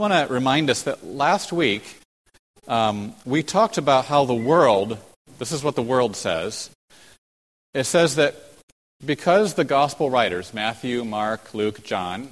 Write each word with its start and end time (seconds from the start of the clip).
want 0.00 0.14
to 0.14 0.32
remind 0.32 0.70
us 0.70 0.84
that 0.84 1.04
last 1.04 1.52
week 1.52 1.98
um, 2.66 3.12
we 3.26 3.42
talked 3.42 3.76
about 3.76 4.06
how 4.06 4.24
the 4.24 4.32
world, 4.32 4.96
this 5.38 5.52
is 5.52 5.62
what 5.62 5.74
the 5.74 5.82
world 5.82 6.16
says, 6.16 6.70
it 7.74 7.84
says 7.84 8.16
that 8.16 8.34
because 9.04 9.54
the 9.54 9.64
gospel 9.64 10.08
writers, 10.08 10.54
Matthew, 10.54 11.04
Mark, 11.04 11.52
Luke, 11.52 11.84
John, 11.84 12.30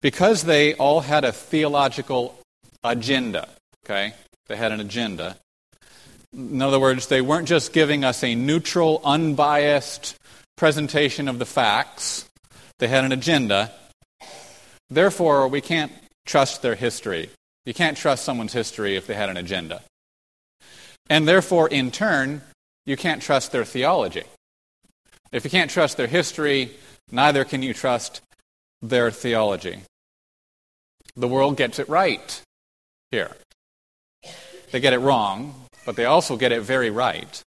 because 0.00 0.44
they 0.44 0.74
all 0.74 1.00
had 1.00 1.24
a 1.24 1.32
theological 1.32 2.38
agenda, 2.84 3.48
okay? 3.84 4.12
They 4.46 4.54
had 4.54 4.70
an 4.70 4.78
agenda. 4.78 5.36
In 6.32 6.62
other 6.62 6.78
words, 6.78 7.08
they 7.08 7.20
weren't 7.20 7.48
just 7.48 7.72
giving 7.72 8.04
us 8.04 8.22
a 8.22 8.36
neutral, 8.36 9.02
unbiased 9.04 10.14
presentation 10.56 11.26
of 11.26 11.40
the 11.40 11.46
facts, 11.46 12.26
they 12.78 12.86
had 12.86 13.04
an 13.04 13.10
agenda. 13.10 13.72
Therefore, 14.88 15.48
we 15.48 15.60
can't 15.60 15.90
trust 16.26 16.60
their 16.62 16.74
history. 16.74 17.30
You 17.64 17.72
can't 17.72 17.96
trust 17.96 18.24
someone's 18.24 18.52
history 18.52 18.96
if 18.96 19.06
they 19.06 19.14
had 19.14 19.30
an 19.30 19.36
agenda. 19.36 19.82
And 21.08 21.26
therefore, 21.26 21.68
in 21.68 21.90
turn, 21.90 22.42
you 22.84 22.96
can't 22.96 23.22
trust 23.22 23.52
their 23.52 23.64
theology. 23.64 24.24
If 25.32 25.44
you 25.44 25.50
can't 25.50 25.70
trust 25.70 25.96
their 25.96 26.06
history, 26.06 26.70
neither 27.10 27.44
can 27.44 27.62
you 27.62 27.72
trust 27.72 28.20
their 28.82 29.10
theology. 29.10 29.80
The 31.16 31.28
world 31.28 31.56
gets 31.56 31.78
it 31.78 31.88
right 31.88 32.42
here. 33.10 33.32
They 34.70 34.80
get 34.80 34.92
it 34.92 34.98
wrong, 34.98 35.54
but 35.84 35.96
they 35.96 36.04
also 36.04 36.36
get 36.36 36.52
it 36.52 36.60
very 36.60 36.90
right. 36.90 37.42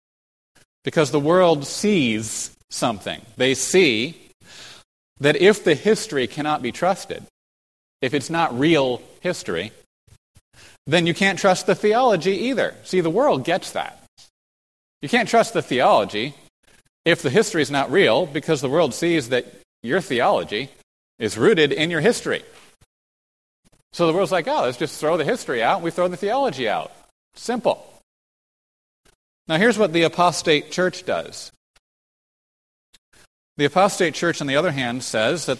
Because 0.84 1.12
the 1.12 1.20
world 1.20 1.66
sees 1.66 2.56
something. 2.70 3.22
They 3.38 3.54
see 3.54 4.30
that 5.20 5.36
if 5.36 5.64
the 5.64 5.76
history 5.76 6.28
cannot 6.28 6.62
be 6.62 6.72
trusted, 6.72 7.24
if 8.02 8.14
it's 8.14 8.30
not 8.30 8.58
real 8.58 9.02
history, 9.22 9.72
then 10.88 11.06
you 11.06 11.14
can't 11.14 11.38
trust 11.38 11.68
the 11.68 11.76
theology 11.76 12.48
either. 12.48 12.76
See, 12.84 13.02
the 13.02 13.10
world 13.10 13.44
gets 13.44 13.72
that. 13.74 14.04
You 15.02 15.10
can't 15.10 15.30
trust 15.30 15.54
the 15.54 15.62
theology 15.62 16.34
if 17.06 17.22
the 17.22 17.30
history 17.30 17.62
is 17.62 17.72
not 17.72 17.92
real 17.92 18.26
because 18.26 18.62
the 18.62 18.70
world 18.70 18.94
sees 18.94 19.30
that 19.30 19.46
your 19.84 20.02
theology 20.02 20.70
is 21.20 21.38
rooted 21.38 21.72
in 21.72 21.90
your 21.90 22.02
history. 22.02 22.44
So 23.94 24.08
the 24.08 24.14
world's 24.14 24.32
like, 24.32 24.48
oh, 24.48 24.64
let's 24.64 24.78
just 24.78 25.00
throw 25.00 25.18
the 25.18 25.26
history 25.26 25.64
out. 25.64 25.82
We 25.82 25.92
throw 25.92 26.08
the 26.08 26.18
theology 26.18 26.70
out. 26.70 26.92
Simple. 27.36 27.86
Now, 29.48 29.58
here's 29.58 29.78
what 29.78 29.94
the 29.94 30.04
apostate 30.04 30.72
church 30.72 31.06
does. 31.06 31.52
The 33.58 33.66
apostate 33.66 34.14
church, 34.14 34.42
on 34.42 34.48
the 34.48 34.56
other 34.56 34.72
hand, 34.72 35.04
says 35.04 35.48
that 35.48 35.58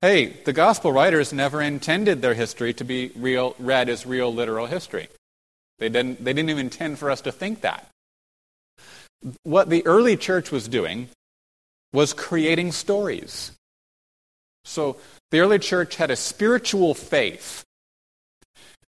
Hey, 0.00 0.26
the 0.26 0.52
gospel 0.52 0.92
writers 0.92 1.32
never 1.32 1.60
intended 1.60 2.22
their 2.22 2.34
history 2.34 2.72
to 2.74 2.84
be 2.84 3.10
real, 3.16 3.56
read 3.58 3.88
as 3.88 4.06
real 4.06 4.32
literal 4.32 4.66
history. 4.66 5.08
They 5.80 5.88
didn't, 5.88 6.24
they 6.24 6.32
didn't 6.32 6.50
even 6.50 6.66
intend 6.66 6.98
for 7.00 7.10
us 7.10 7.20
to 7.22 7.32
think 7.32 7.62
that. 7.62 7.88
What 9.42 9.68
the 9.68 9.84
early 9.86 10.16
church 10.16 10.52
was 10.52 10.68
doing 10.68 11.08
was 11.92 12.12
creating 12.12 12.72
stories. 12.72 13.52
So 14.64 14.98
the 15.32 15.40
early 15.40 15.58
church 15.58 15.96
had 15.96 16.12
a 16.12 16.16
spiritual 16.16 16.94
faith. 16.94 17.64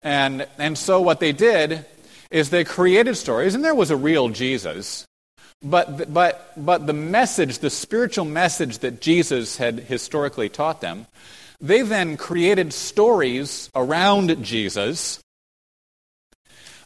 And, 0.02 0.48
and 0.58 0.76
so 0.76 1.00
what 1.00 1.20
they 1.20 1.32
did 1.32 1.84
is 2.32 2.50
they 2.50 2.64
created 2.64 3.16
stories, 3.16 3.54
and 3.54 3.64
there 3.64 3.74
was 3.74 3.92
a 3.92 3.96
real 3.96 4.28
Jesus. 4.28 5.06
But, 5.66 6.14
but, 6.14 6.52
but 6.56 6.86
the 6.86 6.92
message, 6.92 7.58
the 7.58 7.70
spiritual 7.70 8.24
message 8.24 8.78
that 8.78 9.00
Jesus 9.00 9.56
had 9.56 9.80
historically 9.80 10.48
taught 10.48 10.80
them, 10.80 11.06
they 11.60 11.82
then 11.82 12.16
created 12.16 12.72
stories 12.72 13.68
around 13.74 14.44
Jesus 14.44 15.18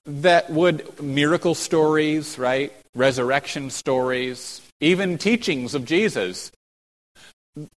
that 0.07 0.49
would, 0.49 1.03
miracle 1.03 1.55
stories, 1.55 2.39
right? 2.39 2.73
Resurrection 2.95 3.69
stories, 3.69 4.63
even 4.81 5.19
teachings 5.19 5.75
of 5.75 5.85
Jesus. 5.85 6.51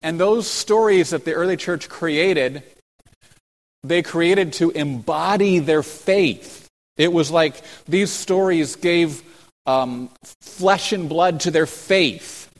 And 0.03 0.21
those 0.21 0.49
stories 0.49 1.11
that 1.11 1.25
the 1.25 1.33
early 1.33 1.57
church 1.57 1.89
created, 1.89 2.63
they 3.83 4.03
created 4.03 4.53
to 4.55 4.71
embody 4.71 5.59
their 5.59 5.83
faith. 5.83 6.69
It 6.97 7.13
was 7.13 7.29
like 7.33 7.61
these 7.89 8.13
stories 8.13 8.77
gave 8.77 9.25
um, 9.67 10.11
flesh 10.41 10.93
and 10.93 11.09
blood 11.09 11.41
to 11.41 11.51
their 11.51 11.67
faith. 11.67 12.51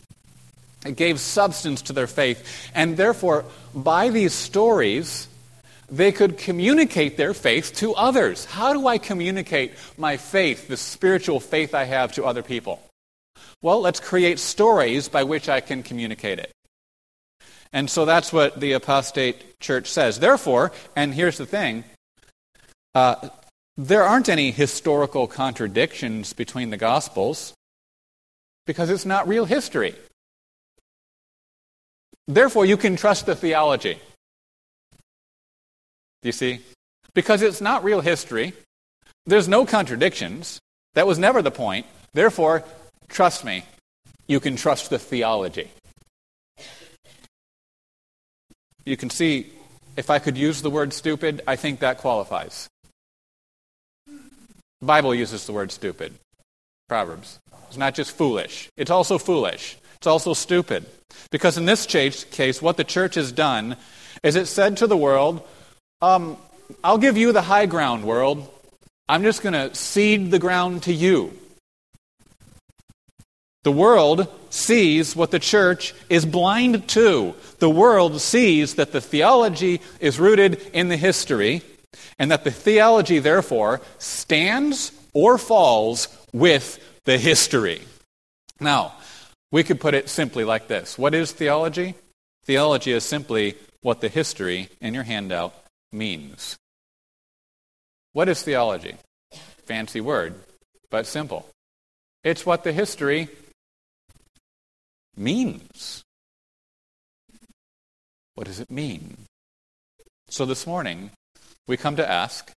It 0.85 0.97
gave 0.97 1.21
substance 1.21 1.83
to 1.83 1.93
their 1.93 2.07
faith. 2.07 2.71
And 2.75 2.97
therefore, 2.97 3.45
by 3.75 4.11
these 4.11 4.33
stories, 4.33 5.29
they 5.89 6.11
could 6.11 6.39
communicate 6.39 7.17
their 7.17 7.35
faith 7.35 7.75
to 7.77 7.95
others. 7.95 8.47
How 8.47 8.73
do 8.73 8.87
I 8.87 8.99
communicate 8.99 9.75
my 9.97 10.17
faith, 10.17 10.69
the 10.69 10.77
spiritual 10.77 11.39
faith 11.39 11.75
I 11.75 11.85
have, 11.85 12.13
to 12.15 12.25
other 12.25 12.43
people? 12.43 12.83
Well, 13.61 13.81
let's 13.81 14.01
create 14.01 14.39
stories 14.39 15.09
by 15.09 15.23
which 15.23 15.49
I 15.49 15.61
can 15.61 15.83
communicate 15.83 16.39
it. 16.39 16.51
And 17.73 17.89
so 17.89 18.05
that's 18.05 18.33
what 18.33 18.59
the 18.61 18.73
apostate 18.73 19.61
church 19.61 19.89
says. 19.89 20.19
Therefore, 20.19 20.73
and 20.97 21.15
here's 21.15 21.39
the 21.39 21.47
thing 21.47 21.85
uh, 22.95 23.29
there 23.77 24.03
aren't 24.03 24.29
any 24.29 24.51
historical 24.51 25.27
contradictions 25.27 26.33
between 26.33 26.71
the 26.71 26.77
Gospels 26.77 27.55
because 28.67 28.91
it's 28.91 29.07
not 29.07 29.27
real 29.27 29.45
history. 29.45 29.95
Therefore, 32.29 32.65
you 32.65 32.77
can 32.77 32.97
trust 32.97 33.27
the 33.27 33.35
theology. 33.35 33.99
You 36.23 36.33
see? 36.33 36.61
Because 37.15 37.43
it's 37.43 37.61
not 37.61 37.83
real 37.83 38.01
history, 38.01 38.53
there's 39.27 39.49
no 39.49 39.67
contradictions. 39.67 40.61
That 40.95 41.07
was 41.07 41.19
never 41.19 41.43
the 41.43 41.51
point. 41.51 41.87
Therefore, 42.13 42.65
trust 43.09 43.45
me, 43.45 43.65
you 44.27 44.41
can 44.41 44.57
trust 44.57 44.91
the 44.91 44.99
theology. 44.99 45.71
You 48.85 48.97
can 48.97 49.11
see, 49.11 49.53
if 49.97 50.11
I 50.11 50.19
could 50.19 50.37
use 50.37 50.63
the 50.63 50.71
word 50.71 50.93
stupid, 50.93 51.43
I 51.47 51.57
think 51.57 51.81
that 51.81 51.99
qualifies. 51.99 52.69
The 54.83 54.87
Bible 54.87 55.15
uses 55.15 55.47
the 55.47 55.53
word 55.53 55.71
stupid. 55.71 56.13
Proverbs. 56.89 57.39
It's 57.69 57.77
not 57.77 57.95
just 57.95 58.17
foolish, 58.17 58.69
it's 58.77 58.91
also 58.91 59.17
foolish. 59.17 59.77
It's 59.99 60.09
also 60.09 60.35
stupid. 60.35 60.85
Because 61.31 61.57
in 61.57 61.67
this 61.67 61.87
case, 61.87 62.61
what 62.61 62.77
the 62.77 62.83
church 62.83 63.15
has 63.15 63.31
done 63.31 63.77
is 64.25 64.35
it 64.35 64.47
said 64.47 64.79
to 64.79 64.89
the 64.89 64.97
world, 64.97 65.47
um, 66.01 66.37
I'll 66.83 66.99
give 66.99 67.17
you 67.17 67.31
the 67.31 67.43
high 67.43 67.67
ground, 67.67 68.05
world. 68.05 68.51
I'm 69.09 69.23
just 69.23 69.43
going 69.43 69.53
to 69.53 69.73
cede 69.73 70.33
the 70.33 70.41
ground 70.41 70.83
to 70.85 70.93
you. 70.93 71.33
The 73.63 73.71
world 73.71 74.27
sees 74.51 75.15
what 75.15 75.31
the 75.31 75.39
church 75.39 75.95
is 76.09 76.27
blind 76.27 76.89
to. 76.89 77.37
The 77.61 77.71
world 77.71 78.21
sees 78.21 78.75
that 78.75 78.91
the 78.91 79.01
theology 79.01 79.81
is 80.01 80.19
rooted 80.19 80.61
in 80.73 80.89
the 80.89 80.97
history, 80.97 81.63
and 82.19 82.31
that 82.31 82.45
the 82.45 82.51
theology, 82.51 83.19
therefore, 83.19 83.81
stands 83.99 84.93
or 85.13 85.39
falls 85.39 86.09
with 86.33 86.79
the 87.05 87.19
history. 87.19 87.83
Now, 88.61 88.95
we 89.51 89.63
could 89.63 89.81
put 89.81 89.95
it 89.95 90.09
simply 90.09 90.45
like 90.45 90.69
this 90.69 90.99
What 90.99 91.15
is 91.15 91.33
theology? 91.33 91.95
Theology 92.45 92.93
is 92.93 93.05
simply 93.05 93.57
what 93.83 94.01
the 94.01 94.09
history 94.09 94.69
in 94.81 94.95
your 94.95 95.05
handout 95.05 95.55
means. 95.93 96.57
What 98.13 98.29
is 98.29 98.43
theology? 98.43 98.97
Fancy 99.67 100.01
word, 100.01 100.35
but 100.91 101.07
simple. 101.07 101.49
It's 102.25 102.47
what 102.47 102.65
the 102.65 102.73
history 102.73 103.29
means. 105.17 106.03
What 108.35 108.47
does 108.47 108.61
it 108.61 108.71
mean? 108.71 109.17
So 110.29 110.47
this 110.47 110.67
morning, 110.67 111.11
we 111.67 111.77
come 111.77 111.97
to 111.97 112.11
ask 112.11 112.51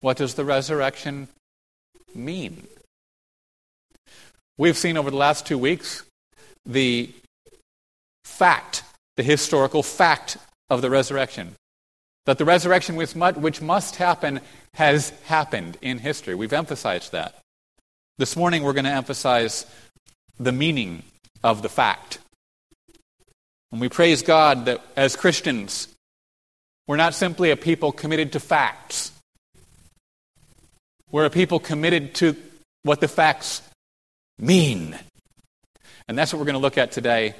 what 0.00 0.16
does 0.18 0.34
the 0.34 0.44
resurrection 0.44 1.28
mean? 2.14 2.66
We've 4.58 4.76
seen 4.76 4.96
over 4.96 5.10
the 5.10 5.16
last 5.16 5.46
two 5.46 5.58
weeks 5.58 6.04
the 6.66 7.10
fact, 8.24 8.82
the 9.16 9.22
historical 9.22 9.82
fact 9.82 10.36
of 10.68 10.82
the 10.82 10.90
resurrection. 10.90 11.54
That 12.26 12.38
the 12.38 12.44
resurrection 12.44 12.96
which 12.96 13.62
must 13.62 13.96
happen 13.96 14.40
has 14.74 15.10
happened 15.24 15.76
in 15.82 15.98
history. 15.98 16.34
We've 16.34 16.52
emphasized 16.52 17.12
that. 17.12 17.38
This 18.18 18.36
morning 18.36 18.62
we're 18.62 18.72
going 18.72 18.84
to 18.84 18.90
emphasize 18.90 19.66
the 20.38 20.52
meaning 20.52 21.02
of 21.42 21.62
the 21.62 21.68
fact. 21.68 22.18
And 23.72 23.80
we 23.80 23.88
praise 23.88 24.22
God 24.22 24.66
that 24.66 24.80
as 24.96 25.16
Christians, 25.16 25.88
we're 26.86 26.96
not 26.96 27.14
simply 27.14 27.50
a 27.50 27.56
people 27.56 27.92
committed 27.92 28.32
to 28.32 28.40
facts. 28.40 29.12
We're 31.10 31.24
a 31.24 31.30
people 31.30 31.58
committed 31.58 32.14
to 32.16 32.36
what 32.82 33.00
the 33.00 33.08
facts 33.08 33.62
mean. 34.38 34.98
And 36.08 36.18
that's 36.18 36.32
what 36.32 36.38
we're 36.38 36.46
going 36.46 36.54
to 36.54 36.60
look 36.60 36.76
at 36.76 36.92
today, 36.92 37.34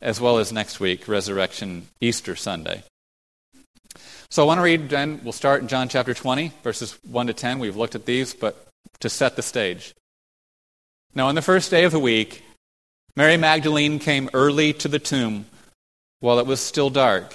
as 0.00 0.20
well 0.20 0.38
as 0.38 0.52
next 0.52 0.80
week, 0.80 1.06
Resurrection 1.06 1.86
Easter 2.00 2.34
Sunday. 2.34 2.82
So 4.30 4.42
I 4.42 4.46
want 4.46 4.58
to 4.58 4.62
read, 4.62 4.88
then 4.88 5.20
we'll 5.22 5.32
start 5.32 5.62
in 5.62 5.68
John 5.68 5.88
chapter 5.88 6.12
20, 6.12 6.52
verses 6.64 6.98
1 7.08 7.28
to 7.28 7.32
10. 7.32 7.60
We've 7.60 7.76
looked 7.76 7.94
at 7.94 8.06
these, 8.06 8.34
but 8.34 8.66
to 9.00 9.08
set 9.08 9.36
the 9.36 9.42
stage. 9.42 9.94
Now, 11.14 11.28
on 11.28 11.36
the 11.36 11.42
first 11.42 11.70
day 11.70 11.84
of 11.84 11.92
the 11.92 12.00
week, 12.00 12.42
Mary 13.14 13.36
Magdalene 13.36 14.00
came 14.00 14.28
early 14.34 14.72
to 14.72 14.88
the 14.88 14.98
tomb 14.98 15.46
while 16.18 16.40
it 16.40 16.46
was 16.46 16.58
still 16.58 16.90
dark 16.90 17.32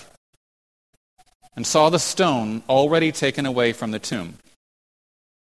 and 1.60 1.68
saw 1.68 1.90
the 1.90 2.00
stone 2.00 2.64
already 2.70 3.12
taken 3.12 3.46
away 3.46 3.74
from 3.74 3.92
the 3.92 4.00
tomb. 4.00 4.36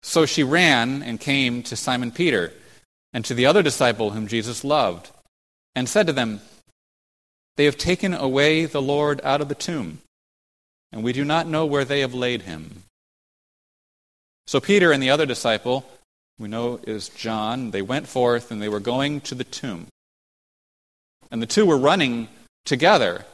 So 0.02 0.24
she 0.24 0.42
ran 0.42 1.02
and 1.02 1.20
came 1.20 1.62
to 1.64 1.76
Simon 1.76 2.10
Peter 2.10 2.54
and 3.12 3.22
to 3.26 3.34
the 3.34 3.44
other 3.44 3.62
disciple 3.62 4.12
whom 4.12 4.26
Jesus 4.26 4.64
loved 4.64 5.10
and 5.74 5.86
said 5.86 6.06
to 6.06 6.14
them, 6.14 6.40
They 7.56 7.66
have 7.66 7.76
taken 7.76 8.14
away 8.14 8.64
the 8.64 8.80
Lord 8.80 9.20
out 9.24 9.42
of 9.42 9.50
the 9.50 9.54
tomb 9.54 9.98
and 10.90 11.04
we 11.04 11.12
do 11.12 11.22
not 11.22 11.48
know 11.48 11.66
where 11.66 11.84
they 11.84 12.00
have 12.00 12.14
laid 12.14 12.40
him. 12.40 12.84
So 14.46 14.58
Peter 14.58 14.92
and 14.92 15.02
the 15.02 15.10
other 15.10 15.26
disciple, 15.26 15.84
we 16.38 16.48
know 16.48 16.80
is 16.84 17.10
John, 17.10 17.72
they 17.72 17.82
went 17.82 18.08
forth 18.08 18.50
and 18.50 18.62
they 18.62 18.70
were 18.70 18.80
going 18.80 19.20
to 19.20 19.34
the 19.34 19.44
tomb. 19.44 19.88
And 21.30 21.42
the 21.42 21.46
two 21.46 21.66
were 21.66 21.76
running 21.76 22.28
together. 22.64 23.26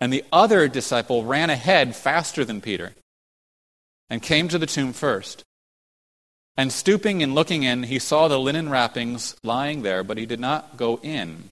And 0.00 0.12
the 0.12 0.24
other 0.30 0.68
disciple 0.68 1.24
ran 1.24 1.50
ahead 1.50 1.96
faster 1.96 2.44
than 2.44 2.60
Peter 2.60 2.94
and 4.10 4.22
came 4.22 4.48
to 4.48 4.58
the 4.58 4.66
tomb 4.66 4.92
first. 4.92 5.42
And 6.56 6.72
stooping 6.72 7.22
and 7.22 7.34
looking 7.34 7.62
in, 7.62 7.84
he 7.84 7.98
saw 7.98 8.28
the 8.28 8.38
linen 8.38 8.68
wrappings 8.70 9.36
lying 9.42 9.82
there, 9.82 10.02
but 10.02 10.18
he 10.18 10.26
did 10.26 10.40
not 10.40 10.76
go 10.76 10.98
in. 11.02 11.44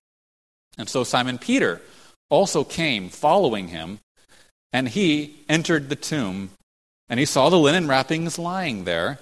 And 0.79 0.88
so 0.88 1.05
Simon 1.05 1.38
Peter 1.38 1.81
also 2.31 2.64
came, 2.64 3.08
following 3.08 3.69
him. 3.69 3.99
And 4.73 4.88
he 4.88 5.37
entered 5.49 5.88
the 5.88 5.97
tomb, 5.97 6.50
and 7.08 7.20
he 7.20 7.26
saw 7.26 7.49
the 7.49 7.58
linen 7.58 7.87
wrappings 7.87 8.38
lying 8.38 8.85
there, 8.85 9.20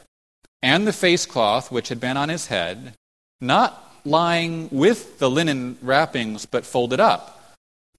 and 0.62 0.86
the 0.86 0.92
face 0.92 1.26
cloth 1.26 1.70
which 1.70 1.88
had 1.88 2.00
been 2.00 2.16
on 2.16 2.28
his 2.28 2.46
head, 2.46 2.94
not 3.40 3.92
lying 4.04 4.68
with 4.70 5.18
the 5.18 5.28
linen 5.28 5.76
wrappings, 5.82 6.46
but 6.46 6.64
folded 6.64 7.00
up 7.00 7.41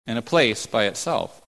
in 0.05 0.17
a 0.17 0.21
place 0.21 0.65
by 0.65 0.85
itself. 0.85 1.41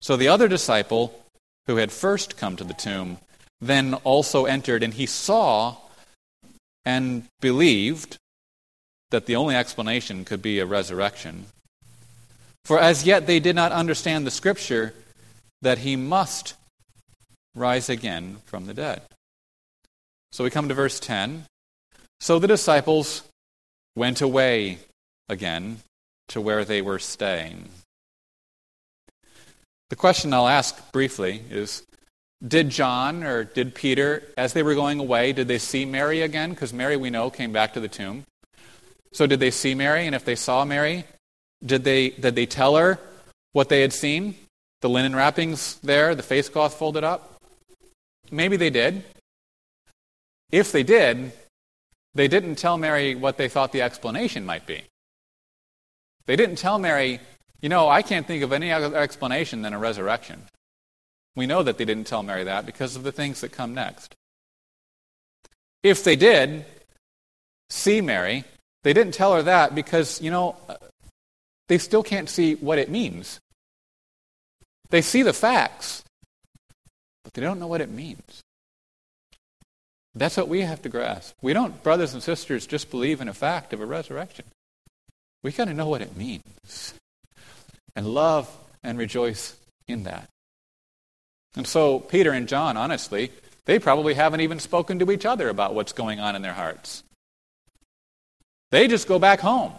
So 0.00 0.16
the 0.16 0.28
other 0.28 0.48
disciple, 0.48 1.24
who 1.66 1.76
had 1.76 1.92
first 1.92 2.36
come 2.36 2.56
to 2.56 2.64
the 2.64 2.74
tomb, 2.74 3.18
then 3.60 3.94
also 3.94 4.44
entered, 4.44 4.82
and 4.82 4.94
he 4.94 5.06
saw 5.06 5.76
and 6.84 7.24
believed 7.40 8.18
that 9.10 9.26
the 9.26 9.36
only 9.36 9.54
explanation 9.54 10.24
could 10.24 10.42
be 10.42 10.58
a 10.58 10.66
resurrection. 10.66 11.46
For 12.64 12.80
as 12.80 13.04
yet 13.04 13.26
they 13.26 13.40
did 13.40 13.54
not 13.54 13.72
understand 13.72 14.26
the 14.26 14.30
scripture 14.30 14.94
that 15.60 15.78
he 15.78 15.94
must 15.94 16.54
rise 17.54 17.88
again 17.88 18.38
from 18.46 18.66
the 18.66 18.74
dead. 18.74 19.02
So 20.32 20.44
we 20.44 20.50
come 20.50 20.68
to 20.68 20.74
verse 20.74 20.98
10. 20.98 21.44
So 22.20 22.38
the 22.38 22.48
disciples 22.48 23.22
went 23.94 24.20
away 24.20 24.78
again 25.28 25.78
to 26.32 26.40
where 26.40 26.64
they 26.64 26.80
were 26.80 26.98
staying. 26.98 27.68
The 29.90 29.96
question 29.96 30.32
I'll 30.32 30.48
ask 30.48 30.90
briefly 30.90 31.42
is 31.50 31.82
Did 32.46 32.70
John 32.70 33.22
or 33.22 33.44
did 33.44 33.74
Peter, 33.74 34.22
as 34.38 34.54
they 34.54 34.62
were 34.62 34.74
going 34.74 34.98
away, 34.98 35.32
did 35.32 35.46
they 35.46 35.58
see 35.58 35.84
Mary 35.84 36.22
again? 36.22 36.50
Because 36.50 36.72
Mary, 36.72 36.96
we 36.96 37.10
know, 37.10 37.28
came 37.28 37.52
back 37.52 37.74
to 37.74 37.80
the 37.80 37.88
tomb. 37.88 38.24
So 39.12 39.26
did 39.26 39.40
they 39.40 39.50
see 39.50 39.74
Mary? 39.74 40.06
And 40.06 40.14
if 40.14 40.24
they 40.24 40.34
saw 40.34 40.64
Mary, 40.64 41.04
did 41.64 41.84
they, 41.84 42.10
did 42.10 42.34
they 42.34 42.46
tell 42.46 42.76
her 42.76 42.98
what 43.52 43.68
they 43.68 43.82
had 43.82 43.92
seen? 43.92 44.34
The 44.80 44.88
linen 44.88 45.14
wrappings 45.14 45.76
there, 45.82 46.14
the 46.14 46.22
face 46.22 46.48
cloth 46.48 46.74
folded 46.74 47.04
up? 47.04 47.36
Maybe 48.30 48.56
they 48.56 48.70
did. 48.70 49.04
If 50.50 50.72
they 50.72 50.82
did, 50.82 51.32
they 52.14 52.26
didn't 52.26 52.56
tell 52.56 52.78
Mary 52.78 53.14
what 53.14 53.36
they 53.36 53.50
thought 53.50 53.72
the 53.72 53.82
explanation 53.82 54.46
might 54.46 54.66
be. 54.66 54.84
They 56.26 56.36
didn't 56.36 56.56
tell 56.56 56.78
Mary, 56.78 57.20
you 57.60 57.68
know, 57.68 57.88
I 57.88 58.02
can't 58.02 58.26
think 58.26 58.42
of 58.42 58.52
any 58.52 58.72
other 58.72 58.96
explanation 58.96 59.62
than 59.62 59.72
a 59.72 59.78
resurrection. 59.78 60.42
We 61.34 61.46
know 61.46 61.62
that 61.62 61.78
they 61.78 61.84
didn't 61.84 62.06
tell 62.06 62.22
Mary 62.22 62.44
that 62.44 62.66
because 62.66 62.96
of 62.96 63.02
the 63.02 63.12
things 63.12 63.40
that 63.40 63.52
come 63.52 63.74
next. 63.74 64.14
If 65.82 66.04
they 66.04 66.16
did 66.16 66.64
see 67.70 68.00
Mary, 68.00 68.44
they 68.82 68.92
didn't 68.92 69.14
tell 69.14 69.34
her 69.34 69.42
that 69.42 69.74
because, 69.74 70.20
you 70.20 70.30
know, 70.30 70.56
uh, 70.68 70.76
they 71.68 71.78
still 71.78 72.02
can't 72.02 72.28
see 72.28 72.54
what 72.54 72.78
it 72.78 72.90
means. 72.90 73.40
They 74.90 75.00
see 75.00 75.22
the 75.22 75.32
facts, 75.32 76.04
but 77.24 77.32
they 77.32 77.40
don't 77.40 77.58
know 77.58 77.66
what 77.66 77.80
it 77.80 77.90
means. 77.90 78.42
That's 80.14 80.36
what 80.36 80.48
we 80.48 80.60
have 80.60 80.82
to 80.82 80.90
grasp. 80.90 81.34
We 81.40 81.54
don't, 81.54 81.82
brothers 81.82 82.12
and 82.12 82.22
sisters, 82.22 82.66
just 82.66 82.90
believe 82.90 83.22
in 83.22 83.28
a 83.28 83.34
fact 83.34 83.72
of 83.72 83.80
a 83.80 83.86
resurrection. 83.86 84.44
We 85.42 85.52
got 85.52 85.66
to 85.66 85.74
know 85.74 85.88
what 85.88 86.02
it 86.02 86.16
means 86.16 86.94
and 87.96 88.06
love 88.06 88.48
and 88.82 88.98
rejoice 88.98 89.56
in 89.88 90.04
that. 90.04 90.28
And 91.56 91.66
so, 91.66 92.00
Peter 92.00 92.30
and 92.32 92.48
John, 92.48 92.76
honestly, 92.76 93.30
they 93.66 93.78
probably 93.78 94.14
haven't 94.14 94.40
even 94.40 94.58
spoken 94.58 94.98
to 95.00 95.10
each 95.10 95.26
other 95.26 95.48
about 95.48 95.74
what's 95.74 95.92
going 95.92 96.18
on 96.18 96.34
in 96.34 96.42
their 96.42 96.54
hearts. 96.54 97.02
They 98.70 98.88
just 98.88 99.06
go 99.06 99.18
back 99.18 99.40
home. 99.40 99.72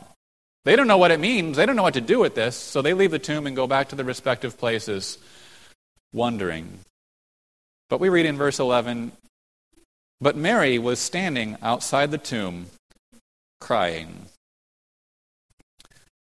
They 0.66 0.76
don't 0.76 0.88
know 0.88 0.98
what 0.98 1.12
it 1.12 1.20
means. 1.20 1.58
They 1.58 1.66
don't 1.66 1.76
know 1.76 1.84
what 1.84 1.96
to 1.96 2.02
do 2.02 2.20
with 2.20 2.36
this. 2.36 2.56
So 2.56 2.82
they 2.82 2.94
leave 2.94 3.12
the 3.12 3.20
tomb 3.20 3.48
and 3.48 3.56
go 3.56 3.68
back 3.68 3.90
to 3.90 3.96
their 3.96 4.06
respective 4.06 4.58
places, 4.58 5.18
wondering. 6.14 6.80
But 7.90 8.00
we 8.00 8.10
read 8.10 8.26
in 8.26 8.38
verse 8.38 8.60
11 8.60 9.12
But 10.22 10.38
Mary 10.38 10.80
was 10.80 11.00
standing 11.00 11.58
outside 11.62 12.12
the 12.12 12.18
tomb, 12.18 12.68
crying. 13.60 14.28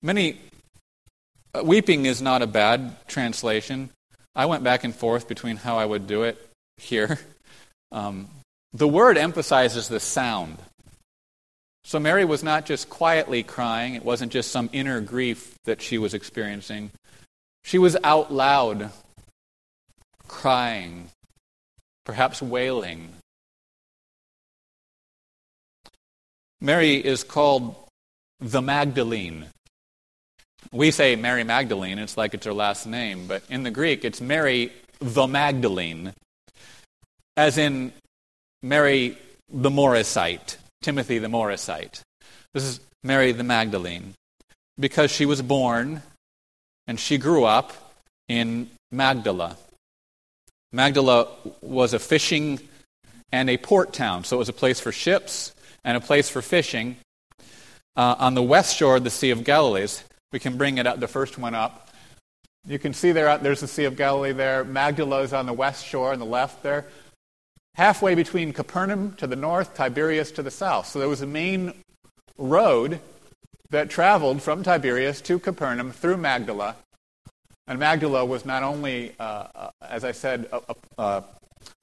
Many, 0.04 0.38
uh, 1.54 1.64
weeping 1.64 2.04
is 2.04 2.20
not 2.20 2.42
a 2.42 2.46
bad 2.46 2.94
translation. 3.08 3.88
I 4.34 4.44
went 4.44 4.62
back 4.62 4.84
and 4.84 4.94
forth 4.94 5.26
between 5.26 5.56
how 5.56 5.78
I 5.78 5.86
would 5.86 6.06
do 6.06 6.22
it 6.24 6.38
here. 6.76 7.18
Um, 7.92 8.28
the 8.72 8.88
word 8.88 9.16
emphasizes 9.16 9.86
the 9.86 10.00
sound. 10.00 10.58
So 11.84 12.00
Mary 12.00 12.24
was 12.24 12.42
not 12.42 12.66
just 12.66 12.90
quietly 12.90 13.44
crying, 13.44 13.94
it 13.94 14.04
wasn't 14.04 14.32
just 14.32 14.50
some 14.50 14.68
inner 14.72 15.00
grief 15.00 15.54
that 15.64 15.80
she 15.80 15.96
was 15.96 16.12
experiencing. 16.12 16.90
She 17.62 17.78
was 17.78 17.96
out 18.02 18.32
loud 18.32 18.90
crying, 20.26 21.08
perhaps 22.04 22.42
wailing. 22.42 23.10
Mary 26.60 26.96
is 26.96 27.22
called 27.22 27.76
the 28.40 28.60
Magdalene. 28.60 29.46
We 30.72 30.90
say 30.90 31.16
Mary 31.16 31.44
Magdalene, 31.44 31.98
it's 31.98 32.16
like 32.16 32.34
it's 32.34 32.46
her 32.46 32.52
last 32.52 32.86
name, 32.86 33.26
but 33.26 33.42
in 33.48 33.62
the 33.62 33.70
Greek 33.70 34.04
it's 34.04 34.20
Mary 34.20 34.72
the 34.98 35.26
Magdalene, 35.26 36.12
as 37.36 37.58
in 37.58 37.92
Mary 38.62 39.18
the 39.52 39.70
Morrisite. 39.70 40.56
Timothy 40.82 41.18
the 41.18 41.28
Morrisite. 41.28 42.00
This 42.52 42.64
is 42.64 42.80
Mary 43.02 43.32
the 43.32 43.44
Magdalene. 43.44 44.14
Because 44.78 45.10
she 45.10 45.24
was 45.24 45.40
born 45.40 46.02
and 46.86 46.98
she 46.98 47.18
grew 47.18 47.44
up 47.44 47.72
in 48.28 48.70
Magdala. 48.90 49.56
Magdala 50.72 51.28
was 51.60 51.94
a 51.94 51.98
fishing 51.98 52.60
and 53.32 53.48
a 53.48 53.56
port 53.56 53.92
town, 53.92 54.24
so 54.24 54.36
it 54.36 54.38
was 54.38 54.48
a 54.48 54.52
place 54.52 54.80
for 54.80 54.92
ships 54.92 55.54
and 55.84 55.96
a 55.96 56.00
place 56.00 56.28
for 56.28 56.42
fishing. 56.42 56.96
Uh, 57.96 58.16
on 58.18 58.34
the 58.34 58.42
west 58.42 58.76
shore 58.76 58.96
of 58.96 59.04
the 59.04 59.10
Sea 59.10 59.30
of 59.30 59.44
Galilee, 59.44 59.86
we 60.34 60.40
can 60.40 60.58
bring 60.58 60.78
it 60.78 60.86
up, 60.86 60.98
the 60.98 61.06
first 61.06 61.38
one 61.38 61.54
up. 61.54 61.88
You 62.66 62.80
can 62.80 62.92
see 62.92 63.12
there, 63.12 63.38
there's 63.38 63.60
the 63.60 63.68
Sea 63.68 63.84
of 63.84 63.96
Galilee 63.96 64.32
there. 64.32 64.64
Magdala 64.64 65.20
is 65.22 65.32
on 65.32 65.46
the 65.46 65.52
west 65.52 65.86
shore 65.86 66.12
on 66.12 66.18
the 66.18 66.26
left 66.26 66.64
there 66.64 66.86
halfway 67.74 68.16
between 68.16 68.52
Capernaum 68.52 69.14
to 69.16 69.28
the 69.28 69.36
north, 69.36 69.76
Tiberias 69.76 70.32
to 70.32 70.42
the 70.42 70.50
south. 70.50 70.88
So 70.88 70.98
there 70.98 71.08
was 71.08 71.22
a 71.22 71.26
main 71.26 71.72
road 72.36 72.98
that 73.70 73.90
traveled 73.90 74.42
from 74.42 74.64
Tiberias 74.64 75.20
to 75.22 75.38
Capernaum 75.38 75.92
through 75.92 76.16
Magdala. 76.16 76.74
And 77.68 77.78
Magdala 77.78 78.24
was 78.24 78.44
not 78.44 78.64
only, 78.64 79.14
uh, 79.20 79.46
uh, 79.54 79.70
as 79.80 80.04
I 80.04 80.12
said, 80.12 80.48
a, 80.52 80.74
a, 80.98 81.24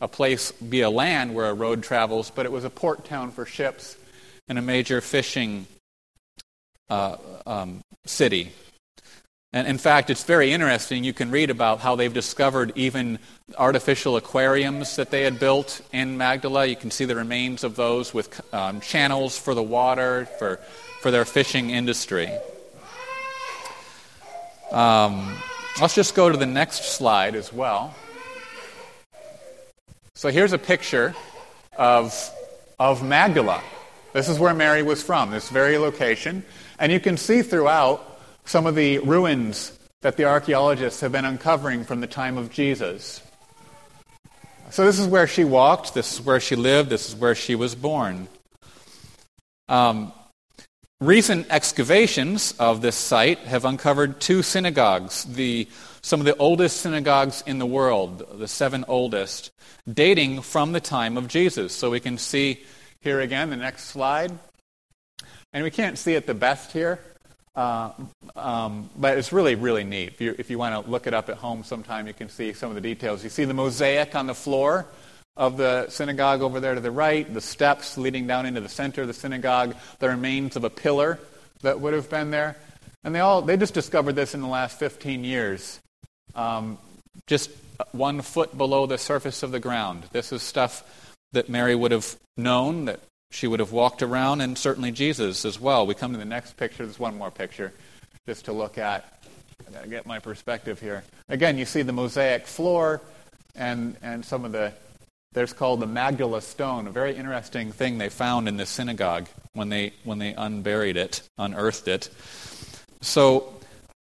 a, 0.01 0.07
place 0.09 0.51
via 0.61 0.89
land 0.89 1.33
where 1.33 1.49
a 1.49 1.53
road 1.53 1.83
travels, 1.83 2.29
but 2.29 2.45
it 2.45 2.51
was 2.51 2.65
a 2.65 2.69
port 2.69 3.05
town 3.05 3.31
for 3.31 3.45
ships 3.45 3.97
and 4.49 4.59
a 4.59 4.61
major 4.61 4.99
fishing 5.01 5.65
uh, 6.91 7.17
um, 7.47 7.81
city. 8.05 8.51
And 9.53 9.67
in 9.67 9.77
fact, 9.77 10.09
it's 10.09 10.23
very 10.23 10.51
interesting. 10.51 11.03
You 11.03 11.13
can 11.13 11.31
read 11.31 11.49
about 11.49 11.79
how 11.79 11.95
they've 11.95 12.13
discovered 12.13 12.71
even 12.75 13.19
artificial 13.57 14.15
aquariums 14.15 14.95
that 14.95 15.09
they 15.09 15.23
had 15.23 15.39
built 15.39 15.81
in 15.91 16.17
Magdala. 16.17 16.65
You 16.67 16.75
can 16.75 16.91
see 16.91 17.05
the 17.05 17.15
remains 17.15 17.63
of 17.63 17.75
those 17.75 18.13
with 18.13 18.41
um, 18.53 18.79
channels 18.79 19.37
for 19.37 19.53
the 19.53 19.63
water, 19.63 20.25
for, 20.37 20.57
for 21.01 21.11
their 21.11 21.25
fishing 21.25 21.69
industry. 21.69 22.29
Um, 24.71 25.37
let's 25.81 25.95
just 25.95 26.15
go 26.15 26.29
to 26.29 26.37
the 26.37 26.45
next 26.45 26.95
slide 26.95 27.35
as 27.35 27.51
well. 27.51 27.93
So 30.15 30.29
here's 30.29 30.53
a 30.53 30.57
picture 30.57 31.13
of, 31.77 32.13
of 32.79 33.03
Magdala. 33.03 33.61
This 34.13 34.29
is 34.29 34.39
where 34.39 34.53
Mary 34.53 34.83
was 34.83 35.03
from, 35.03 35.31
this 35.31 35.49
very 35.49 35.77
location. 35.77 36.43
And 36.81 36.91
you 36.91 36.99
can 36.99 37.15
see 37.15 37.43
throughout 37.43 38.19
some 38.43 38.65
of 38.65 38.73
the 38.73 38.97
ruins 38.97 39.77
that 40.01 40.17
the 40.17 40.25
archaeologists 40.25 41.01
have 41.01 41.11
been 41.11 41.25
uncovering 41.25 41.83
from 41.83 42.01
the 42.01 42.07
time 42.07 42.39
of 42.39 42.51
Jesus. 42.51 43.21
So, 44.71 44.83
this 44.83 44.97
is 44.97 45.05
where 45.05 45.27
she 45.27 45.43
walked, 45.43 45.93
this 45.93 46.13
is 46.13 46.21
where 46.25 46.39
she 46.39 46.55
lived, 46.55 46.89
this 46.89 47.07
is 47.07 47.15
where 47.15 47.35
she 47.35 47.53
was 47.53 47.75
born. 47.75 48.27
Um, 49.69 50.11
recent 50.99 51.45
excavations 51.51 52.55
of 52.57 52.81
this 52.81 52.95
site 52.95 53.37
have 53.39 53.63
uncovered 53.63 54.19
two 54.19 54.41
synagogues, 54.41 55.25
the, 55.25 55.67
some 56.01 56.19
of 56.19 56.25
the 56.25 56.35
oldest 56.37 56.77
synagogues 56.77 57.43
in 57.45 57.59
the 57.59 57.65
world, 57.67 58.25
the 58.39 58.47
seven 58.47 58.85
oldest, 58.87 59.51
dating 59.87 60.41
from 60.41 60.71
the 60.71 60.81
time 60.81 61.15
of 61.15 61.27
Jesus. 61.27 61.75
So, 61.75 61.91
we 61.91 61.99
can 61.99 62.17
see 62.17 62.63
here 63.01 63.19
again, 63.19 63.51
the 63.51 63.55
next 63.55 63.83
slide. 63.83 64.31
And 65.53 65.63
we 65.63 65.71
can't 65.71 65.97
see 65.97 66.15
it 66.15 66.25
the 66.25 66.33
best 66.33 66.71
here, 66.71 66.99
uh, 67.55 67.91
um, 68.35 68.89
but 68.97 69.17
it's 69.17 69.33
really, 69.33 69.55
really 69.55 69.83
neat. 69.83 70.09
If 70.09 70.21
you, 70.21 70.35
if 70.37 70.49
you 70.49 70.57
want 70.57 70.85
to 70.85 70.89
look 70.89 71.07
it 71.07 71.13
up 71.13 71.29
at 71.29 71.37
home 71.37 71.63
sometime, 71.63 72.07
you 72.07 72.13
can 72.13 72.29
see 72.29 72.53
some 72.53 72.69
of 72.69 72.75
the 72.75 72.81
details. 72.81 73.23
You 73.23 73.29
see 73.29 73.43
the 73.43 73.53
mosaic 73.53 74.15
on 74.15 74.27
the 74.27 74.35
floor 74.35 74.87
of 75.35 75.57
the 75.57 75.89
synagogue 75.89 76.41
over 76.41 76.59
there 76.59 76.75
to 76.75 76.81
the 76.81 76.91
right, 76.91 77.31
the 77.33 77.41
steps 77.41 77.97
leading 77.97 78.27
down 78.27 78.45
into 78.45 78.61
the 78.61 78.69
center 78.69 79.01
of 79.01 79.07
the 79.07 79.13
synagogue, 79.13 79.75
the 79.99 80.07
remains 80.07 80.55
of 80.55 80.63
a 80.63 80.69
pillar 80.69 81.19
that 81.61 81.79
would 81.79 81.93
have 81.93 82.09
been 82.09 82.31
there. 82.31 82.57
And 83.03 83.15
they 83.15 83.19
all 83.19 83.41
they 83.41 83.57
just 83.57 83.73
discovered 83.73 84.13
this 84.13 84.35
in 84.35 84.41
the 84.41 84.47
last 84.47 84.77
15 84.79 85.23
years. 85.23 85.79
Um, 86.35 86.77
just 87.27 87.49
one 87.91 88.21
foot 88.21 88.57
below 88.57 88.85
the 88.85 88.97
surface 88.97 89.43
of 89.43 89.51
the 89.51 89.59
ground. 89.59 90.03
This 90.11 90.31
is 90.31 90.41
stuff 90.41 90.83
that 91.33 91.49
Mary 91.49 91.75
would 91.75 91.91
have 91.91 92.15
known, 92.37 92.85
that 92.85 92.99
she 93.31 93.47
would 93.47 93.59
have 93.59 93.71
walked 93.71 94.03
around, 94.03 94.41
and 94.41 94.57
certainly 94.57 94.91
Jesus 94.91 95.45
as 95.45 95.59
well. 95.59 95.87
We 95.87 95.95
come 95.95 96.11
to 96.11 96.19
the 96.19 96.25
next 96.25 96.57
picture. 96.57 96.85
There's 96.85 96.99
one 96.99 97.17
more 97.17 97.31
picture 97.31 97.71
just 98.27 98.45
to 98.45 98.53
look 98.53 98.77
at. 98.77 99.23
I 99.67 99.71
gotta 99.71 99.87
get 99.87 100.05
my 100.05 100.19
perspective 100.19 100.79
here. 100.79 101.03
Again, 101.29 101.57
you 101.57 101.65
see 101.65 101.81
the 101.81 101.93
mosaic 101.93 102.45
floor 102.45 103.01
and, 103.55 103.95
and 104.01 104.23
some 104.23 104.43
of 104.43 104.51
the, 104.51 104.73
there's 105.31 105.53
called 105.53 105.79
the 105.79 105.87
Magdala 105.87 106.41
stone, 106.41 106.87
a 106.87 106.91
very 106.91 107.15
interesting 107.15 107.71
thing 107.71 107.97
they 107.97 108.09
found 108.09 108.47
in 108.47 108.57
the 108.57 108.65
synagogue 108.65 109.27
when 109.53 109.69
they, 109.69 109.93
when 110.03 110.19
they 110.19 110.33
unburied 110.33 110.97
it, 110.97 111.21
unearthed 111.37 111.87
it. 111.87 112.09
So 112.99 113.53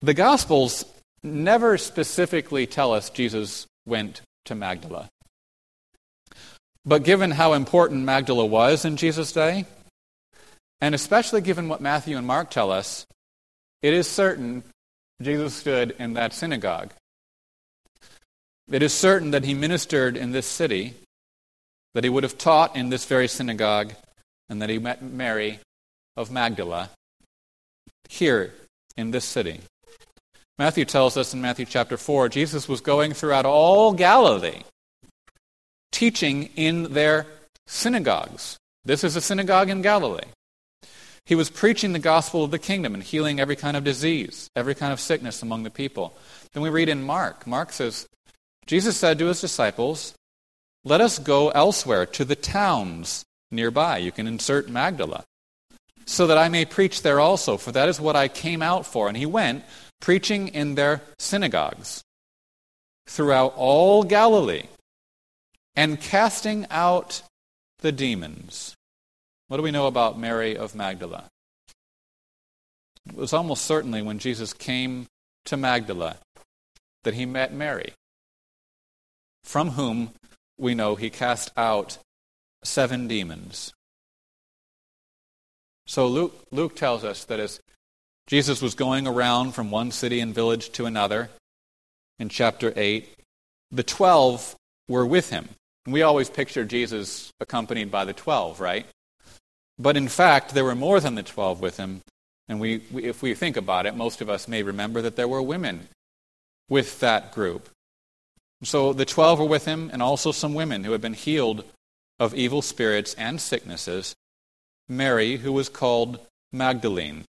the 0.02 0.14
Gospels 0.14 0.86
never 1.24 1.78
specifically 1.80 2.68
tell 2.68 2.94
us 2.94 3.10
Jesus 3.10 3.66
went 3.88 4.22
to 4.46 4.56
Magdala. 4.56 5.10
But 6.86 7.04
given 7.04 7.32
how 7.32 7.54
important 7.54 8.04
Magdala 8.04 8.46
was 8.46 8.86
in 8.86 8.98
Jesus' 8.98 9.32
day, 9.32 9.66
and 10.82 10.94
especially 10.94 11.42
given 11.42 11.68
what 11.68 11.82
Matthew 11.82 12.18
and 12.18 12.28
Mark 12.28 12.52
tell 12.52 12.72
us, 12.72 13.08
it 13.82 13.94
is 13.94 14.08
certain 14.08 14.64
Jesus 15.22 15.56
stood 15.56 15.96
in 15.98 16.14
that 16.14 16.34
synagogue. 16.34 16.92
It 18.72 18.84
is 18.84 18.94
certain 18.94 19.32
that 19.32 19.46
he 19.46 19.54
ministered 19.54 20.18
in 20.18 20.32
this 20.32 20.46
city, 20.46 20.94
that 21.94 22.04
he 22.04 22.10
would 22.10 22.24
have 22.24 22.38
taught 22.38 22.76
in 22.76 22.90
this 22.90 23.06
very 23.06 23.28
synagogue, 23.28 23.94
and 24.50 24.62
that 24.62 24.70
he 24.70 24.78
met 24.78 25.02
Mary 25.02 25.60
of 26.18 26.32
Magdala 26.32 26.90
here 28.10 28.54
in 28.96 29.12
this 29.12 29.26
city. 29.26 29.62
Matthew 30.60 30.86
tells 30.86 31.18
us 31.18 31.34
in 31.34 31.42
Matthew 31.42 31.66
chapter 31.66 31.98
4 31.98 32.30
Jesus 32.30 32.70
was 32.70 32.82
going 32.82 33.14
throughout 33.14 33.46
all 33.46 33.94
Galilee 33.94 34.62
teaching 35.96 36.50
in 36.58 36.92
their 36.92 37.26
synagogues. 37.68 38.58
This 38.84 39.06
is 39.06 39.16
a 39.16 39.22
synagogue 39.22 39.70
in 39.70 39.82
Galilee. 39.82 40.28
He 41.26 41.36
was 41.36 41.50
preaching 41.50 41.94
the 41.94 42.00
gospel 42.00 42.44
of 42.44 42.52
the 42.52 42.60
kingdom 42.60 42.94
and 42.94 43.02
healing 43.02 43.40
every 43.40 43.56
kind 43.56 43.78
of 43.78 43.86
disease, 43.86 44.50
every 44.58 44.76
kind 44.76 44.92
of 44.92 45.00
sickness 45.00 45.42
among 45.42 45.64
the 45.64 45.70
people. 45.70 46.14
Then 46.52 46.62
we 46.62 46.70
read 46.70 46.90
in 46.90 47.02
Mark, 47.02 47.48
Mark 47.48 47.72
says, 47.72 48.10
Jesus 48.68 48.98
said 48.98 49.18
to 49.20 49.28
his 49.28 49.40
disciples, 49.40 50.14
Let 50.84 51.00
us 51.00 51.18
go 51.18 51.50
elsewhere 51.52 52.06
to 52.08 52.26
the 52.26 52.36
towns 52.36 53.24
nearby. 53.50 53.98
You 53.98 54.12
can 54.12 54.28
insert 54.28 54.68
Magdala. 54.68 55.24
So 56.06 56.28
that 56.28 56.38
I 56.38 56.50
may 56.50 56.66
preach 56.66 57.04
there 57.04 57.22
also, 57.22 57.56
for 57.56 57.72
that 57.72 57.88
is 57.88 58.02
what 58.02 58.18
I 58.18 58.28
came 58.28 58.62
out 58.62 58.86
for. 58.86 59.08
And 59.08 59.16
he 59.16 59.26
went 59.26 59.64
preaching 60.02 60.50
in 60.50 60.76
their 60.76 61.02
synagogues 61.20 62.04
throughout 63.08 63.54
all 63.56 64.04
Galilee 64.04 64.66
and 65.76 66.00
casting 66.00 66.66
out 66.70 67.22
the 67.80 67.92
demons. 67.92 68.76
What 69.48 69.58
do 69.58 69.64
we 69.64 69.72
know 69.72 69.88
about 69.88 70.20
Mary 70.20 70.58
of 70.58 70.76
Magdala? 70.76 71.26
It 73.08 73.16
was 73.16 73.34
almost 73.34 73.66
certainly 73.66 74.02
when 74.02 74.20
Jesus 74.20 74.54
came 74.54 75.08
to 75.46 75.58
Magdala 75.58 76.18
that 77.04 77.14
he 77.14 77.26
met 77.26 77.54
Mary, 77.54 77.94
from 79.44 79.72
whom 79.72 80.12
we 80.58 80.74
know 80.74 80.96
he 80.96 81.10
cast 81.10 81.52
out 81.56 82.00
seven 82.64 83.08
demons. 83.08 83.74
So 85.86 86.08
Luke, 86.08 86.34
Luke 86.52 86.76
tells 86.76 87.04
us 87.04 87.26
that 87.26 87.40
as 87.40 87.60
Jesus 88.28 88.62
was 88.62 88.74
going 88.74 89.06
around 89.06 89.52
from 89.52 89.70
one 89.70 89.92
city 89.92 90.20
and 90.20 90.34
village 90.34 90.72
to 90.72 90.88
another, 90.88 91.30
in 92.18 92.30
chapter 92.30 92.74
8, 92.76 93.08
the 93.70 93.84
twelve 93.84 94.56
were 94.88 95.06
with 95.06 95.30
him. 95.30 95.50
We 95.88 96.02
always 96.02 96.30
picture 96.30 96.66
Jesus 96.66 97.32
accompanied 97.40 97.92
by 97.92 98.06
the 98.06 98.14
12, 98.14 98.60
right? 98.60 98.86
But 99.78 99.98
in 99.98 100.08
fact, 100.08 100.54
there 100.54 100.64
were 100.64 100.76
more 100.76 101.00
than 101.00 101.16
the 101.16 101.24
12 101.24 101.62
with 101.62 101.78
him. 101.78 102.02
And 102.48 102.60
we, 102.60 102.82
we, 102.92 103.04
if 103.04 103.22
we 103.22 103.34
think 103.34 103.58
about 103.58 103.86
it, 103.86 103.96
most 103.96 104.22
of 104.22 104.30
us 104.30 104.48
may 104.48 104.64
remember 104.64 105.02
that 105.02 105.16
there 105.16 105.28
were 105.28 105.42
women 105.42 105.90
with 106.70 107.00
that 107.00 107.32
group. 107.32 107.70
So 108.64 108.94
the 108.94 109.06
12 109.06 109.40
were 109.40 109.46
with 109.46 109.66
him, 109.66 109.90
and 109.92 110.02
also 110.02 110.32
some 110.32 110.54
women 110.54 110.84
who 110.84 110.92
had 110.92 111.02
been 111.02 111.14
healed 111.14 111.64
of 112.20 112.34
evil 112.34 112.62
spirits 112.62 113.14
and 113.16 113.40
sicknesses. 113.40 114.16
Mary, 114.88 115.38
who 115.38 115.52
was 115.52 115.70
called 115.70 116.20
Magdalene, 116.54 117.26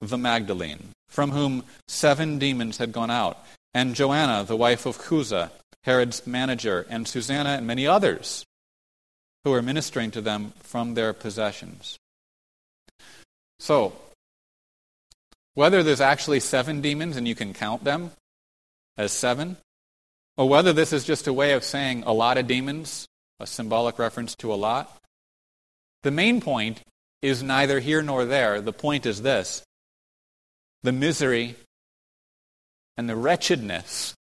the 0.00 0.18
Magdalene, 0.18 0.90
from 1.08 1.32
whom 1.32 1.64
seven 1.88 2.38
demons 2.38 2.78
had 2.78 2.92
gone 2.92 3.10
out, 3.10 3.44
and 3.74 3.94
Joanna, 3.94 4.44
the 4.44 4.56
wife 4.56 4.86
of 4.86 4.98
Chuza, 4.98 5.50
Herod's 5.84 6.26
manager, 6.26 6.86
and 6.88 7.08
Susanna, 7.08 7.50
and 7.50 7.66
many 7.66 7.86
others 7.86 8.44
who 9.44 9.50
were 9.50 9.62
ministering 9.62 10.10
to 10.12 10.20
them 10.20 10.52
from 10.60 10.94
their 10.94 11.12
possessions. 11.12 11.98
So, 13.58 13.92
whether 15.54 15.82
there's 15.82 16.00
actually 16.00 16.40
seven 16.40 16.80
demons 16.80 17.16
and 17.16 17.26
you 17.26 17.34
can 17.34 17.52
count 17.52 17.84
them 17.84 18.12
as 18.96 19.12
seven, 19.12 19.56
or 20.36 20.48
whether 20.48 20.72
this 20.72 20.92
is 20.92 21.04
just 21.04 21.26
a 21.26 21.32
way 21.32 21.52
of 21.52 21.64
saying 21.64 22.04
a 22.04 22.12
lot 22.12 22.38
of 22.38 22.46
demons, 22.46 23.06
a 23.40 23.46
symbolic 23.46 23.98
reference 23.98 24.34
to 24.36 24.52
a 24.52 24.56
lot, 24.56 24.96
the 26.02 26.10
main 26.10 26.40
point 26.40 26.82
is 27.20 27.42
neither 27.42 27.80
here 27.80 28.02
nor 28.02 28.24
there. 28.24 28.60
The 28.60 28.72
point 28.72 29.06
is 29.06 29.22
this 29.22 29.62
the 30.82 30.92
misery 30.92 31.56
and 32.96 33.08
the 33.08 33.16
wretchedness 33.16 34.14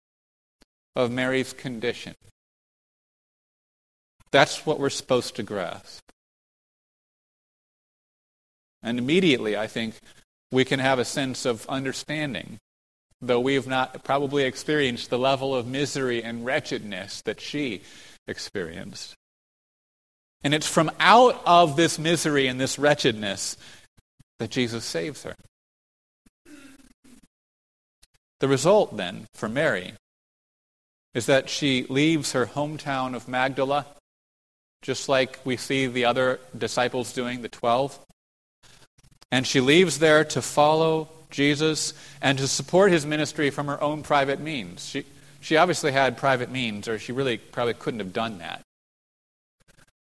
of 0.96 1.12
Mary's 1.12 1.54
condition. 1.54 2.16
That's 4.32 4.66
what 4.66 4.80
we're 4.80 4.90
supposed 4.90 5.36
to 5.36 5.44
grasp. 5.44 6.04
And 8.84 8.98
immediately, 8.98 9.58
I 9.58 9.68
think, 9.68 9.96
we 10.52 10.66
can 10.66 10.80
have 10.80 11.00
a 11.00 11.06
sense 11.06 11.46
of 11.46 11.66
understanding, 11.68 12.58
though 13.22 13.40
we 13.40 13.54
have 13.56 13.68
not 13.68 14.04
probably 14.04 14.44
experienced 14.44 15.10
the 15.10 15.20
level 15.20 15.56
of 15.56 15.68
misery 15.68 16.24
and 16.24 16.46
wretchedness 16.46 17.22
that 17.22 17.40
she 17.40 17.82
experienced. 18.28 19.16
And 20.44 20.54
it's 20.54 20.68
from 20.68 20.92
out 21.00 21.42
of 21.46 21.76
this 21.76 22.00
misery 22.00 22.48
and 22.48 22.60
this 22.60 22.80
wretchedness 22.80 23.58
that 24.40 24.50
Jesus 24.50 24.84
saves 24.84 25.24
her. 25.24 25.36
The 28.40 28.48
result, 28.48 28.98
then, 28.98 29.28
for 29.36 29.48
Mary 29.48 29.94
is 31.14 31.26
that 31.26 31.50
she 31.50 31.86
leaves 31.90 32.32
her 32.32 32.46
hometown 32.46 33.16
of 33.16 33.28
Magdala, 33.28 33.86
just 34.82 35.10
like 35.10 35.40
we 35.44 35.58
see 35.58 35.88
the 35.88 36.06
other 36.06 36.40
disciples 36.58 37.14
doing, 37.14 37.42
the 37.42 37.50
12. 37.50 38.00
And 39.32 39.46
she 39.46 39.62
leaves 39.62 40.00
there 40.00 40.24
to 40.26 40.42
follow 40.42 41.10
Jesus 41.30 41.94
and 42.22 42.38
to 42.38 42.48
support 42.48 42.92
his 42.92 43.06
ministry 43.06 43.50
from 43.50 43.68
her 43.68 43.82
own 43.82 44.04
private 44.04 44.40
means. 44.40 44.86
She, 44.86 45.06
she 45.40 45.58
obviously 45.58 45.92
had 45.92 46.18
private 46.18 46.52
means, 46.52 46.88
or 46.88 47.00
she 47.00 47.12
really 47.12 47.38
probably 47.38 47.74
couldn't 47.74 48.00
have 48.00 48.14
done 48.14 48.40
that. 48.40 48.62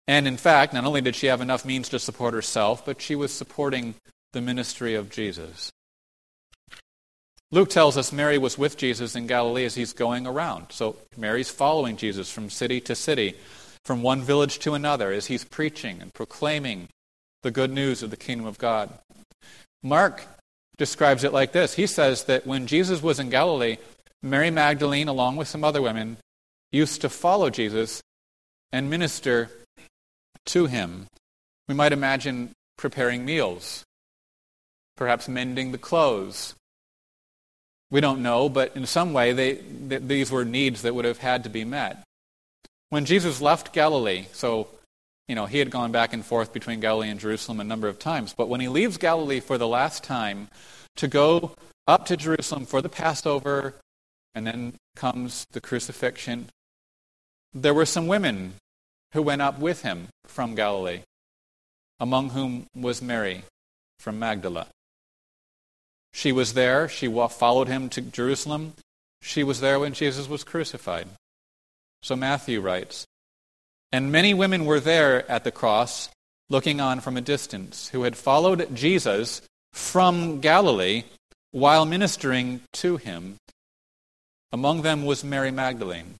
And 0.07 0.27
in 0.27 0.37
fact, 0.37 0.73
not 0.73 0.85
only 0.85 1.01
did 1.01 1.15
she 1.15 1.27
have 1.27 1.41
enough 1.41 1.65
means 1.65 1.89
to 1.89 1.99
support 1.99 2.33
herself, 2.33 2.85
but 2.85 3.01
she 3.01 3.15
was 3.15 3.33
supporting 3.33 3.95
the 4.33 4.41
ministry 4.41 4.93
of 4.95 5.09
Jesus. 5.09 5.71
Luke 7.51 7.69
tells 7.69 7.97
us 7.97 8.11
Mary 8.11 8.37
was 8.37 8.57
with 8.57 8.77
Jesus 8.77 9.15
in 9.15 9.27
Galilee 9.27 9.65
as 9.65 9.75
he's 9.75 9.93
going 9.93 10.25
around. 10.25 10.67
So 10.71 10.97
Mary's 11.15 11.49
following 11.49 11.95
Jesus 11.95 12.31
from 12.31 12.49
city 12.49 12.81
to 12.81 12.95
city, 12.95 13.35
from 13.83 14.01
one 14.01 14.21
village 14.21 14.59
to 14.59 14.73
another, 14.73 15.11
as 15.11 15.27
he's 15.27 15.45
preaching 15.45 16.01
and 16.01 16.13
proclaiming 16.13 16.89
the 17.43 17.51
good 17.51 17.71
news 17.71 18.01
of 18.01 18.09
the 18.09 18.17
kingdom 18.17 18.47
of 18.47 18.57
God. 18.57 18.89
Mark 19.83 20.25
describes 20.77 21.23
it 21.23 21.33
like 21.33 21.51
this 21.51 21.75
He 21.75 21.87
says 21.87 22.23
that 22.25 22.47
when 22.47 22.67
Jesus 22.67 23.01
was 23.01 23.19
in 23.19 23.29
Galilee, 23.29 23.77
Mary 24.23 24.49
Magdalene, 24.49 25.07
along 25.07 25.35
with 25.35 25.47
some 25.47 25.63
other 25.63 25.81
women, 25.81 26.17
used 26.71 27.01
to 27.01 27.09
follow 27.09 27.49
Jesus 27.49 28.01
and 28.71 28.89
minister 28.89 29.49
to 30.47 30.65
him. 30.65 31.07
We 31.67 31.75
might 31.75 31.93
imagine 31.93 32.51
preparing 32.77 33.23
meals, 33.23 33.83
perhaps 34.97 35.27
mending 35.27 35.71
the 35.71 35.77
clothes. 35.77 36.55
We 37.91 38.01
don't 38.01 38.23
know, 38.23 38.49
but 38.49 38.75
in 38.75 38.85
some 38.85 39.13
way, 39.13 39.31
they, 39.33 39.55
th- 39.55 40.01
these 40.03 40.31
were 40.31 40.45
needs 40.45 40.81
that 40.81 40.95
would 40.95 41.05
have 41.05 41.19
had 41.19 41.43
to 41.43 41.49
be 41.49 41.63
met. 41.63 42.03
When 42.89 43.05
Jesus 43.05 43.41
left 43.41 43.73
Galilee, 43.73 44.25
so 44.33 44.67
you 45.27 45.35
know, 45.35 45.45
he 45.45 45.59
had 45.59 45.71
gone 45.71 45.91
back 45.91 46.13
and 46.13 46.23
forth 46.23 46.53
between 46.53 46.79
Galilee 46.79 47.09
and 47.09 47.19
Jerusalem 47.19 47.59
a 47.59 47.63
number 47.63 47.87
of 47.87 47.97
times. 47.97 48.33
But 48.33 48.47
when 48.47 48.61
he 48.61 48.67
leaves 48.67 48.97
Galilee 48.97 49.39
for 49.39 49.57
the 49.57 49.67
last 49.67 50.03
time 50.03 50.49
to 50.97 51.07
go 51.07 51.55
up 51.87 52.05
to 52.07 52.17
Jerusalem 52.17 52.65
for 52.65 52.81
the 52.81 52.89
Passover, 52.89 53.75
and 54.35 54.45
then 54.45 54.73
comes 54.95 55.45
the 55.51 55.61
crucifixion, 55.61 56.47
there 57.53 57.73
were 57.73 57.85
some 57.85 58.07
women 58.07 58.55
who 59.13 59.21
went 59.21 59.41
up 59.41 59.59
with 59.59 59.81
him 59.81 60.09
from 60.25 60.55
Galilee, 60.55 61.01
among 61.99 62.31
whom 62.31 62.67
was 62.75 63.01
Mary 63.01 63.43
from 63.99 64.19
Magdala. 64.19 64.67
She 66.15 66.31
was 66.31 66.53
there. 66.53 66.87
She 66.87 67.07
followed 67.07 67.67
him 67.67 67.89
to 67.89 68.01
Jerusalem. 68.01 68.73
She 69.21 69.43
was 69.43 69.59
there 69.59 69.79
when 69.79 69.93
Jesus 69.93 70.29
was 70.29 70.45
crucified. 70.45 71.09
So 72.01 72.15
Matthew 72.15 72.61
writes 72.61 73.05
and 73.91 74.11
many 74.11 74.33
women 74.33 74.65
were 74.65 74.79
there 74.79 75.29
at 75.31 75.43
the 75.43 75.51
cross, 75.51 76.09
looking 76.49 76.81
on 76.81 76.99
from 76.99 77.17
a 77.17 77.21
distance, 77.21 77.87
who 77.89 78.03
had 78.03 78.17
followed 78.17 78.75
Jesus 78.75 79.41
from 79.71 80.41
Galilee 80.41 81.03
while 81.51 81.85
ministering 81.85 82.61
to 82.73 82.97
him. 82.97 83.37
Among 84.51 84.81
them 84.81 85.05
was 85.05 85.23
Mary 85.23 85.51
Magdalene, 85.51 86.15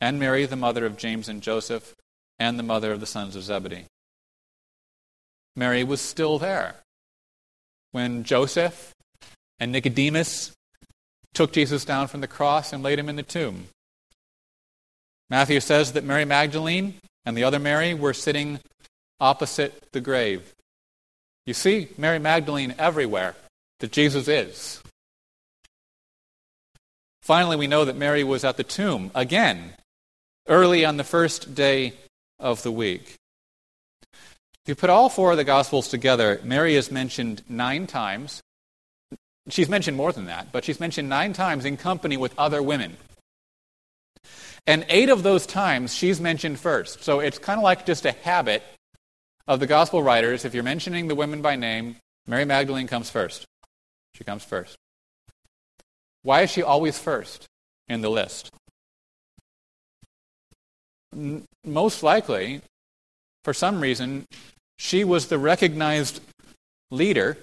and 0.00 0.18
Mary, 0.18 0.46
the 0.46 0.56
mother 0.56 0.84
of 0.84 0.96
James 0.98 1.28
and 1.28 1.42
Joseph, 1.42 1.94
and 2.38 2.58
the 2.58 2.62
mother 2.62 2.92
of 2.92 3.00
the 3.00 3.06
sons 3.06 3.36
of 3.36 3.42
Zebedee. 3.42 3.86
Mary 5.56 5.84
was 5.84 6.00
still 6.00 6.38
there 6.38 6.76
when 7.92 8.24
Joseph 8.24 8.92
and 9.60 9.70
Nicodemus 9.70 10.52
took 11.34 11.52
Jesus 11.52 11.84
down 11.84 12.08
from 12.08 12.22
the 12.22 12.26
cross 12.26 12.72
and 12.72 12.82
laid 12.82 12.98
him 12.98 13.08
in 13.08 13.16
the 13.16 13.22
tomb. 13.22 13.66
Matthew 15.28 15.60
says 15.60 15.92
that 15.92 16.02
Mary 16.02 16.24
Magdalene 16.24 16.94
and 17.24 17.36
the 17.36 17.44
other 17.44 17.60
Mary 17.60 17.94
were 17.94 18.14
sitting 18.14 18.58
opposite 19.20 19.92
the 19.92 20.00
grave. 20.00 20.54
You 21.46 21.54
see 21.54 21.88
Mary 21.96 22.18
Magdalene 22.18 22.74
everywhere 22.78 23.36
that 23.78 23.92
Jesus 23.92 24.26
is. 24.26 24.82
Finally, 27.22 27.56
we 27.56 27.66
know 27.66 27.84
that 27.84 27.96
Mary 27.96 28.24
was 28.24 28.44
at 28.44 28.56
the 28.56 28.64
tomb 28.64 29.10
again, 29.14 29.74
early 30.48 30.84
on 30.84 30.96
the 30.96 31.04
first 31.04 31.54
day 31.54 31.92
of 32.38 32.62
the 32.62 32.72
week. 32.72 33.16
If 34.12 34.68
you 34.68 34.74
put 34.74 34.90
all 34.90 35.08
four 35.08 35.30
of 35.30 35.36
the 35.36 35.44
Gospels 35.44 35.88
together, 35.88 36.40
Mary 36.42 36.74
is 36.74 36.90
mentioned 36.90 37.42
nine 37.48 37.86
times. 37.86 38.42
She's 39.50 39.68
mentioned 39.68 39.96
more 39.96 40.12
than 40.12 40.26
that, 40.26 40.52
but 40.52 40.64
she's 40.64 40.80
mentioned 40.80 41.08
nine 41.08 41.32
times 41.32 41.64
in 41.64 41.76
company 41.76 42.16
with 42.16 42.38
other 42.38 42.62
women. 42.62 42.96
And 44.66 44.84
eight 44.88 45.08
of 45.08 45.22
those 45.22 45.46
times, 45.46 45.94
she's 45.94 46.20
mentioned 46.20 46.58
first. 46.58 47.02
So 47.02 47.20
it's 47.20 47.38
kind 47.38 47.58
of 47.58 47.64
like 47.64 47.86
just 47.86 48.06
a 48.06 48.12
habit 48.12 48.62
of 49.48 49.58
the 49.58 49.66
gospel 49.66 50.02
writers. 50.02 50.44
If 50.44 50.54
you're 50.54 50.62
mentioning 50.62 51.08
the 51.08 51.14
women 51.14 51.42
by 51.42 51.56
name, 51.56 51.96
Mary 52.26 52.44
Magdalene 52.44 52.86
comes 52.86 53.10
first. 53.10 53.46
She 54.14 54.24
comes 54.24 54.44
first. 54.44 54.76
Why 56.22 56.42
is 56.42 56.50
she 56.50 56.62
always 56.62 56.98
first 56.98 57.46
in 57.88 58.02
the 58.02 58.10
list? 58.10 58.50
Most 61.64 62.02
likely, 62.02 62.60
for 63.42 63.54
some 63.54 63.80
reason, 63.80 64.26
she 64.78 65.02
was 65.02 65.26
the 65.26 65.38
recognized 65.38 66.20
leader 66.90 67.36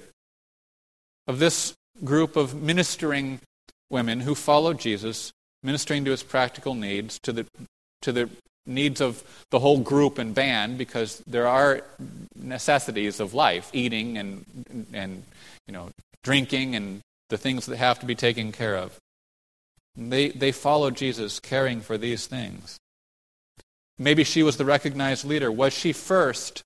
of 1.27 1.39
this 1.39 1.73
group 2.03 2.35
of 2.35 2.61
ministering 2.61 3.39
women 3.89 4.21
who 4.21 4.35
followed 4.35 4.79
Jesus 4.79 5.31
ministering 5.63 6.05
to 6.05 6.11
his 6.11 6.23
practical 6.23 6.73
needs, 6.75 7.19
to 7.19 7.31
the, 7.31 7.45
to 8.01 8.11
the 8.11 8.29
needs 8.65 9.01
of 9.01 9.23
the 9.49 9.59
whole 9.59 9.79
group 9.79 10.17
and 10.17 10.35
band, 10.35 10.77
because 10.77 11.23
there 11.27 11.47
are 11.47 11.81
necessities 12.35 13.19
of 13.19 13.33
life, 13.33 13.69
eating 13.73 14.17
and, 14.17 14.45
and 14.93 15.23
you 15.67 15.73
know, 15.73 15.89
drinking 16.23 16.75
and 16.75 17.01
the 17.29 17.37
things 17.37 17.65
that 17.65 17.77
have 17.77 17.99
to 17.99 18.05
be 18.05 18.15
taken 18.15 18.51
care 18.51 18.75
of. 18.75 18.97
They, 19.95 20.29
they 20.29 20.51
followed 20.51 20.95
Jesus, 20.95 21.39
caring 21.39 21.81
for 21.81 21.97
these 21.97 22.27
things. 22.27 22.77
Maybe 23.97 24.23
she 24.23 24.43
was 24.43 24.57
the 24.57 24.65
recognized 24.65 25.25
leader. 25.25 25.51
Was 25.51 25.73
she 25.73 25.91
first 25.91 26.61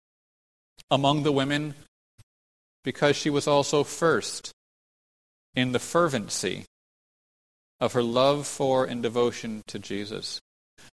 among 0.89 1.23
the 1.23 1.31
women? 1.31 1.75
Because 2.83 3.15
she 3.15 3.29
was 3.29 3.47
also 3.47 3.83
first 3.83 4.51
in 5.55 5.71
the 5.71 5.79
fervency 5.79 6.65
of 7.79 7.93
her 7.93 8.03
love 8.03 8.47
for 8.47 8.85
and 8.85 9.01
devotion 9.01 9.63
to 9.67 9.79
Jesus. 9.79 10.39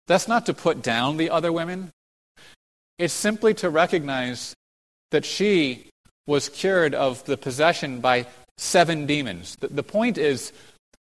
That's 0.07 0.27
not 0.27 0.45
to 0.45 0.53
put 0.53 0.81
down 0.81 1.17
the 1.17 1.29
other 1.29 1.51
women, 1.51 1.91
it's 2.97 3.13
simply 3.13 3.53
to 3.55 3.69
recognize 3.69 4.53
that 5.11 5.25
she 5.25 5.89
was 6.27 6.49
cured 6.49 6.95
of 6.95 7.23
the 7.25 7.37
possession 7.37 7.99
by 7.99 8.25
seven 8.57 9.05
demons. 9.05 9.57
The, 9.59 9.83
point 9.83 10.17
is, 10.17 10.53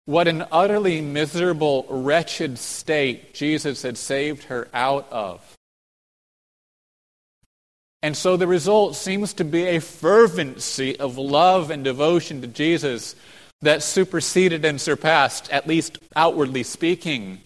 what 0.05 0.27
an 0.27 0.45
utterly 0.51 1.01
miserable, 1.01 1.85
wretched 1.89 2.57
state 2.59 3.33
Jesus 3.33 3.81
had 3.81 3.97
saved 3.97 4.43
her 4.45 4.67
out 4.73 5.07
of. 5.11 5.55
And 8.03 8.15
so 8.15 8.37
the 8.37 8.47
result 8.47 8.95
seems 8.95 9.33
to 9.33 9.43
be 9.43 9.63
a 9.63 9.81
fervency 9.81 10.99
of 10.99 11.17
love 11.17 11.71
and 11.71 11.83
devotion 11.83 12.41
to 12.41 12.47
Jesus 12.47 13.15
that 13.61 13.83
superseded 13.83 14.63
and 14.65 14.79
surpassed, 14.79 15.51
at 15.51 15.67
least 15.67 15.99
outwardly 16.15 16.63
speaking, 16.63 17.41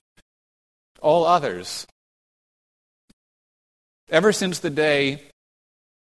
all 1.02 1.26
others. 1.26 1.88
Ever 4.10 4.34
since 4.34 4.60
the 4.60 4.70
day 4.70 5.22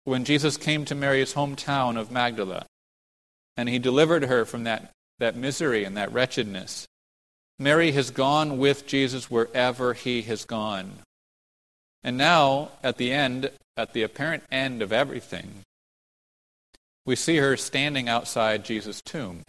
when 0.06 0.24
Jesus 0.24 0.56
came 0.56 0.86
to 0.86 0.96
Mary's 0.96 1.34
hometown 1.34 1.98
of 1.98 2.12
Magdala 2.12 2.66
and 3.58 3.68
he 3.68 3.80
delivered 3.80 4.24
her 4.26 4.46
from 4.46 4.64
that, 4.64 4.92
that 5.20 5.36
misery 5.36 5.84
and 5.84 5.98
that 5.98 6.14
wretchedness, 6.14 6.88
Mary 7.60 7.92
has 7.92 8.12
gone 8.12 8.58
with 8.58 8.88
Jesus 8.88 9.30
wherever 9.30 9.94
he 9.94 10.22
has 10.22 10.46
gone. 10.46 10.92
And 12.04 12.18
now, 12.18 12.70
at 12.82 12.98
the 12.98 13.12
end, 13.12 13.52
at 13.76 13.92
the 13.92 14.04
apparent 14.04 14.44
end 14.50 14.82
of 14.82 14.94
everything, 14.94 15.64
we 17.06 17.16
see 17.16 17.38
her 17.38 17.58
standing 17.58 18.08
outside 18.08 18.64
Jesus' 18.64 19.02
tomb 19.02 19.44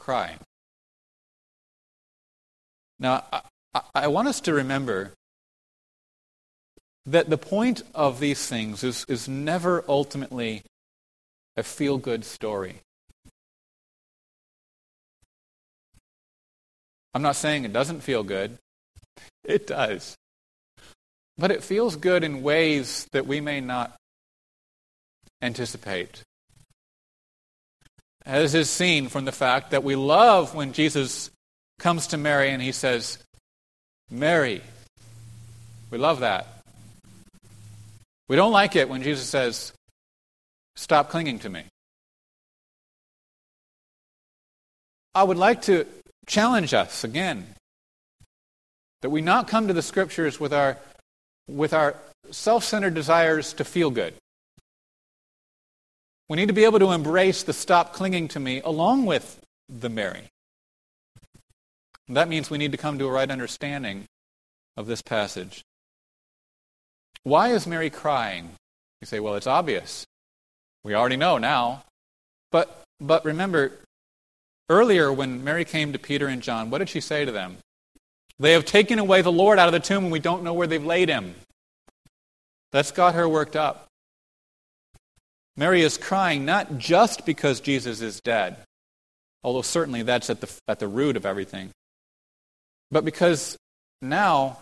crying. 0.00 0.38
Now, 2.98 3.24
I, 3.32 3.80
I, 3.94 4.06
want 4.08 4.28
us 4.28 4.40
to 4.42 4.52
remember 4.52 5.12
that 7.06 7.30
the 7.30 7.38
point 7.38 7.82
of 7.94 8.18
these 8.18 8.46
things 8.46 8.82
is, 8.82 9.04
is 9.08 9.28
never 9.28 9.84
ultimately 9.88 10.62
a 11.56 11.62
feel 11.62 11.98
good 11.98 12.24
story. 12.24 12.76
I'm 17.14 17.22
not 17.22 17.36
saying 17.36 17.64
it 17.64 17.72
doesn't 17.72 18.00
feel 18.00 18.22
good, 18.22 18.58
it 19.44 19.66
does. 19.66 20.16
But 21.36 21.50
it 21.50 21.62
feels 21.62 21.96
good 21.96 22.22
in 22.24 22.42
ways 22.42 23.06
that 23.12 23.26
we 23.26 23.40
may 23.40 23.60
not 23.60 23.96
anticipate 25.42 26.22
as 28.30 28.54
is 28.54 28.70
seen 28.70 29.08
from 29.08 29.24
the 29.24 29.32
fact 29.32 29.72
that 29.72 29.82
we 29.82 29.96
love 29.96 30.54
when 30.54 30.72
Jesus 30.72 31.32
comes 31.80 32.06
to 32.08 32.16
Mary 32.16 32.50
and 32.50 32.62
he 32.62 32.70
says, 32.70 33.18
Mary. 34.08 34.62
We 35.90 35.98
love 35.98 36.20
that. 36.20 36.46
We 38.28 38.36
don't 38.36 38.52
like 38.52 38.76
it 38.76 38.88
when 38.88 39.02
Jesus 39.02 39.28
says, 39.28 39.72
Stop 40.76 41.10
clinging 41.10 41.40
to 41.40 41.48
me. 41.48 41.64
I 45.12 45.24
would 45.24 45.36
like 45.36 45.62
to 45.62 45.84
challenge 46.28 46.72
us 46.72 47.02
again 47.02 47.44
that 49.02 49.10
we 49.10 49.22
not 49.22 49.48
come 49.48 49.66
to 49.66 49.74
the 49.74 49.82
scriptures 49.82 50.38
with 50.38 50.52
our, 50.52 50.78
with 51.48 51.74
our 51.74 51.96
self 52.30 52.62
centered 52.62 52.94
desires 52.94 53.54
to 53.54 53.64
feel 53.64 53.90
good. 53.90 54.14
We 56.30 56.36
need 56.36 56.46
to 56.46 56.54
be 56.54 56.62
able 56.62 56.78
to 56.78 56.92
embrace 56.92 57.42
the 57.42 57.52
stop 57.52 57.92
clinging 57.92 58.28
to 58.28 58.38
me 58.38 58.60
along 58.60 59.04
with 59.04 59.40
the 59.68 59.88
Mary. 59.88 60.28
That 62.08 62.28
means 62.28 62.48
we 62.48 62.56
need 62.56 62.70
to 62.70 62.78
come 62.78 63.00
to 63.00 63.08
a 63.08 63.10
right 63.10 63.28
understanding 63.28 64.04
of 64.76 64.86
this 64.86 65.02
passage. 65.02 65.64
Why 67.24 67.48
is 67.48 67.66
Mary 67.66 67.90
crying? 67.90 68.50
You 69.00 69.06
say, 69.06 69.18
well, 69.18 69.34
it's 69.34 69.48
obvious. 69.48 70.06
We 70.84 70.94
already 70.94 71.16
know 71.16 71.36
now. 71.36 71.82
But, 72.52 72.84
but 73.00 73.24
remember, 73.24 73.72
earlier 74.68 75.12
when 75.12 75.42
Mary 75.42 75.64
came 75.64 75.92
to 75.92 75.98
Peter 75.98 76.28
and 76.28 76.42
John, 76.42 76.70
what 76.70 76.78
did 76.78 76.90
she 76.90 77.00
say 77.00 77.24
to 77.24 77.32
them? 77.32 77.56
They 78.38 78.52
have 78.52 78.64
taken 78.64 79.00
away 79.00 79.22
the 79.22 79.32
Lord 79.32 79.58
out 79.58 79.66
of 79.66 79.72
the 79.72 79.80
tomb 79.80 80.04
and 80.04 80.12
we 80.12 80.20
don't 80.20 80.44
know 80.44 80.54
where 80.54 80.68
they've 80.68 80.84
laid 80.84 81.08
him. 81.08 81.34
That's 82.70 82.92
got 82.92 83.16
her 83.16 83.28
worked 83.28 83.56
up. 83.56 83.89
Mary 85.60 85.82
is 85.82 85.98
crying 85.98 86.46
not 86.46 86.78
just 86.78 87.26
because 87.26 87.60
Jesus 87.60 88.00
is 88.00 88.18
dead, 88.22 88.56
although 89.44 89.60
certainly 89.60 90.02
that's 90.02 90.30
at 90.30 90.40
the, 90.40 90.50
at 90.66 90.78
the 90.78 90.88
root 90.88 91.18
of 91.18 91.26
everything, 91.26 91.68
but 92.90 93.04
because 93.04 93.58
now 94.00 94.58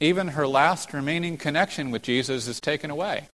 even 0.00 0.28
her 0.28 0.48
last 0.48 0.94
remaining 0.94 1.36
connection 1.36 1.90
with 1.90 2.00
Jesus 2.00 2.48
is 2.48 2.58
taken 2.58 2.90
away. 2.90 3.28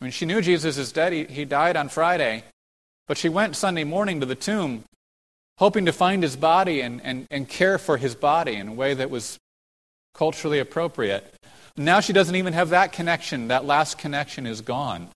When 0.00 0.10
she 0.10 0.26
knew 0.26 0.40
Jesus 0.40 0.78
is 0.78 0.90
dead, 0.90 1.12
he, 1.12 1.24
he 1.26 1.44
died 1.44 1.76
on 1.76 1.90
Friday, 1.90 2.42
but 3.06 3.16
she 3.16 3.28
went 3.28 3.54
Sunday 3.54 3.84
morning 3.84 4.18
to 4.18 4.26
the 4.26 4.34
tomb 4.34 4.82
hoping 5.58 5.86
to 5.86 5.92
find 5.92 6.24
his 6.24 6.34
body 6.34 6.80
and, 6.80 7.00
and, 7.04 7.28
and 7.30 7.48
care 7.48 7.78
for 7.78 7.98
his 7.98 8.16
body 8.16 8.56
in 8.56 8.66
a 8.66 8.72
way 8.72 8.94
that 8.94 9.10
was 9.10 9.38
culturally 10.12 10.58
appropriate. 10.58 11.32
Now 11.76 12.00
she 12.00 12.12
doesn't 12.12 12.36
even 12.36 12.52
have 12.52 12.70
that 12.70 12.92
connection. 12.92 13.48
That 13.48 13.64
last 13.64 13.98
connection 13.98 14.46
is 14.46 14.60
gone. 14.60 15.08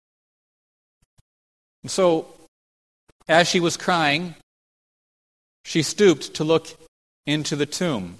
And 1.82 1.90
so, 1.90 2.26
as 3.28 3.48
she 3.48 3.60
was 3.60 3.76
crying, 3.76 4.34
she 5.64 5.82
stooped 5.82 6.34
to 6.34 6.44
look 6.44 6.68
into 7.26 7.54
the 7.54 7.66
tomb. 7.66 8.16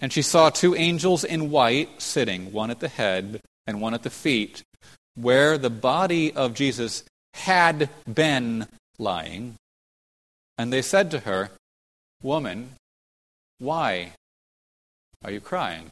And 0.00 0.12
she 0.12 0.22
saw 0.22 0.50
two 0.50 0.74
angels 0.74 1.24
in 1.24 1.50
white 1.50 2.00
sitting, 2.00 2.52
one 2.52 2.70
at 2.70 2.80
the 2.80 2.88
head 2.88 3.40
and 3.66 3.80
one 3.80 3.94
at 3.94 4.02
the 4.02 4.10
feet, 4.10 4.62
where 5.14 5.58
the 5.58 5.70
body 5.70 6.32
of 6.32 6.54
Jesus 6.54 7.04
had 7.34 7.90
been 8.12 8.66
lying. 8.98 9.56
And 10.56 10.72
they 10.72 10.82
said 10.82 11.10
to 11.10 11.20
her, 11.20 11.50
Woman, 12.22 12.70
why 13.58 14.12
are 15.22 15.30
you 15.30 15.40
crying? 15.40 15.90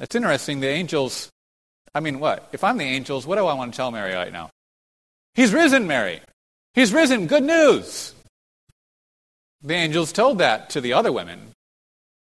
It's 0.00 0.16
interesting, 0.16 0.60
the 0.60 0.68
angels, 0.68 1.30
I 1.94 2.00
mean, 2.00 2.18
what? 2.18 2.48
If 2.52 2.64
I'm 2.64 2.78
the 2.78 2.84
angels, 2.84 3.26
what 3.26 3.36
do 3.36 3.46
I 3.46 3.52
want 3.52 3.72
to 3.72 3.76
tell 3.76 3.90
Mary 3.90 4.14
right 4.14 4.32
now? 4.32 4.50
He's 5.34 5.52
risen, 5.52 5.86
Mary. 5.86 6.20
He's 6.74 6.92
risen. 6.92 7.26
Good 7.26 7.44
news. 7.44 8.14
The 9.62 9.74
angels 9.74 10.10
told 10.10 10.38
that 10.38 10.70
to 10.70 10.80
the 10.80 10.94
other 10.94 11.12
women. 11.12 11.52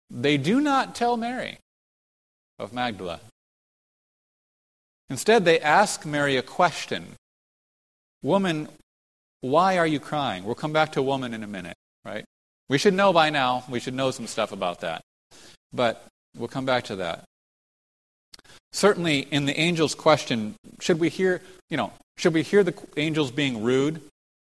They 0.09 0.37
do 0.37 0.59
not 0.59 0.93
tell 0.93 1.15
Mary 1.15 1.57
of 2.59 2.73
Magdala. 2.73 3.21
Instead, 5.09 5.45
they 5.45 5.59
ask 5.59 6.05
Mary 6.05 6.37
a 6.37 6.41
question 6.41 7.15
Woman, 8.21 8.69
why 9.41 9.77
are 9.77 9.87
you 9.87 9.99
crying? 9.99 10.45
We'll 10.45 10.55
come 10.55 10.71
back 10.71 10.93
to 10.93 11.01
woman 11.01 11.33
in 11.33 11.43
a 11.43 11.47
minute, 11.47 11.75
right? 12.05 12.23
We 12.69 12.77
should 12.77 12.93
know 12.93 13.11
by 13.11 13.29
now. 13.29 13.65
We 13.69 13.81
should 13.81 13.93
know 13.93 14.11
some 14.11 14.27
stuff 14.27 14.53
about 14.53 14.79
that. 14.79 15.01
But 15.73 16.07
we'll 16.37 16.47
come 16.47 16.65
back 16.65 16.85
to 16.85 16.95
that. 16.97 17.25
Certainly, 18.71 19.19
in 19.31 19.45
the 19.45 19.57
angel's 19.57 19.95
question, 19.95 20.55
should 20.79 20.99
we 20.99 21.09
hear, 21.09 21.41
you 21.69 21.77
know, 21.77 21.93
should 22.17 22.33
we 22.33 22.41
hear 22.41 22.63
the 22.63 22.73
angels 22.97 23.31
being 23.31 23.63
rude? 23.63 24.01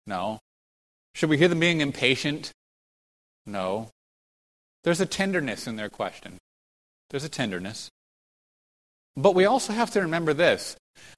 No. 0.07 0.41
Should 1.15 1.31
we 1.31 1.39
hear 1.39 1.49
them 1.49 1.61
being 1.61 1.81
impatient? 1.81 2.53
No. 3.47 3.89
There's 4.85 5.01
a 5.01 5.07
tenderness 5.07 5.67
in 5.67 5.77
their 5.77 5.89
question. 5.89 6.39
There's 7.11 7.25
a 7.25 7.29
tenderness. 7.29 7.91
But 9.17 9.35
we 9.35 9.45
also 9.45 9.73
have 9.73 9.91
to 9.93 10.01
remember 10.01 10.33
this 10.33 10.77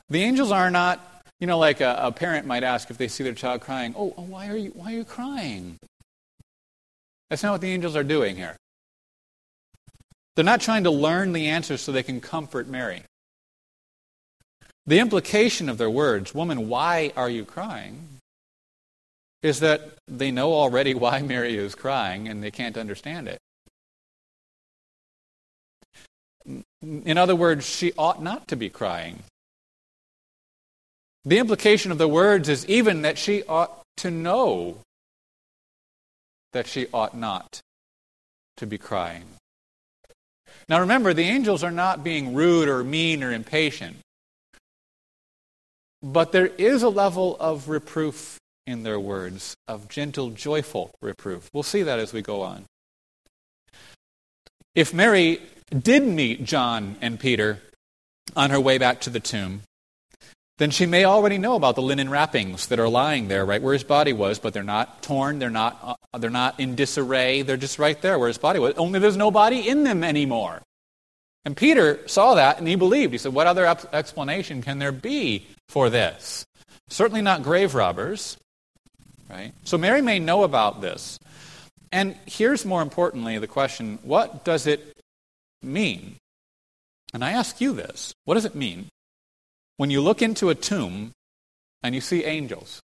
the 0.08 0.22
angels 0.22 0.50
are 0.50 0.70
not, 0.70 1.00
you 1.38 1.46
know, 1.46 1.58
like 1.58 1.80
a, 1.80 1.98
a 2.00 2.12
parent 2.12 2.46
might 2.46 2.62
ask 2.62 2.90
if 2.90 2.98
they 2.98 3.08
see 3.08 3.24
their 3.24 3.34
child 3.34 3.60
crying, 3.60 3.94
oh, 3.96 4.14
oh, 4.16 4.22
why, 4.22 4.48
are 4.48 4.56
you, 4.56 4.70
why 4.70 4.92
are 4.92 4.96
you 4.96 5.04
crying? 5.04 5.78
That's 7.28 7.42
not 7.42 7.52
what 7.52 7.60
the 7.60 7.70
angels 7.70 7.96
are 7.96 8.04
doing 8.04 8.36
here. 8.36 8.56
They're 10.40 10.44
not 10.46 10.62
trying 10.62 10.84
to 10.84 10.90
learn 10.90 11.34
the 11.34 11.48
answers 11.48 11.82
so 11.82 11.92
they 11.92 12.02
can 12.02 12.18
comfort 12.18 12.66
Mary. 12.66 13.02
The 14.86 14.98
implication 14.98 15.68
of 15.68 15.76
their 15.76 15.90
words, 15.90 16.34
Woman, 16.34 16.66
why 16.66 17.12
are 17.14 17.28
you 17.28 17.44
crying? 17.44 18.08
is 19.42 19.60
that 19.60 19.90
they 20.08 20.30
know 20.30 20.54
already 20.54 20.94
why 20.94 21.20
Mary 21.20 21.58
is 21.58 21.74
crying 21.74 22.26
and 22.26 22.42
they 22.42 22.50
can't 22.50 22.78
understand 22.78 23.28
it. 23.28 23.38
In 26.80 27.18
other 27.18 27.36
words, 27.36 27.68
she 27.68 27.92
ought 27.98 28.22
not 28.22 28.48
to 28.48 28.56
be 28.56 28.70
crying. 28.70 29.22
The 31.26 31.36
implication 31.36 31.92
of 31.92 31.98
the 31.98 32.08
words 32.08 32.48
is 32.48 32.64
even 32.64 33.02
that 33.02 33.18
she 33.18 33.42
ought 33.42 33.82
to 33.98 34.10
know 34.10 34.78
that 36.54 36.66
she 36.66 36.86
ought 36.94 37.14
not 37.14 37.60
to 38.56 38.66
be 38.66 38.78
crying. 38.78 39.24
Now 40.68 40.80
remember, 40.80 41.12
the 41.12 41.22
angels 41.24 41.62
are 41.62 41.70
not 41.70 42.04
being 42.04 42.34
rude 42.34 42.68
or 42.68 42.84
mean 42.84 43.22
or 43.22 43.32
impatient. 43.32 43.96
But 46.02 46.32
there 46.32 46.46
is 46.46 46.82
a 46.82 46.88
level 46.88 47.36
of 47.38 47.68
reproof 47.68 48.38
in 48.66 48.82
their 48.82 49.00
words, 49.00 49.54
of 49.68 49.88
gentle, 49.88 50.30
joyful 50.30 50.92
reproof. 51.02 51.50
We'll 51.52 51.62
see 51.62 51.82
that 51.82 51.98
as 51.98 52.12
we 52.12 52.22
go 52.22 52.42
on. 52.42 52.64
If 54.74 54.94
Mary 54.94 55.40
did 55.76 56.04
meet 56.04 56.44
John 56.44 56.96
and 57.00 57.18
Peter 57.18 57.60
on 58.36 58.50
her 58.50 58.60
way 58.60 58.78
back 58.78 59.00
to 59.02 59.10
the 59.10 59.20
tomb, 59.20 59.62
then 60.60 60.70
she 60.70 60.84
may 60.84 61.06
already 61.06 61.38
know 61.38 61.54
about 61.54 61.74
the 61.74 61.80
linen 61.80 62.10
wrappings 62.10 62.66
that 62.66 62.78
are 62.78 62.86
lying 62.86 63.28
there 63.28 63.46
right 63.46 63.62
where 63.62 63.72
his 63.72 63.82
body 63.82 64.12
was, 64.12 64.38
but 64.38 64.52
they're 64.52 64.62
not 64.62 65.02
torn, 65.02 65.38
they're 65.38 65.48
not, 65.48 65.98
uh, 66.12 66.18
they're 66.18 66.28
not 66.28 66.60
in 66.60 66.74
disarray, 66.74 67.40
they're 67.40 67.56
just 67.56 67.78
right 67.78 67.98
there 68.02 68.18
where 68.18 68.28
his 68.28 68.36
body 68.36 68.58
was. 68.58 68.74
Only 68.74 68.98
there's 68.98 69.16
no 69.16 69.30
body 69.30 69.66
in 69.66 69.84
them 69.84 70.04
anymore. 70.04 70.60
And 71.46 71.56
Peter 71.56 72.06
saw 72.06 72.34
that 72.34 72.58
and 72.58 72.68
he 72.68 72.74
believed. 72.74 73.12
He 73.12 73.18
said, 73.18 73.32
What 73.32 73.46
other 73.46 73.64
explanation 73.94 74.60
can 74.60 74.78
there 74.78 74.92
be 74.92 75.46
for 75.70 75.88
this? 75.88 76.44
Certainly 76.90 77.22
not 77.22 77.42
grave 77.42 77.74
robbers. 77.74 78.36
Right? 79.30 79.52
So 79.64 79.78
Mary 79.78 80.02
may 80.02 80.18
know 80.18 80.44
about 80.44 80.82
this. 80.82 81.18
And 81.90 82.16
here's 82.26 82.66
more 82.66 82.82
importantly 82.82 83.38
the 83.38 83.46
question 83.46 83.98
what 84.02 84.44
does 84.44 84.66
it 84.66 84.94
mean? 85.62 86.16
And 87.14 87.24
I 87.24 87.30
ask 87.30 87.62
you 87.62 87.72
this 87.72 88.12
what 88.26 88.34
does 88.34 88.44
it 88.44 88.54
mean 88.54 88.90
when 89.80 89.88
you 89.88 90.02
look 90.02 90.20
into 90.20 90.50
a 90.50 90.54
tomb 90.54 91.10
and 91.82 91.94
you 91.94 92.02
see 92.02 92.22
angels? 92.24 92.82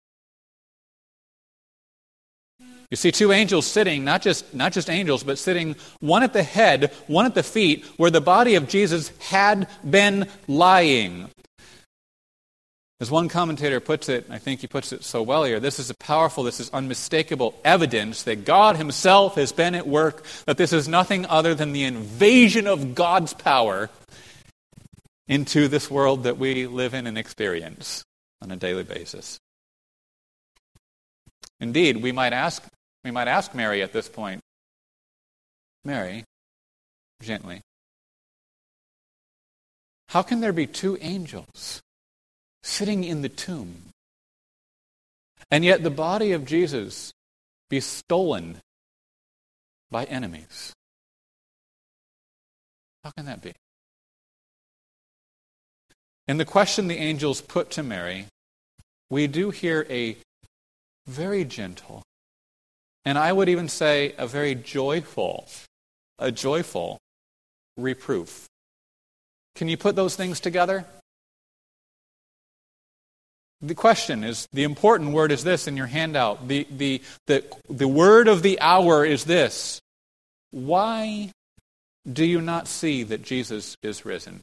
You 2.91 2.97
see 2.97 3.13
two 3.13 3.33
angels 3.33 3.67
sitting, 3.67 4.03
not 4.03 4.23
just, 4.23 4.55
not 4.55 4.73
just 4.73 4.89
angels, 4.89 5.23
but 5.23 5.37
sitting 5.37 5.77
one 6.01 6.23
at 6.23 6.33
the 6.33 6.43
head, 6.43 6.91
one 7.07 7.27
at 7.27 7.35
the 7.35 7.43
feet, 7.43 7.85
where 7.99 8.11
the 8.11 8.23
body 8.23 8.55
of 8.55 8.67
Jesus 8.67 9.13
had 9.19 9.69
been 9.85 10.27
lying. 10.49 11.29
As 12.99 13.11
one 13.11 13.29
commentator 13.29 13.79
puts 13.79 14.09
it, 14.09 14.25
I 14.31 14.39
think 14.39 14.61
he 14.61 14.67
puts 14.67 14.91
it 14.91 15.05
so 15.05 15.23
well 15.23 15.45
here, 15.45 15.61
this 15.61 15.79
is 15.79 15.91
a 15.91 15.95
powerful, 15.97 16.45
this 16.45 16.61
is 16.61 16.71
unmistakable 16.71 17.61
evidence 17.63 18.23
that 18.23 18.47
God 18.47 18.77
Himself 18.77 19.35
has 19.35 19.53
been 19.53 19.75
at 19.75 19.87
work, 19.87 20.25
that 20.47 20.57
this 20.57 20.73
is 20.73 20.89
nothing 20.89 21.27
other 21.27 21.55
than 21.55 21.73
the 21.73 21.85
invasion 21.85 22.67
of 22.67 22.95
God's 22.95 23.35
power 23.35 23.91
into 25.29 25.69
this 25.69 25.91
world 25.91 26.25
that 26.25 26.39
we 26.39 26.67
live 26.67 26.95
in 26.95 27.07
and 27.07 27.19
experience 27.19 28.05
on 28.41 28.51
a 28.51 28.57
daily 28.57 28.85
basis. 28.85 29.39
Indeed, 31.59 32.03
we 32.03 32.13
might 32.13 32.33
ask, 32.33 32.63
we 33.05 33.11
might 33.11 33.29
ask 33.29 33.55
Mary 33.55 33.83
at 33.83 33.93
this 33.93 34.09
point, 34.09 34.41
Mary, 35.85 36.25
gently, 37.23 37.63
how 40.09 40.23
can 40.23 40.41
there 40.41 40.53
be 40.53 40.67
two 40.67 40.99
angels? 41.01 41.81
sitting 42.67 43.05
in 43.05 43.23
the 43.23 43.29
tomb. 43.29 43.85
And 45.51 45.65
yet 45.65 45.83
the 45.83 45.91
body 45.91 46.33
of 46.33 46.45
Jesus 46.45 47.13
be 47.71 47.81
stolen 47.81 48.61
by 49.91 50.05
enemies. 50.05 50.73
How 53.05 53.13
can 53.13 53.27
that 53.27 53.41
be? 53.41 53.53
In 56.29 56.39
the 56.39 56.45
question 56.45 56.89
the 56.89 56.99
angels 56.99 57.41
put 57.41 57.71
to 57.73 57.83
Mary, 57.83 58.27
we 59.11 59.27
do 59.27 59.51
hear 59.51 59.87
a 59.89 60.17
very 61.07 61.45
gentle, 61.45 62.03
and 63.05 63.17
I 63.17 63.33
would 63.33 63.49
even 63.49 63.69
say 63.69 64.15
a 64.19 64.27
very 64.27 64.55
joyful, 64.55 65.49
a 66.19 66.33
joyful 66.33 66.99
reproof. 67.77 68.47
Can 69.55 69.69
you 69.69 69.77
put 69.77 69.95
those 69.95 70.17
things 70.17 70.41
together? 70.41 70.85
the 73.63 73.75
question 73.75 74.23
is 74.23 74.47
the 74.53 74.65
important 74.65 75.13
word 75.13 75.33
is 75.33 75.45
this 75.45 75.67
in 75.67 75.77
your 75.77 75.87
handout. 75.87 76.47
The, 76.49 76.67
the, 76.71 77.03
the, 77.27 77.45
the 77.69 77.89
word 77.89 78.29
of 78.29 78.43
the 78.43 78.61
hour 78.61 79.05
is 79.05 79.25
this 79.25 79.81
Why 80.51 81.31
do 82.11 82.25
you 82.25 82.41
not 82.41 82.69
see 82.69 83.03
that 83.05 83.23
Jesus 83.23 83.77
is 83.83 84.05
risen? 84.05 84.41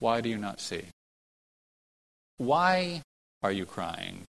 Why 0.00 0.20
do 0.20 0.28
you 0.28 0.38
not 0.38 0.60
see? 0.60 0.82
Why 2.38 3.02
are 3.42 3.52
you 3.52 3.66
crying? 3.66 4.24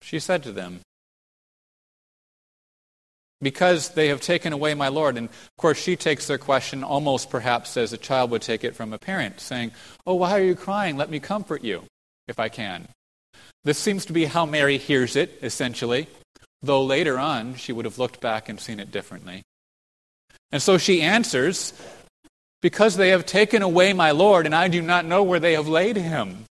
She 0.00 0.20
said 0.20 0.44
to 0.44 0.52
them, 0.52 0.80
Because 3.40 3.90
they 3.90 4.08
have 4.08 4.20
taken 4.20 4.52
away 4.52 4.74
my 4.74 4.88
Lord. 4.88 5.18
And 5.18 5.28
of 5.28 5.56
course, 5.58 5.78
she 5.78 5.96
takes 5.96 6.28
their 6.28 6.38
question 6.38 6.84
almost 6.84 7.28
perhaps 7.28 7.76
as 7.76 7.92
a 7.92 7.98
child 7.98 8.30
would 8.30 8.42
take 8.42 8.62
it 8.62 8.76
from 8.76 8.92
a 8.92 8.98
parent, 8.98 9.40
saying, 9.40 9.72
Oh, 10.06 10.14
why 10.14 10.30
are 10.30 10.44
you 10.44 10.54
crying? 10.54 10.96
Let 10.96 11.10
me 11.10 11.18
comfort 11.18 11.64
you, 11.64 11.82
if 12.28 12.38
I 12.38 12.48
can. 12.48 12.88
This 13.64 13.78
seems 13.78 14.06
to 14.06 14.12
be 14.12 14.26
how 14.26 14.46
Mary 14.46 14.78
hears 14.78 15.16
it, 15.16 15.40
essentially, 15.42 16.06
though 16.62 16.84
later 16.84 17.18
on 17.18 17.56
she 17.56 17.72
would 17.72 17.84
have 17.84 17.98
looked 17.98 18.20
back 18.20 18.48
and 18.48 18.60
seen 18.60 18.78
it 18.78 18.92
differently. 18.92 19.42
And 20.52 20.62
so 20.62 20.78
she 20.78 21.02
answers, 21.02 21.72
Because 22.66 22.96
they 22.96 23.10
have 23.10 23.24
taken 23.24 23.62
away 23.62 23.92
my 23.92 24.10
Lord, 24.10 24.44
and 24.44 24.52
I 24.52 24.66
do 24.66 24.82
not 24.82 25.04
know 25.04 25.22
where 25.22 25.38
they 25.38 25.52
have 25.52 25.68
laid 25.68 25.96
him. 25.96 26.46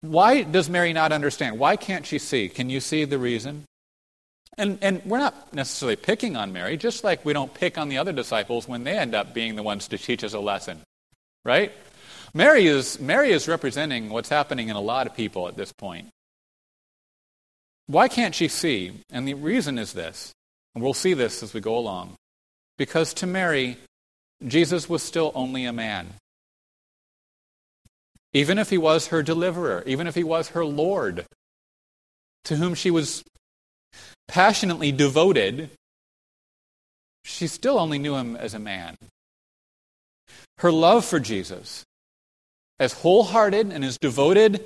Why 0.00 0.42
does 0.42 0.70
Mary 0.70 0.94
not 0.94 1.12
understand? 1.12 1.58
Why 1.58 1.76
can't 1.76 2.06
she 2.06 2.18
see? 2.18 2.48
Can 2.48 2.70
you 2.70 2.80
see 2.80 3.04
the 3.04 3.18
reason? 3.18 3.64
And, 4.56 4.78
and 4.80 5.02
we're 5.04 5.18
not 5.18 5.52
necessarily 5.52 5.96
picking 5.96 6.34
on 6.34 6.54
Mary, 6.54 6.78
just 6.78 7.04
like 7.04 7.22
we 7.22 7.34
don't 7.34 7.52
pick 7.52 7.76
on 7.76 7.90
the 7.90 7.98
other 7.98 8.12
disciples 8.12 8.66
when 8.66 8.84
they 8.84 8.96
end 8.96 9.14
up 9.14 9.34
being 9.34 9.54
the 9.54 9.62
ones 9.62 9.88
to 9.88 9.98
teach 9.98 10.24
us 10.24 10.32
a 10.32 10.40
lesson. 10.40 10.80
Right? 11.44 11.72
Mary 12.32 12.68
is, 12.68 12.98
Mary 13.00 13.32
is 13.32 13.46
representing 13.46 14.08
what's 14.08 14.30
happening 14.30 14.70
in 14.70 14.76
a 14.76 14.80
lot 14.80 15.06
of 15.06 15.14
people 15.14 15.46
at 15.46 15.58
this 15.58 15.72
point. 15.72 16.08
Why 17.86 18.08
can't 18.08 18.34
she 18.34 18.48
see? 18.48 18.92
And 19.12 19.28
the 19.28 19.34
reason 19.34 19.78
is 19.78 19.92
this, 19.92 20.32
and 20.74 20.82
we'll 20.82 20.94
see 20.94 21.12
this 21.12 21.42
as 21.42 21.52
we 21.52 21.60
go 21.60 21.76
along. 21.76 22.16
Because 22.80 23.12
to 23.12 23.26
Mary, 23.26 23.76
Jesus 24.42 24.88
was 24.88 25.02
still 25.02 25.32
only 25.34 25.66
a 25.66 25.72
man. 25.72 26.14
Even 28.32 28.58
if 28.58 28.70
he 28.70 28.78
was 28.78 29.08
her 29.08 29.22
deliverer, 29.22 29.82
even 29.84 30.06
if 30.06 30.14
he 30.14 30.24
was 30.24 30.48
her 30.48 30.64
Lord, 30.64 31.26
to 32.44 32.56
whom 32.56 32.74
she 32.74 32.90
was 32.90 33.22
passionately 34.28 34.92
devoted, 34.92 35.68
she 37.22 37.46
still 37.48 37.78
only 37.78 37.98
knew 37.98 38.14
him 38.14 38.34
as 38.34 38.54
a 38.54 38.58
man. 38.58 38.96
Her 40.60 40.72
love 40.72 41.04
for 41.04 41.20
Jesus, 41.20 41.84
as 42.78 42.94
wholehearted 42.94 43.72
and 43.72 43.84
as 43.84 43.98
devoted 43.98 44.64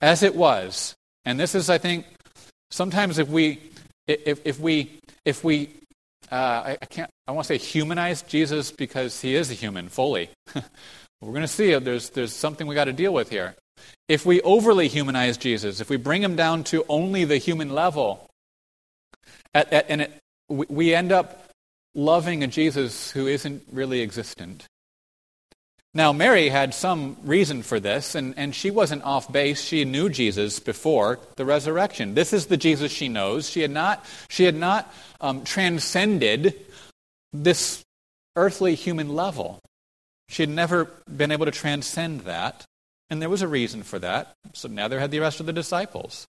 as 0.00 0.24
it 0.24 0.34
was, 0.34 0.96
and 1.24 1.38
this 1.38 1.54
is, 1.54 1.70
I 1.70 1.78
think, 1.78 2.06
sometimes 2.72 3.20
if 3.20 3.28
we, 3.28 3.60
if, 4.08 4.40
if 4.44 4.58
we, 4.58 4.98
if 5.24 5.44
we, 5.44 5.70
uh, 6.32 6.34
I, 6.34 6.78
I 6.82 6.86
can't, 6.86 7.08
I 7.28 7.32
want 7.32 7.46
to 7.46 7.58
say 7.58 7.64
humanize 7.64 8.22
Jesus 8.22 8.70
because 8.70 9.20
he 9.20 9.34
is 9.34 9.50
a 9.50 9.54
human 9.54 9.88
fully. 9.88 10.30
We're 10.54 11.32
going 11.32 11.42
to 11.42 11.48
see 11.48 11.74
there's, 11.74 12.10
there's 12.10 12.32
something 12.32 12.66
we 12.66 12.74
got 12.74 12.84
to 12.84 12.92
deal 12.92 13.12
with 13.12 13.30
here. 13.30 13.56
If 14.08 14.24
we 14.24 14.40
overly 14.42 14.88
humanize 14.88 15.36
Jesus, 15.36 15.80
if 15.80 15.90
we 15.90 15.96
bring 15.96 16.22
him 16.22 16.36
down 16.36 16.62
to 16.64 16.84
only 16.88 17.24
the 17.24 17.38
human 17.38 17.70
level, 17.70 18.28
at, 19.54 19.72
at, 19.72 19.86
and 19.88 20.02
it, 20.02 20.12
we, 20.48 20.66
we 20.68 20.94
end 20.94 21.10
up 21.10 21.50
loving 21.94 22.44
a 22.44 22.46
Jesus 22.46 23.10
who 23.10 23.26
isn't 23.26 23.62
really 23.72 24.02
existent. 24.02 24.66
Now, 25.94 26.12
Mary 26.12 26.50
had 26.50 26.74
some 26.74 27.16
reason 27.24 27.62
for 27.62 27.80
this, 27.80 28.14
and, 28.14 28.34
and 28.36 28.54
she 28.54 28.70
wasn't 28.70 29.02
off 29.02 29.32
base. 29.32 29.62
She 29.62 29.86
knew 29.86 30.10
Jesus 30.10 30.60
before 30.60 31.18
the 31.36 31.46
resurrection. 31.46 32.12
This 32.12 32.34
is 32.34 32.46
the 32.46 32.58
Jesus 32.58 32.92
she 32.92 33.08
knows. 33.08 33.48
She 33.48 33.62
had 33.62 33.70
not, 33.70 34.04
she 34.28 34.44
had 34.44 34.54
not 34.54 34.92
um, 35.22 35.42
transcended 35.42 36.54
this 37.44 37.84
earthly 38.36 38.74
human 38.74 39.14
level. 39.14 39.60
She 40.28 40.42
had 40.42 40.50
never 40.50 40.90
been 41.14 41.30
able 41.30 41.46
to 41.46 41.52
transcend 41.52 42.22
that, 42.22 42.64
and 43.10 43.22
there 43.22 43.30
was 43.30 43.42
a 43.42 43.48
reason 43.48 43.82
for 43.82 43.98
that. 44.00 44.34
So 44.54 44.68
now 44.68 44.82
neither 44.82 45.00
had 45.00 45.10
the 45.10 45.20
rest 45.20 45.40
of 45.40 45.46
the 45.46 45.52
disciples. 45.52 46.26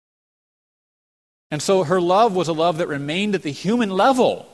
And 1.51 1.63
so 1.63 1.85
her 1.85 2.01
love 2.01 2.35
was 2.35 2.49
a 2.49 2.53
love 2.53 2.79
that 2.79 2.89
remained 2.89 3.35
at 3.35 3.43
the 3.43 3.53
human 3.53 3.91
level. 3.91 4.47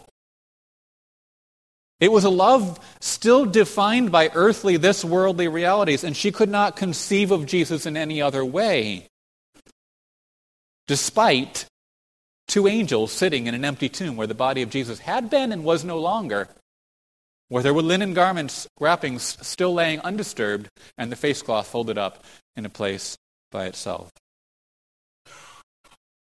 It 2.00 2.12
was 2.12 2.24
a 2.24 2.30
love 2.30 2.80
still 3.00 3.46
defined 3.46 4.10
by 4.10 4.30
earthly, 4.34 4.76
this 4.76 5.04
worldly 5.04 5.48
realities, 5.48 6.04
and 6.04 6.16
she 6.16 6.32
could 6.32 6.48
not 6.48 6.76
conceive 6.76 7.30
of 7.30 7.46
Jesus 7.46 7.86
in 7.86 7.96
any 7.96 8.20
other 8.20 8.44
way. 8.44 9.06
Despite 10.88 11.66
two 12.48 12.66
angels 12.66 13.12
sitting 13.12 13.46
in 13.46 13.55
an 13.55 13.64
empty 13.64 13.88
tomb 13.88 14.16
where 14.16 14.26
the 14.26 14.35
body 14.35 14.62
of 14.62 14.70
Jesus 14.70 15.00
had 15.00 15.31
been 15.31 15.52
and 15.52 15.64
was 15.64 15.85
no 15.85 15.98
longer, 15.98 16.48
where 17.48 17.62
there 17.62 17.74
were 17.74 17.83
linen 17.83 18.14
garments, 18.14 18.66
wrappings 18.81 19.38
still 19.46 19.74
laying 19.74 20.00
undisturbed, 20.00 20.68
and 20.96 21.11
the 21.11 21.16
face 21.16 21.42
cloth 21.42 21.66
folded 21.66 21.98
up 21.98 22.24
in 22.57 22.64
a 22.64 22.70
place 22.70 23.16
by 23.50 23.66
itself. 23.66 24.11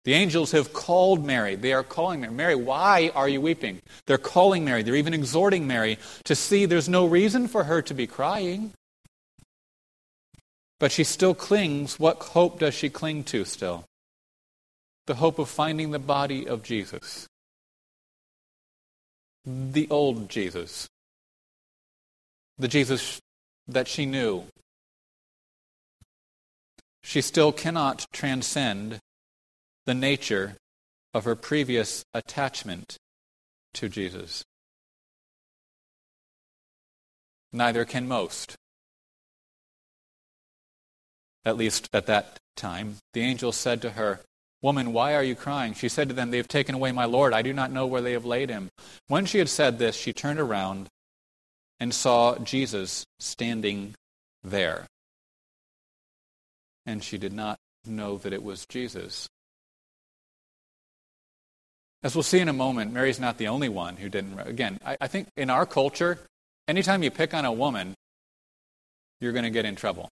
The 0.05 0.15
angels 0.15 0.53
have 0.53 0.73
called 0.73 1.27
Mary. 1.27 1.57
They 1.57 1.75
are 1.75 1.83
calling 1.83 2.23
Mary. 2.23 2.33
Mary, 2.33 2.55
why 2.55 3.13
are 3.15 3.29
you 3.29 3.41
weeping? 3.41 3.83
They're 4.07 4.17
calling 4.17 4.65
Mary. 4.65 4.83
They're 4.83 4.95
even 4.95 5.13
exhorting 5.13 5.67
Mary 5.67 5.99
to 6.25 6.35
see 6.35 6.65
there's 6.65 6.89
no 6.89 7.07
reason 7.07 7.49
for 7.49 7.65
her 7.65 7.83
to 7.83 7.93
be 7.93 8.07
crying. 8.07 8.73
But 10.79 10.91
she 10.91 11.05
still 11.05 11.35
clings. 11.35 11.99
What 11.99 12.17
hope 12.23 12.59
does 12.59 12.73
she 12.73 12.89
cling 12.89 13.25
to 13.25 13.45
still? 13.45 13.85
The 15.11 15.17
hope 15.17 15.41
of 15.41 15.49
finding 15.49 15.91
the 15.91 15.99
body 15.99 16.47
of 16.47 16.63
Jesus. 16.63 17.27
The 19.45 19.89
old 19.91 20.29
Jesus 20.29 20.89
the 22.61 22.69
Jesus 22.69 23.21
that 23.67 23.89
she 23.89 24.07
knew. 24.07 24.45
She 27.03 27.23
still 27.23 27.51
cannot 27.51 28.07
transcend 28.13 29.01
the 29.87 29.95
nature 29.95 30.57
of 31.15 31.25
her 31.25 31.35
previous 31.35 32.05
attachment 32.13 32.99
to 33.75 33.89
Jesus. 33.89 34.45
Neither 37.53 37.85
can 37.85 38.07
most. 38.07 38.57
At 41.45 41.57
least 41.57 41.89
at 41.93 42.07
that 42.07 42.37
time. 42.55 42.99
The 43.15 43.23
angel 43.23 43.51
said 43.51 43.81
to 43.83 43.91
her, 43.93 44.21
Woman, 44.63 44.93
why 44.93 45.15
are 45.15 45.23
you 45.23 45.35
crying? 45.35 45.73
She 45.73 45.89
said 45.89 46.09
to 46.09 46.15
them, 46.15 46.31
They 46.31 46.37
have 46.37 46.49
taken 46.49 46.75
away 46.75 46.93
my 46.93 47.07
Lord. 47.07 47.33
I 47.33 47.43
do 47.43 47.53
not 47.53 47.73
know 47.73 47.87
where 47.87 48.03
they 48.03 48.13
have 48.13 48.27
laid 48.27 48.51
him. 48.51 48.69
When 49.09 49.25
she 49.25 49.39
had 49.39 49.49
said 49.49 49.79
this, 49.79 49.97
she 49.97 50.13
turned 50.13 50.39
around 50.39 50.89
and 51.79 51.95
saw 51.95 52.37
Jesus 52.39 53.07
standing 53.19 53.95
there. 54.45 54.87
And 56.85 57.03
she 57.03 57.17
did 57.17 57.33
not 57.33 57.59
know 57.87 58.19
that 58.19 58.33
it 58.33 58.43
was 58.43 58.67
Jesus. 58.67 59.29
As 62.03 62.15
we'll 62.15 62.23
see 62.23 62.39
in 62.39 62.49
a 62.49 62.55
moment, 62.55 62.93
Mary's 62.93 63.21
not 63.21 63.39
the 63.39 63.49
only 63.49 63.69
one 63.69 63.97
who 63.97 64.09
didn't. 64.09 64.39
Again, 64.41 64.79
I, 64.85 64.97
I 65.01 65.07
think 65.07 65.29
in 65.37 65.51
our 65.51 65.67
culture, 65.67 66.19
anytime 66.69 67.03
you 67.03 67.11
pick 67.11 67.33
on 67.35 67.45
a 67.45 67.53
woman, 67.53 67.95
you're 69.21 69.33
going 69.33 69.45
to 69.45 69.51
get 69.51 69.65
in 69.65 69.77
trouble. 69.77 70.09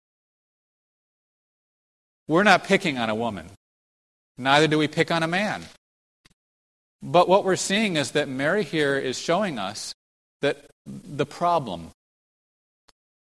We're 2.29 2.43
not 2.43 2.65
picking 2.65 2.99
on 2.99 3.09
a 3.09 3.15
woman. 3.15 3.51
Neither 4.39 4.67
do 4.67 4.79
we 4.79 4.89
pick 4.89 5.11
on 5.11 5.23
a 5.23 5.29
man. 5.29 5.65
But 7.03 7.29
what 7.29 7.45
we're 7.45 7.57
seeing 7.57 7.97
is 7.97 8.13
that 8.13 8.29
Mary 8.29 8.65
here 8.65 8.97
is 8.97 9.19
showing 9.19 9.59
us 9.59 9.95
that 10.43 10.67
the 10.87 11.27
problem. 11.27 11.91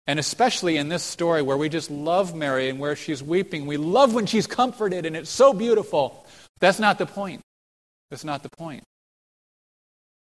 And 0.07 0.19
especially 0.19 0.77
in 0.77 0.89
this 0.89 1.03
story 1.03 1.43
where 1.43 1.57
we 1.57 1.69
just 1.69 1.91
love 1.91 2.35
Mary 2.35 2.69
and 2.69 2.79
where 2.79 2.95
she's 2.95 3.23
weeping, 3.23 3.67
we 3.67 3.77
love 3.77 4.15
when 4.15 4.27
she's 4.27 4.47
comforted 4.47 5.05
and 5.05 5.17
it's 5.17 5.31
so 5.31 5.53
beautiful. 5.53 6.27
That's 6.61 6.79
not 6.79 6.99
the 6.99 7.07
point. 7.07 7.41
That's 8.11 8.25
not 8.25 8.43
the 8.43 8.51
point. 8.51 8.85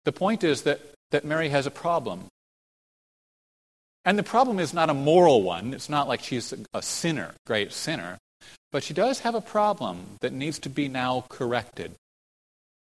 The 0.05 0.11
point 0.11 0.43
is 0.43 0.63
that, 0.63 0.79
that 1.11 1.23
Mary 1.23 1.49
has 1.49 1.67
a 1.67 1.71
problem. 1.71 2.25
And 4.05 4.17
the 4.17 4.23
problem 4.23 4.59
is 4.59 4.73
not 4.73 4.89
a 4.89 4.93
moral 4.93 5.43
one. 5.43 5.73
It's 5.73 5.89
not 5.89 6.07
like 6.07 6.21
she's 6.21 6.53
a 6.73 6.81
sinner, 6.81 7.33
great 7.45 7.71
sinner. 7.71 8.17
But 8.71 8.83
she 8.83 8.93
does 8.93 9.19
have 9.19 9.35
a 9.35 9.41
problem 9.41 10.17
that 10.21 10.33
needs 10.33 10.59
to 10.59 10.69
be 10.69 10.87
now 10.87 11.25
corrected. 11.29 11.95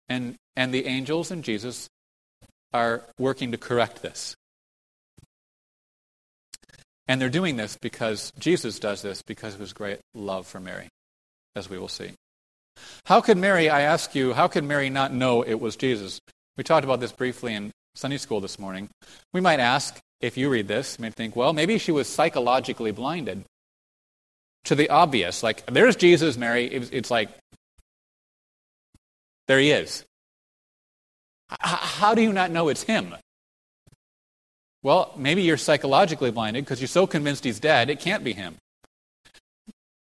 And, 0.10 0.36
and 0.56 0.74
the 0.74 0.86
angels 0.86 1.32
and 1.32 1.44
Jesus 1.44 1.88
are 2.74 3.04
working 3.20 3.52
to 3.52 3.58
correct 3.58 4.02
this. 4.02 4.36
And 7.08 7.22
they're 7.22 7.30
doing 7.30 7.56
this 7.56 7.78
because 7.78 8.32
Jesus 8.40 8.80
does 8.80 9.02
this 9.02 9.22
because 9.22 9.54
of 9.54 9.60
his 9.60 9.74
great 9.74 10.00
love 10.14 10.46
for 10.48 10.60
Mary, 10.60 10.90
as 11.56 11.70
we 11.70 11.78
will 11.78 11.88
see. 11.88 12.12
How 13.06 13.22
could 13.22 13.38
Mary, 13.38 13.70
I 13.70 13.82
ask 13.82 14.14
you, 14.14 14.34
how 14.34 14.48
could 14.48 14.64
Mary 14.64 14.90
not 14.90 15.14
know 15.14 15.42
it 15.42 15.56
was 15.56 15.76
Jesus? 15.76 16.20
We 16.58 16.64
talked 16.64 16.84
about 16.84 17.00
this 17.00 17.12
briefly 17.12 17.54
in 17.54 17.72
Sunday 17.98 18.18
school 18.18 18.40
this 18.40 18.60
morning, 18.60 18.90
we 19.34 19.42
might 19.42 19.60
ask, 19.60 19.98
if 20.22 20.38
you 20.38 20.50
read 20.50 20.68
this, 20.68 20.98
you 20.98 21.04
might 21.04 21.16
think, 21.16 21.36
well, 21.36 21.52
maybe 21.52 21.80
she 21.80 21.92
was 21.92 22.08
psychologically 22.08 22.92
blinded 22.92 23.44
to 24.68 24.76
the 24.76 24.90
obvious. 24.90 25.44
Like, 25.44 25.66
there's 25.66 25.96
Jesus, 25.96 26.38
Mary. 26.38 26.66
It's 26.68 27.12
like, 27.12 27.30
there 29.48 29.60
he 29.60 29.72
is. 29.72 30.06
How 31.60 32.14
do 32.14 32.22
you 32.22 32.34
not 32.34 32.52
know 32.52 32.68
it's 32.68 32.84
him? 32.84 33.16
Well, 34.84 35.14
maybe 35.18 35.42
you're 35.42 35.58
psychologically 35.58 36.32
blinded 36.32 36.66
because 36.66 36.82
you're 36.82 36.88
so 36.88 37.08
convinced 37.08 37.44
he's 37.44 37.60
dead, 37.60 37.90
it 37.90 38.00
can't 38.00 38.24
be 38.24 38.34
him. 38.34 38.56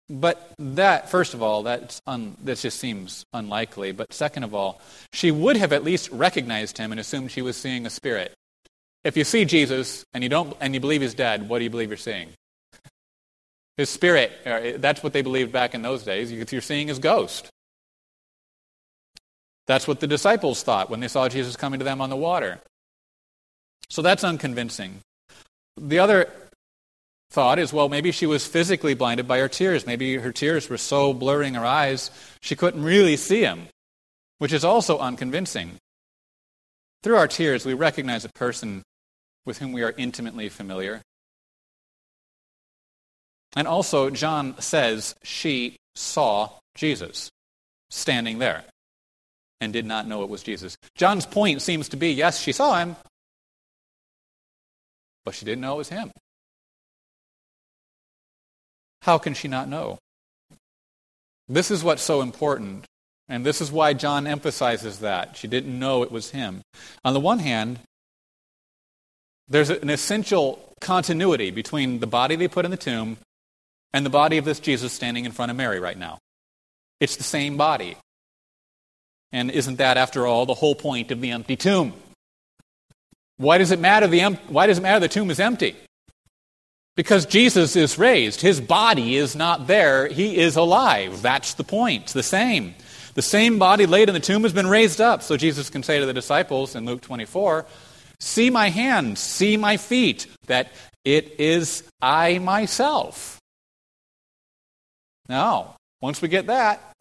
But 0.09 0.51
that, 0.59 1.09
first 1.09 1.33
of 1.33 1.41
all, 1.41 1.63
that's 1.63 2.01
un, 2.05 2.35
that 2.43 2.57
just 2.57 2.79
seems 2.79 3.25
unlikely. 3.31 3.93
But 3.93 4.11
second 4.11 4.43
of 4.43 4.53
all, 4.53 4.81
she 5.13 5.31
would 5.31 5.55
have 5.55 5.71
at 5.71 5.85
least 5.85 6.09
recognized 6.11 6.77
him 6.77 6.91
and 6.91 6.99
assumed 6.99 7.31
she 7.31 7.41
was 7.41 7.55
seeing 7.55 7.85
a 7.85 7.89
spirit. 7.89 8.33
If 9.05 9.15
you 9.15 9.23
see 9.23 9.45
Jesus 9.45 10.03
and 10.13 10.21
you 10.21 10.29
don't 10.29 10.55
and 10.59 10.73
you 10.73 10.81
believe 10.81 11.01
he's 11.01 11.13
dead, 11.13 11.47
what 11.47 11.59
do 11.59 11.63
you 11.63 11.69
believe 11.69 11.89
you're 11.89 11.97
seeing? 11.97 12.29
His 13.77 13.89
spirit. 13.89 14.31
Uh, 14.45 14.77
that's 14.77 15.01
what 15.01 15.13
they 15.13 15.21
believed 15.21 15.51
back 15.51 15.73
in 15.73 15.81
those 15.81 16.03
days. 16.03 16.31
You're 16.31 16.61
seeing 16.61 16.87
his 16.87 16.99
ghost. 16.99 17.49
That's 19.67 19.87
what 19.87 19.99
the 19.99 20.07
disciples 20.07 20.63
thought 20.63 20.89
when 20.89 20.99
they 20.99 21.07
saw 21.07 21.29
Jesus 21.29 21.55
coming 21.55 21.79
to 21.79 21.85
them 21.85 22.01
on 22.01 22.09
the 22.09 22.15
water. 22.15 22.59
So 23.89 24.01
that's 24.01 24.23
unconvincing. 24.23 24.99
The 25.77 25.99
other 25.99 26.29
thought 27.31 27.59
is 27.59 27.71
well, 27.71 27.87
maybe 27.87 28.11
she 28.11 28.25
was 28.25 28.45
physically 28.45 28.93
blinded 28.93 29.27
by 29.27 29.39
her 29.39 29.47
tears. 29.47 29.85
Maybe 29.85 30.17
her 30.17 30.31
tears 30.31 30.69
were 30.69 30.77
so 30.77 31.13
blurring 31.13 31.53
her 31.53 31.65
eyes 31.65 32.11
she 32.41 32.55
couldn't 32.55 32.83
really 32.83 33.15
see 33.17 33.41
him, 33.41 33.67
which 34.39 34.51
is 34.51 34.65
also 34.65 34.99
unconvincing. 34.99 35.77
Through 37.03 37.15
our 37.15 37.27
tears, 37.27 37.65
we 37.65 37.73
recognize 37.73 38.25
a 38.25 38.29
person 38.29 38.83
with 39.45 39.57
whom 39.59 39.71
we 39.71 39.81
are 39.81 39.93
intimately 39.97 40.49
familiar. 40.49 41.01
And 43.55 43.67
also, 43.67 44.09
John 44.09 44.59
says 44.59 45.15
she 45.23 45.77
saw 45.95 46.49
Jesus 46.75 47.29
standing 47.89 48.39
there 48.39 48.63
and 49.59 49.73
did 49.73 49.85
not 49.85 50.07
know 50.07 50.23
it 50.23 50.29
was 50.29 50.43
Jesus. 50.43 50.77
John's 50.95 51.25
point 51.25 51.61
seems 51.61 51.89
to 51.89 51.97
be 51.97 52.11
yes, 52.11 52.39
she 52.39 52.51
saw 52.51 52.79
him, 52.79 52.95
but 55.25 55.35
she 55.35 55.45
didn't 55.45 55.61
know 55.61 55.73
it 55.75 55.77
was 55.77 55.89
him. 55.89 56.11
How 59.01 59.17
can 59.17 59.33
she 59.33 59.47
not 59.47 59.67
know? 59.67 59.97
This 61.49 61.71
is 61.71 61.83
what's 61.83 62.03
so 62.03 62.21
important. 62.21 62.85
And 63.27 63.45
this 63.45 63.61
is 63.61 63.71
why 63.71 63.93
John 63.93 64.27
emphasizes 64.27 64.99
that. 64.99 65.37
She 65.37 65.47
didn't 65.47 65.77
know 65.77 66.03
it 66.03 66.11
was 66.11 66.31
him. 66.31 66.61
On 67.03 67.13
the 67.13 67.19
one 67.19 67.39
hand, 67.39 67.79
there's 69.47 69.69
an 69.69 69.89
essential 69.89 70.73
continuity 70.81 71.51
between 71.51 71.99
the 71.99 72.07
body 72.07 72.35
they 72.35 72.47
put 72.47 72.65
in 72.65 72.71
the 72.71 72.77
tomb 72.77 73.17
and 73.93 74.05
the 74.05 74.09
body 74.09 74.37
of 74.37 74.45
this 74.45 74.59
Jesus 74.59 74.93
standing 74.93 75.25
in 75.25 75.31
front 75.31 75.51
of 75.51 75.57
Mary 75.57 75.79
right 75.79 75.97
now. 75.97 76.19
It's 76.99 77.15
the 77.15 77.23
same 77.23 77.57
body. 77.57 77.97
And 79.31 79.49
isn't 79.49 79.77
that, 79.77 79.97
after 79.97 80.27
all, 80.27 80.45
the 80.45 80.53
whole 80.53 80.75
point 80.75 81.11
of 81.11 81.21
the 81.21 81.31
empty 81.31 81.55
tomb? 81.55 81.93
Why 83.37 83.57
does 83.57 83.71
it 83.71 83.79
matter 83.79 84.07
the, 84.07 84.21
em- 84.21 84.37
why 84.47 84.67
does 84.67 84.77
it 84.77 84.81
matter 84.81 84.99
the 84.99 85.07
tomb 85.07 85.31
is 85.31 85.39
empty? 85.39 85.75
Because 86.95 87.25
Jesus 87.25 87.75
is 87.75 87.97
raised. 87.97 88.41
His 88.41 88.61
body 88.61 89.15
is 89.15 89.35
not 89.35 89.67
there. 89.67 90.07
He 90.07 90.37
is 90.37 90.57
alive. 90.57 91.21
That's 91.21 91.53
the 91.53 91.63
point. 91.63 92.07
The 92.07 92.23
same. 92.23 92.75
The 93.13 93.21
same 93.21 93.57
body 93.57 93.85
laid 93.85 94.09
in 94.09 94.13
the 94.13 94.19
tomb 94.19 94.43
has 94.43 94.53
been 94.53 94.67
raised 94.67 95.01
up. 95.01 95.23
So 95.23 95.37
Jesus 95.37 95.69
can 95.69 95.83
say 95.83 95.99
to 95.99 96.05
the 96.05 96.13
disciples 96.13 96.75
in 96.75 96.85
Luke 96.85 97.01
24, 97.01 97.65
See 98.19 98.51
my 98.51 98.69
hands, 98.69 99.19
see 99.19 99.57
my 99.57 99.77
feet, 99.77 100.27
that 100.45 100.71
it 101.03 101.39
is 101.39 101.83
I 102.01 102.37
myself. 102.37 103.40
Now, 105.31 105.77
once 106.01 106.21
we 106.21 106.27
get 106.27 106.47
that, 106.47 106.91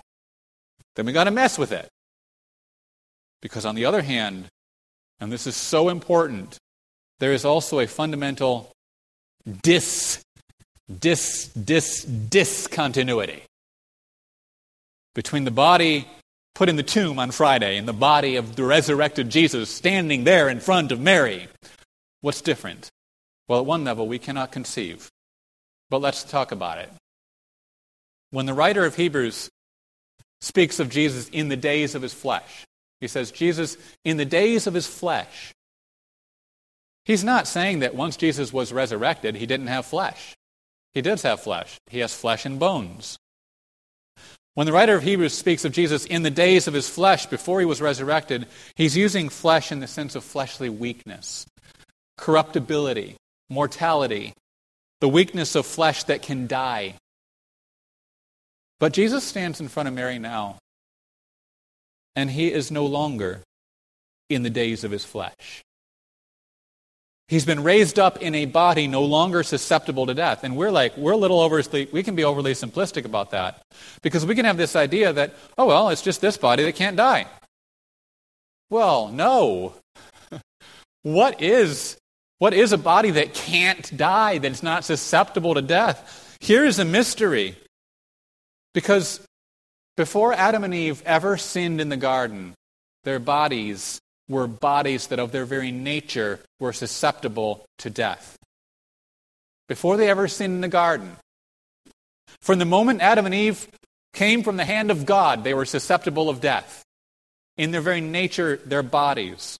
then 0.94 1.04
we 1.04 1.12
got 1.12 1.24
to 1.24 1.32
mess 1.32 1.58
with 1.58 1.72
it. 1.72 1.88
Because 3.42 3.66
on 3.66 3.74
the 3.74 3.86
other 3.86 4.02
hand, 4.02 4.46
and 5.18 5.32
this 5.32 5.48
is 5.48 5.56
so 5.56 5.88
important, 5.88 6.56
there 7.18 7.32
is 7.32 7.44
also 7.44 7.80
a 7.80 7.88
fundamental 7.88 8.70
dis, 9.62 10.22
dis, 11.00 11.48
dis, 11.48 12.04
discontinuity 12.04 13.42
between 15.16 15.42
the 15.42 15.50
body 15.50 16.06
put 16.54 16.68
in 16.68 16.76
the 16.76 16.84
tomb 16.84 17.18
on 17.18 17.32
Friday 17.32 17.78
and 17.78 17.88
the 17.88 17.92
body 17.92 18.36
of 18.36 18.54
the 18.54 18.62
resurrected 18.62 19.28
Jesus 19.28 19.70
standing 19.70 20.22
there 20.22 20.48
in 20.48 20.60
front 20.60 20.92
of 20.92 21.00
Mary. 21.00 21.48
What's 22.20 22.42
different? 22.42 22.90
Well, 23.48 23.58
at 23.58 23.66
one 23.66 23.82
level, 23.82 24.06
we 24.06 24.20
cannot 24.20 24.52
conceive. 24.52 25.10
But 25.88 26.00
let's 26.00 26.22
talk 26.22 26.52
about 26.52 26.78
it. 26.78 26.90
When 28.30 28.46
the 28.46 28.54
writer 28.54 28.84
of 28.84 28.96
Hebrews 28.96 29.50
speaks 30.40 30.80
of 30.80 30.88
Jesus 30.88 31.28
in 31.28 31.48
the 31.48 31.56
days 31.56 31.94
of 31.94 32.02
his 32.02 32.14
flesh, 32.14 32.66
he 33.00 33.08
says, 33.08 33.30
Jesus, 33.30 33.76
in 34.04 34.16
the 34.16 34.24
days 34.24 34.66
of 34.66 34.74
his 34.74 34.86
flesh. 34.86 35.52
He's 37.04 37.24
not 37.24 37.48
saying 37.48 37.80
that 37.80 37.94
once 37.94 38.16
Jesus 38.16 38.52
was 38.52 38.72
resurrected, 38.72 39.34
he 39.34 39.46
didn't 39.46 39.68
have 39.68 39.86
flesh. 39.86 40.36
He 40.92 41.02
does 41.02 41.22
have 41.22 41.40
flesh. 41.40 41.78
He 41.88 42.00
has 42.00 42.14
flesh 42.14 42.44
and 42.44 42.58
bones. 42.58 43.18
When 44.54 44.66
the 44.66 44.72
writer 44.72 44.96
of 44.96 45.02
Hebrews 45.02 45.32
speaks 45.32 45.64
of 45.64 45.72
Jesus 45.72 46.04
in 46.04 46.22
the 46.22 46.30
days 46.30 46.68
of 46.68 46.74
his 46.74 46.88
flesh 46.88 47.26
before 47.26 47.60
he 47.60 47.66
was 47.66 47.80
resurrected, 47.80 48.46
he's 48.74 48.96
using 48.96 49.28
flesh 49.28 49.72
in 49.72 49.80
the 49.80 49.86
sense 49.86 50.14
of 50.14 50.24
fleshly 50.24 50.68
weakness, 50.68 51.46
corruptibility, 52.18 53.16
mortality, 53.48 54.34
the 55.00 55.08
weakness 55.08 55.54
of 55.54 55.64
flesh 55.64 56.04
that 56.04 56.22
can 56.22 56.46
die. 56.46 56.94
But 58.80 58.92
Jesus 58.92 59.22
stands 59.22 59.60
in 59.60 59.68
front 59.68 59.88
of 59.88 59.94
Mary 59.94 60.18
now 60.18 60.56
and 62.16 62.30
he 62.30 62.52
is 62.52 62.70
no 62.70 62.86
longer 62.86 63.42
in 64.28 64.42
the 64.42 64.50
days 64.50 64.82
of 64.82 64.90
his 64.90 65.04
flesh. 65.04 65.62
He's 67.28 67.44
been 67.44 67.62
raised 67.62 68.00
up 68.00 68.20
in 68.20 68.34
a 68.34 68.46
body 68.46 68.88
no 68.88 69.04
longer 69.04 69.44
susceptible 69.44 70.06
to 70.06 70.14
death. 70.14 70.42
And 70.42 70.56
we're 70.56 70.72
like, 70.72 70.96
we're 70.96 71.12
a 71.12 71.16
little 71.16 71.38
overly, 71.38 71.88
we 71.92 72.02
can 72.02 72.16
be 72.16 72.24
overly 72.24 72.54
simplistic 72.54 73.04
about 73.04 73.30
that. 73.30 73.62
Because 74.02 74.26
we 74.26 74.34
can 74.34 74.44
have 74.46 74.56
this 74.56 74.74
idea 74.74 75.12
that, 75.12 75.34
oh, 75.56 75.66
well, 75.66 75.90
it's 75.90 76.02
just 76.02 76.20
this 76.20 76.36
body 76.36 76.64
that 76.64 76.74
can't 76.74 76.96
die. 76.96 77.26
Well, 78.68 79.08
no. 79.08 79.74
what 81.02 81.40
is, 81.40 81.96
what 82.38 82.52
is 82.52 82.72
a 82.72 82.78
body 82.78 83.12
that 83.12 83.32
can't 83.32 83.96
die, 83.96 84.38
that's 84.38 84.62
not 84.64 84.84
susceptible 84.84 85.54
to 85.54 85.62
death? 85.62 86.36
Here's 86.40 86.80
a 86.80 86.84
mystery. 86.84 87.56
Because 88.74 89.20
before 89.96 90.32
Adam 90.32 90.64
and 90.64 90.74
Eve 90.74 91.02
ever 91.04 91.36
sinned 91.36 91.80
in 91.80 91.88
the 91.88 91.96
garden, 91.96 92.54
their 93.04 93.18
bodies 93.18 94.00
were 94.28 94.46
bodies 94.46 95.08
that 95.08 95.18
of 95.18 95.32
their 95.32 95.44
very 95.44 95.72
nature 95.72 96.40
were 96.60 96.72
susceptible 96.72 97.64
to 97.78 97.90
death. 97.90 98.36
Before 99.68 99.96
they 99.96 100.08
ever 100.08 100.28
sinned 100.28 100.54
in 100.54 100.60
the 100.60 100.68
garden, 100.68 101.16
from 102.40 102.58
the 102.58 102.64
moment 102.64 103.02
Adam 103.02 103.26
and 103.26 103.34
Eve 103.34 103.68
came 104.12 104.42
from 104.42 104.56
the 104.56 104.64
hand 104.64 104.90
of 104.90 105.06
God, 105.06 105.44
they 105.44 105.54
were 105.54 105.64
susceptible 105.64 106.28
of 106.28 106.40
death. 106.40 106.84
In 107.56 107.72
their 107.72 107.80
very 107.80 108.00
nature, 108.00 108.56
their 108.64 108.82
bodies. 108.82 109.58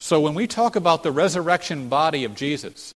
So 0.00 0.20
when 0.20 0.34
we 0.34 0.46
talk 0.46 0.76
about 0.76 1.02
the 1.02 1.12
resurrection 1.12 1.88
body 1.88 2.24
of 2.24 2.34
Jesus, 2.34 2.92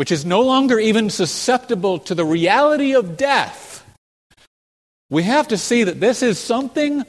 which 0.00 0.10
is 0.10 0.24
no 0.24 0.40
longer 0.40 0.78
even 0.78 1.10
susceptible 1.10 1.98
to 1.98 2.14
the 2.14 2.24
reality 2.24 2.94
of 2.94 3.18
death, 3.18 3.84
we 5.10 5.22
have 5.24 5.48
to 5.48 5.58
see 5.58 5.84
that 5.84 6.00
this 6.00 6.22
is 6.22 6.38
something 6.38 7.04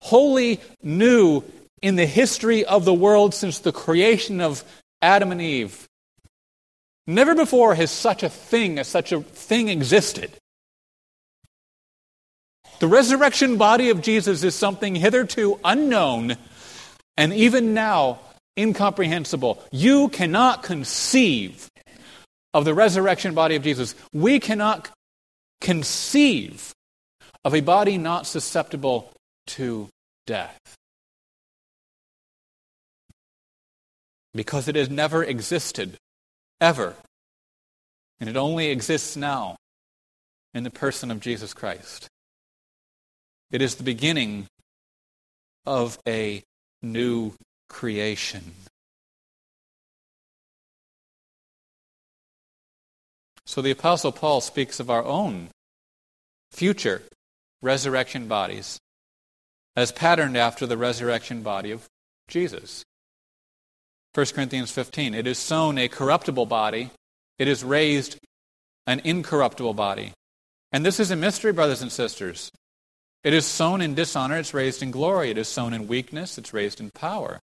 wholly 0.00 0.58
new 0.82 1.42
in 1.82 1.96
the 1.96 2.06
history 2.06 2.64
of 2.64 2.86
the 2.86 2.94
world 2.94 3.34
since 3.34 3.58
the 3.58 3.72
creation 3.72 4.40
of 4.40 4.64
Adam 5.02 5.30
and 5.30 5.42
Eve. 5.42 5.86
Never 7.06 7.34
before 7.34 7.74
has 7.74 7.90
such 7.90 8.22
a 8.22 8.30
thing 8.30 8.78
as 8.78 8.88
such 8.88 9.12
a 9.12 9.20
thing 9.20 9.68
existed. 9.68 10.30
The 12.78 12.88
resurrection 12.88 13.58
body 13.58 13.90
of 13.90 14.00
Jesus 14.00 14.42
is 14.44 14.54
something 14.54 14.94
hitherto 14.94 15.60
unknown 15.62 16.36
and 17.18 17.34
even 17.34 17.74
now 17.74 18.20
incomprehensible. 18.56 19.62
You 19.70 20.08
cannot 20.08 20.62
conceive 20.62 21.68
of 22.56 22.64
the 22.64 22.72
resurrection 22.72 23.34
body 23.34 23.54
of 23.54 23.62
Jesus. 23.62 23.94
We 24.14 24.40
cannot 24.40 24.88
conceive 25.60 26.72
of 27.44 27.54
a 27.54 27.60
body 27.60 27.98
not 27.98 28.26
susceptible 28.26 29.12
to 29.48 29.90
death. 30.26 30.58
Because 34.34 34.68
it 34.68 34.74
has 34.74 34.88
never 34.88 35.22
existed, 35.22 35.98
ever. 36.58 36.94
And 38.20 38.30
it 38.30 38.38
only 38.38 38.70
exists 38.70 39.18
now 39.18 39.56
in 40.54 40.64
the 40.64 40.70
person 40.70 41.10
of 41.10 41.20
Jesus 41.20 41.52
Christ. 41.52 42.08
It 43.50 43.60
is 43.60 43.74
the 43.74 43.82
beginning 43.82 44.46
of 45.66 45.98
a 46.08 46.42
new 46.80 47.34
creation. 47.68 48.54
So 53.46 53.62
the 53.62 53.70
Apostle 53.70 54.12
Paul 54.12 54.40
speaks 54.40 54.80
of 54.80 54.90
our 54.90 55.04
own 55.04 55.48
future 56.50 57.02
resurrection 57.62 58.28
bodies 58.28 58.78
as 59.76 59.92
patterned 59.92 60.36
after 60.36 60.66
the 60.66 60.76
resurrection 60.76 61.42
body 61.42 61.70
of 61.70 61.86
Jesus. 62.28 62.84
1 64.14 64.26
Corinthians 64.34 64.70
15 64.70 65.14
It 65.14 65.26
is 65.26 65.38
sown 65.38 65.78
a 65.78 65.88
corruptible 65.88 66.46
body, 66.46 66.90
it 67.38 67.46
is 67.46 67.62
raised 67.62 68.18
an 68.86 69.00
incorruptible 69.04 69.74
body. 69.74 70.12
And 70.72 70.84
this 70.84 70.98
is 70.98 71.10
a 71.10 71.16
mystery, 71.16 71.52
brothers 71.52 71.82
and 71.82 71.92
sisters. 71.92 72.50
It 73.22 73.32
is 73.32 73.46
sown 73.46 73.80
in 73.80 73.94
dishonor, 73.94 74.38
it's 74.38 74.54
raised 74.54 74.82
in 74.82 74.90
glory. 74.90 75.30
It 75.30 75.38
is 75.38 75.48
sown 75.48 75.72
in 75.72 75.88
weakness, 75.88 76.38
it's 76.38 76.52
raised 76.52 76.80
in 76.80 76.90
power. 76.90 77.40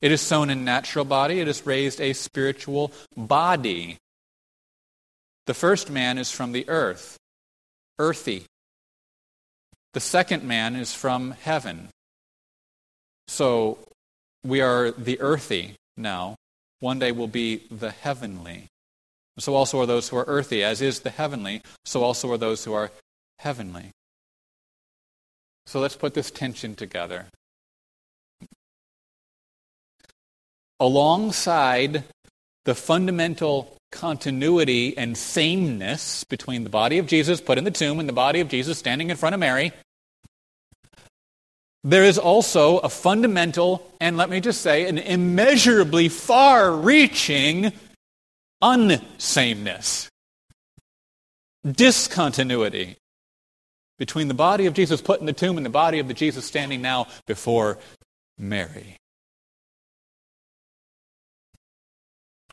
It 0.00 0.12
is 0.12 0.20
sown 0.20 0.50
in 0.50 0.64
natural 0.64 1.04
body, 1.04 1.40
it 1.40 1.48
is 1.48 1.66
raised 1.66 2.00
a 2.00 2.12
spiritual 2.12 2.92
body. 3.16 3.98
The 5.48 5.54
first 5.54 5.88
man 5.88 6.18
is 6.18 6.30
from 6.30 6.52
the 6.52 6.68
earth, 6.68 7.16
earthy. 7.98 8.44
The 9.94 10.00
second 10.00 10.44
man 10.44 10.76
is 10.76 10.92
from 10.92 11.30
heaven. 11.30 11.88
So 13.28 13.78
we 14.44 14.60
are 14.60 14.90
the 14.90 15.18
earthy 15.22 15.76
now. 15.96 16.34
One 16.80 16.98
day 16.98 17.12
we'll 17.12 17.28
be 17.28 17.62
the 17.70 17.92
heavenly. 17.92 18.66
So 19.38 19.54
also 19.54 19.80
are 19.80 19.86
those 19.86 20.10
who 20.10 20.18
are 20.18 20.26
earthy, 20.26 20.62
as 20.62 20.82
is 20.82 21.00
the 21.00 21.08
heavenly, 21.08 21.62
so 21.86 22.02
also 22.02 22.30
are 22.30 22.36
those 22.36 22.66
who 22.66 22.74
are 22.74 22.90
heavenly. 23.38 23.92
So 25.64 25.80
let's 25.80 25.96
put 25.96 26.12
this 26.12 26.30
tension 26.30 26.74
together. 26.74 27.24
Alongside 30.78 32.04
the 32.66 32.74
fundamental 32.74 33.77
continuity 33.90 34.96
and 34.96 35.16
sameness 35.16 36.24
between 36.24 36.64
the 36.64 36.70
body 36.70 36.98
of 36.98 37.06
Jesus 37.06 37.40
put 37.40 37.58
in 37.58 37.64
the 37.64 37.70
tomb 37.70 38.00
and 38.00 38.08
the 38.08 38.12
body 38.12 38.40
of 38.40 38.48
Jesus 38.48 38.78
standing 38.78 39.10
in 39.10 39.16
front 39.16 39.34
of 39.34 39.40
Mary, 39.40 39.72
there 41.84 42.04
is 42.04 42.18
also 42.18 42.78
a 42.78 42.88
fundamental, 42.88 43.86
and 44.00 44.16
let 44.16 44.28
me 44.28 44.40
just 44.40 44.60
say, 44.60 44.86
an 44.88 44.98
immeasurably 44.98 46.08
far 46.08 46.72
reaching 46.72 47.72
unsameness, 48.60 50.10
discontinuity 51.64 52.96
between 53.98 54.28
the 54.28 54.34
body 54.34 54.66
of 54.66 54.74
Jesus 54.74 55.00
put 55.00 55.20
in 55.20 55.26
the 55.26 55.32
tomb 55.32 55.56
and 55.56 55.66
the 55.66 55.70
body 55.70 55.98
of 55.98 56.08
the 56.08 56.14
Jesus 56.14 56.44
standing 56.44 56.82
now 56.82 57.06
before 57.26 57.78
Mary. 58.38 58.96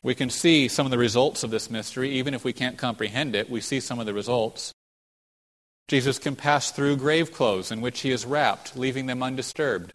We 0.06 0.14
can 0.14 0.30
see 0.30 0.68
some 0.68 0.86
of 0.86 0.92
the 0.92 0.98
results 0.98 1.42
of 1.42 1.50
this 1.50 1.68
mystery, 1.68 2.12
even 2.12 2.32
if 2.32 2.44
we 2.44 2.52
can't 2.52 2.78
comprehend 2.78 3.34
it, 3.34 3.50
we 3.50 3.60
see 3.60 3.80
some 3.80 3.98
of 3.98 4.06
the 4.06 4.14
results. 4.14 4.72
Jesus 5.88 6.20
can 6.20 6.36
pass 6.36 6.70
through 6.70 6.98
grave 6.98 7.32
clothes 7.32 7.72
in 7.72 7.80
which 7.80 8.02
he 8.02 8.12
is 8.12 8.24
wrapped, 8.24 8.76
leaving 8.76 9.06
them 9.06 9.20
undisturbed. 9.20 9.92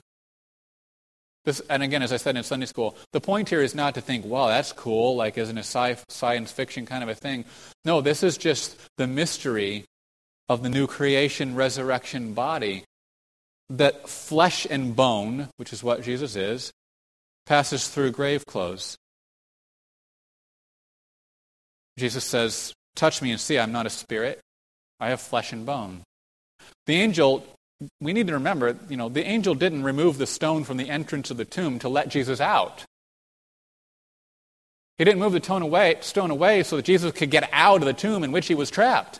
This, 1.46 1.62
and 1.70 1.82
again, 1.82 2.04
as 2.04 2.12
I 2.12 2.18
said 2.18 2.36
in 2.36 2.44
Sunday 2.44 2.66
school, 2.66 2.98
the 3.14 3.22
point 3.22 3.48
here 3.48 3.62
is 3.62 3.74
not 3.74 3.96
to 3.96 4.02
think, 4.02 4.26
wow, 4.26 4.50
that's 4.50 4.74
cool, 4.74 5.16
like 5.16 5.38
isn't 5.38 5.58
a 5.58 5.62
sci- 5.62 6.04
science 6.10 6.52
fiction 6.52 6.86
kind 6.86 7.04
of 7.04 7.10
a 7.10 7.16
thing. 7.16 7.46
No, 7.86 8.02
this 8.02 8.22
is 8.22 8.38
just 8.38 8.78
the 8.98 9.08
mystery 9.08 9.86
of 10.50 10.62
the 10.62 10.70
new 10.70 10.88
creation, 10.88 11.56
resurrection 11.56 12.34
body. 12.34 12.84
That 13.70 14.10
flesh 14.10 14.68
and 14.70 14.94
bone, 14.94 15.48
which 15.56 15.72
is 15.72 15.82
what 15.82 16.04
Jesus 16.04 16.36
is, 16.36 16.70
passes 17.46 17.88
through 17.88 18.12
grave 18.12 18.46
clothes. 18.46 18.98
Jesus 22.02 22.26
says, 22.26 22.74
Touch 22.96 23.22
me 23.22 23.30
and 23.30 23.40
see, 23.40 23.60
I'm 23.60 23.72
not 23.72 23.86
a 23.86 23.90
spirit. 23.92 24.40
I 25.00 25.10
have 25.10 25.22
flesh 25.22 25.54
and 25.54 25.68
bone. 25.68 26.02
The 26.88 26.96
angel, 26.96 27.46
we 28.02 28.12
need 28.12 28.26
to 28.26 28.34
remember, 28.34 28.76
you 28.90 28.98
know, 28.98 29.08
the 29.08 29.24
angel 29.24 29.54
didn't 29.54 29.84
remove 29.84 30.18
the 30.18 30.26
stone 30.26 30.64
from 30.64 30.78
the 30.78 30.90
entrance 30.90 31.30
of 31.30 31.38
the 31.38 31.46
tomb 31.46 31.78
to 31.78 31.90
let 31.90 32.10
Jesus 32.10 32.42
out. 32.42 32.86
He 34.98 35.06
didn't 35.06 35.20
move 35.20 35.34
the 35.34 35.44
stone 35.44 35.62
away, 35.62 35.98
stone 36.02 36.32
away 36.32 36.64
so 36.64 36.76
that 36.78 36.86
Jesus 36.86 37.12
could 37.12 37.30
get 37.30 37.48
out 37.54 37.82
of 37.82 37.86
the 37.86 37.94
tomb 37.94 38.24
in 38.24 38.32
which 38.32 38.48
he 38.48 38.56
was 38.56 38.72
trapped. 38.72 39.20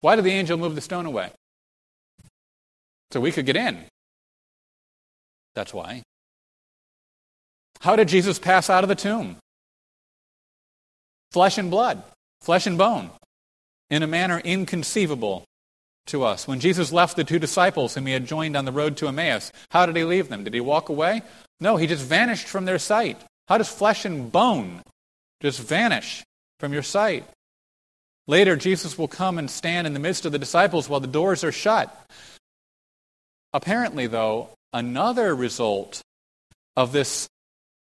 Why 0.00 0.16
did 0.16 0.24
the 0.24 0.32
angel 0.32 0.56
move 0.56 0.74
the 0.74 0.80
stone 0.80 1.04
away? 1.04 1.32
So 3.10 3.20
we 3.20 3.30
could 3.30 3.44
get 3.44 3.56
in. 3.56 3.84
That's 5.54 5.74
why. 5.74 6.02
How 7.80 7.94
did 7.94 8.08
Jesus 8.08 8.38
pass 8.38 8.70
out 8.70 8.84
of 8.84 8.88
the 8.88 8.94
tomb? 8.94 9.36
Flesh 11.30 11.58
and 11.58 11.70
blood 11.70 12.02
flesh 12.42 12.66
and 12.66 12.76
bone, 12.76 13.10
in 13.88 14.02
a 14.02 14.06
manner 14.06 14.40
inconceivable 14.44 15.44
to 16.06 16.24
us. 16.24 16.48
When 16.48 16.60
Jesus 16.60 16.92
left 16.92 17.16
the 17.16 17.24
two 17.24 17.38
disciples 17.38 17.94
whom 17.94 18.06
he 18.06 18.12
had 18.12 18.26
joined 18.26 18.56
on 18.56 18.64
the 18.64 18.72
road 18.72 18.96
to 18.98 19.08
Emmaus, 19.08 19.52
how 19.70 19.86
did 19.86 19.96
he 19.96 20.04
leave 20.04 20.28
them? 20.28 20.44
Did 20.44 20.54
he 20.54 20.60
walk 20.60 20.88
away? 20.88 21.22
No, 21.60 21.76
he 21.76 21.86
just 21.86 22.04
vanished 22.04 22.48
from 22.48 22.64
their 22.64 22.78
sight. 22.78 23.20
How 23.48 23.58
does 23.58 23.68
flesh 23.68 24.04
and 24.04 24.30
bone 24.30 24.82
just 25.40 25.60
vanish 25.60 26.24
from 26.58 26.72
your 26.72 26.82
sight? 26.82 27.24
Later, 28.26 28.56
Jesus 28.56 28.98
will 28.98 29.08
come 29.08 29.38
and 29.38 29.50
stand 29.50 29.86
in 29.86 29.94
the 29.94 30.00
midst 30.00 30.26
of 30.26 30.32
the 30.32 30.38
disciples 30.38 30.88
while 30.88 31.00
the 31.00 31.06
doors 31.06 31.44
are 31.44 31.52
shut. 31.52 31.94
Apparently, 33.52 34.06
though, 34.06 34.50
another 34.72 35.34
result 35.34 36.02
of 36.76 36.92
this 36.92 37.28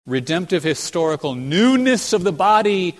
redemptive 0.06 0.62
historical 0.62 1.34
newness 1.34 2.12
of 2.12 2.24
the 2.24 2.32
body 2.32 2.96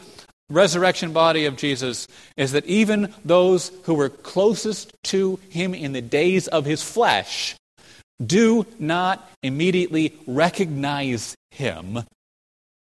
resurrection 0.51 1.13
body 1.13 1.47
of 1.47 1.57
Jesus 1.57 2.07
is 2.37 2.53
that 2.53 2.67
even 2.67 3.13
those 3.25 3.71
who 3.85 3.95
were 3.95 4.09
closest 4.09 4.93
to 5.05 5.39
him 5.49 5.75
in 5.75 5.93
the 5.93 6.03
days 6.03 6.49
of 6.49 6.65
his 6.65 6.83
flesh 6.83 7.57
do 8.25 8.67
not 8.79 9.29
immediately 9.43 10.17
recognize 10.27 11.35
him 11.51 12.05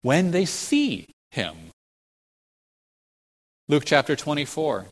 when 0.01 0.31
they 0.31 0.45
see 0.45 1.07
him. 1.31 1.55
Luke 3.67 3.83
chapter 3.85 4.15
24. 4.15 4.87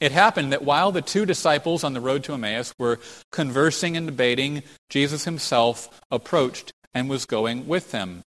It 0.00 0.12
happened 0.12 0.52
that 0.52 0.64
while 0.64 0.90
the 0.90 1.00
two 1.00 1.24
disciples 1.24 1.84
on 1.84 1.92
the 1.92 2.00
road 2.00 2.24
to 2.24 2.34
Emmaus 2.34 2.74
were 2.78 2.98
conversing 3.30 3.96
and 3.96 4.06
debating, 4.06 4.62
Jesus 4.90 5.24
himself 5.24 6.00
approached 6.10 6.72
and 6.92 7.08
was 7.08 7.24
going 7.24 7.68
with 7.68 7.92
them. 7.92 8.22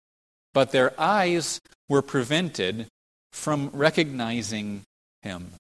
But 0.54 0.72
their 0.72 1.00
eyes 1.00 1.60
were 1.90 2.02
prevented 2.02 2.88
from 3.36 3.70
recognizing 3.74 4.82
him. 5.22 5.52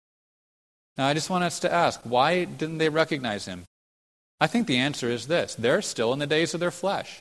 Now, 0.97 1.07
I 1.07 1.13
just 1.13 1.29
want 1.29 1.43
us 1.43 1.59
to 1.59 1.71
ask 1.71 1.99
why 2.03 2.45
didn't 2.45 2.77
they 2.77 2.89
recognize 2.89 3.45
him? 3.45 3.65
I 4.39 4.47
think 4.47 4.65
the 4.65 4.77
answer 4.77 5.09
is 5.09 5.27
this 5.27 5.55
they're 5.55 5.81
still 5.81 6.13
in 6.13 6.19
the 6.19 6.27
days 6.27 6.53
of 6.53 6.59
their 6.59 6.71
flesh. 6.71 7.19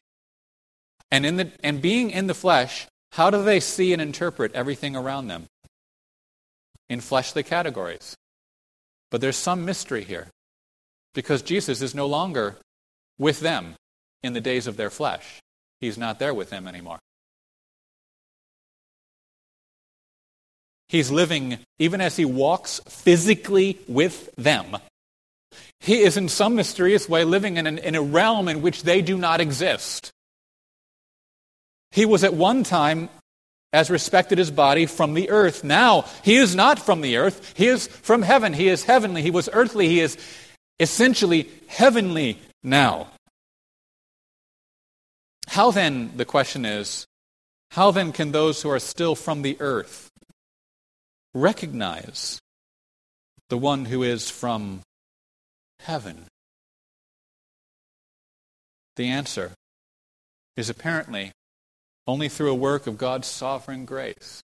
And, 1.10 1.26
in 1.26 1.36
the, 1.36 1.50
and 1.62 1.82
being 1.82 2.10
in 2.10 2.28
the 2.28 2.34
flesh, 2.34 2.86
how 3.12 3.30
do 3.30 3.42
they 3.42 3.60
see 3.60 3.92
and 3.92 4.00
interpret 4.00 4.54
everything 4.54 4.96
around 4.96 5.28
them? 5.28 5.46
In 6.88 7.00
fleshly 7.00 7.42
categories. 7.42 8.14
But 9.10 9.20
there's 9.20 9.36
some 9.36 9.64
mystery 9.64 10.04
here 10.04 10.28
because 11.14 11.42
Jesus 11.42 11.82
is 11.82 11.94
no 11.94 12.06
longer 12.06 12.56
with 13.18 13.40
them 13.40 13.74
in 14.22 14.32
the 14.32 14.40
days 14.40 14.66
of 14.66 14.76
their 14.76 14.90
flesh. 14.90 15.40
He's 15.80 15.98
not 15.98 16.18
there 16.18 16.34
with 16.34 16.50
them 16.50 16.66
anymore. 16.66 16.98
He's 20.94 21.10
living, 21.10 21.58
even 21.80 22.00
as 22.00 22.14
he 22.14 22.24
walks 22.24 22.80
physically 22.86 23.80
with 23.88 24.32
them, 24.36 24.76
he 25.80 26.02
is 26.02 26.16
in 26.16 26.28
some 26.28 26.54
mysterious 26.54 27.08
way 27.08 27.24
living 27.24 27.56
in, 27.56 27.66
an, 27.66 27.78
in 27.78 27.96
a 27.96 28.00
realm 28.00 28.46
in 28.46 28.62
which 28.62 28.84
they 28.84 29.02
do 29.02 29.18
not 29.18 29.40
exist. 29.40 30.12
He 31.90 32.06
was 32.06 32.22
at 32.22 32.34
one 32.34 32.62
time, 32.62 33.08
as 33.72 33.90
respected 33.90 34.38
his 34.38 34.52
body, 34.52 34.86
from 34.86 35.14
the 35.14 35.30
earth. 35.30 35.64
Now, 35.64 36.04
he 36.22 36.36
is 36.36 36.54
not 36.54 36.78
from 36.78 37.00
the 37.00 37.16
earth. 37.16 37.54
He 37.56 37.66
is 37.66 37.88
from 37.88 38.22
heaven. 38.22 38.52
He 38.52 38.68
is 38.68 38.84
heavenly. 38.84 39.20
He 39.20 39.32
was 39.32 39.48
earthly. 39.52 39.88
He 39.88 39.98
is 39.98 40.16
essentially 40.78 41.48
heavenly 41.66 42.38
now. 42.62 43.08
How 45.48 45.72
then, 45.72 46.12
the 46.14 46.24
question 46.24 46.64
is, 46.64 47.04
how 47.72 47.90
then 47.90 48.12
can 48.12 48.30
those 48.30 48.62
who 48.62 48.70
are 48.70 48.78
still 48.78 49.16
from 49.16 49.42
the 49.42 49.56
earth 49.58 50.12
recognize 51.34 52.40
the 53.50 53.58
one 53.58 53.86
who 53.86 54.02
is 54.02 54.30
from 54.30 54.80
heaven? 55.80 56.26
The 58.96 59.08
answer 59.08 59.52
is 60.56 60.70
apparently 60.70 61.32
only 62.06 62.28
through 62.28 62.50
a 62.50 62.54
work 62.54 62.86
of 62.86 62.98
God's 62.98 63.26
sovereign 63.26 63.84
grace. 63.84 64.42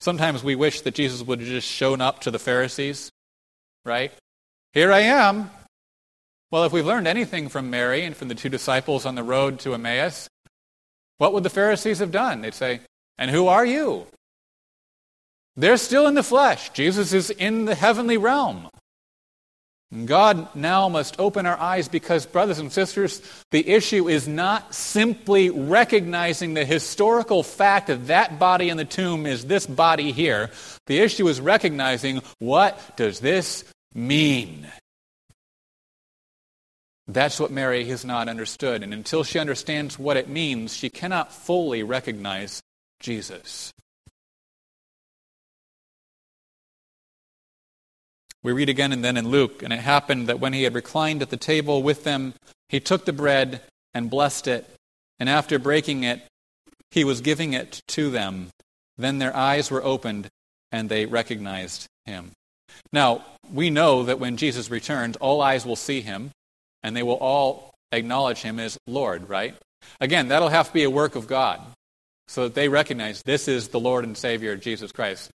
Sometimes 0.00 0.42
we 0.42 0.54
wish 0.54 0.80
that 0.80 0.94
Jesus 0.94 1.22
would 1.22 1.40
have 1.40 1.48
just 1.48 1.68
shown 1.68 2.00
up 2.00 2.20
to 2.20 2.30
the 2.30 2.38
Pharisees, 2.38 3.10
right? 3.84 4.12
Here 4.72 4.92
I 4.92 5.00
am. 5.00 5.50
Well, 6.50 6.64
if 6.64 6.72
we've 6.72 6.86
learned 6.86 7.06
anything 7.06 7.48
from 7.48 7.70
Mary 7.70 8.04
and 8.04 8.16
from 8.16 8.28
the 8.28 8.34
two 8.34 8.48
disciples 8.48 9.04
on 9.04 9.14
the 9.14 9.22
road 9.22 9.60
to 9.60 9.74
Emmaus, 9.74 10.28
what 11.18 11.32
would 11.32 11.42
the 11.42 11.50
Pharisees 11.50 11.98
have 11.98 12.10
done? 12.10 12.40
They'd 12.40 12.54
say, 12.54 12.80
And 13.18 13.30
who 13.30 13.46
are 13.46 13.66
you? 13.66 14.06
They're 15.56 15.76
still 15.76 16.06
in 16.06 16.14
the 16.14 16.22
flesh. 16.22 16.70
Jesus 16.70 17.12
is 17.12 17.30
in 17.30 17.64
the 17.64 17.74
heavenly 17.74 18.16
realm. 18.16 18.68
God 20.04 20.54
now 20.54 20.88
must 20.88 21.18
open 21.18 21.46
our 21.46 21.58
eyes 21.58 21.88
because, 21.88 22.24
brothers 22.24 22.60
and 22.60 22.70
sisters, 22.70 23.20
the 23.50 23.68
issue 23.68 24.08
is 24.08 24.28
not 24.28 24.72
simply 24.72 25.50
recognizing 25.50 26.54
the 26.54 26.64
historical 26.64 27.42
fact 27.42 27.88
that 27.88 28.06
that 28.06 28.38
body 28.38 28.68
in 28.68 28.76
the 28.76 28.84
tomb 28.84 29.26
is 29.26 29.46
this 29.46 29.66
body 29.66 30.12
here. 30.12 30.50
The 30.86 31.00
issue 31.00 31.26
is 31.26 31.40
recognizing 31.40 32.22
what 32.38 32.96
does 32.96 33.18
this 33.18 33.64
mean? 33.92 34.68
That's 37.08 37.40
what 37.40 37.50
Mary 37.50 37.84
has 37.86 38.04
not 38.04 38.28
understood. 38.28 38.84
And 38.84 38.94
until 38.94 39.24
she 39.24 39.40
understands 39.40 39.98
what 39.98 40.16
it 40.16 40.28
means, 40.28 40.76
she 40.76 40.88
cannot 40.88 41.32
fully 41.32 41.82
recognize 41.82 42.62
Jesus. 43.00 43.72
We 48.42 48.52
read 48.52 48.68
again 48.68 48.92
and 48.92 49.04
then 49.04 49.16
in 49.16 49.28
Luke, 49.28 49.62
and 49.62 49.72
it 49.72 49.80
happened 49.80 50.26
that 50.28 50.40
when 50.40 50.52
he 50.52 50.62
had 50.62 50.74
reclined 50.74 51.20
at 51.20 51.30
the 51.30 51.36
table 51.36 51.82
with 51.82 52.04
them, 52.04 52.34
he 52.68 52.80
took 52.80 53.04
the 53.04 53.12
bread 53.12 53.60
and 53.92 54.08
blessed 54.08 54.46
it, 54.46 54.68
and 55.18 55.28
after 55.28 55.58
breaking 55.58 56.04
it, 56.04 56.22
he 56.90 57.04
was 57.04 57.20
giving 57.20 57.52
it 57.52 57.82
to 57.88 58.10
them. 58.10 58.48
Then 58.96 59.18
their 59.18 59.36
eyes 59.36 59.70
were 59.70 59.84
opened, 59.84 60.28
and 60.72 60.88
they 60.88 61.06
recognized 61.06 61.86
him. 62.06 62.30
Now, 62.92 63.24
we 63.52 63.70
know 63.70 64.04
that 64.04 64.20
when 64.20 64.36
Jesus 64.36 64.70
returns, 64.70 65.16
all 65.16 65.42
eyes 65.42 65.66
will 65.66 65.76
see 65.76 66.00
him, 66.00 66.30
and 66.82 66.96
they 66.96 67.02
will 67.02 67.14
all 67.14 67.74
acknowledge 67.92 68.38
him 68.38 68.58
as 68.58 68.78
Lord, 68.86 69.28
right? 69.28 69.54
Again, 70.00 70.28
that'll 70.28 70.48
have 70.48 70.68
to 70.68 70.74
be 70.74 70.84
a 70.84 70.90
work 70.90 71.16
of 71.16 71.26
God, 71.26 71.60
so 72.28 72.44
that 72.44 72.54
they 72.54 72.68
recognize 72.68 73.22
this 73.22 73.48
is 73.48 73.68
the 73.68 73.80
Lord 73.80 74.04
and 74.04 74.16
Savior, 74.16 74.56
Jesus 74.56 74.92
Christ. 74.92 75.30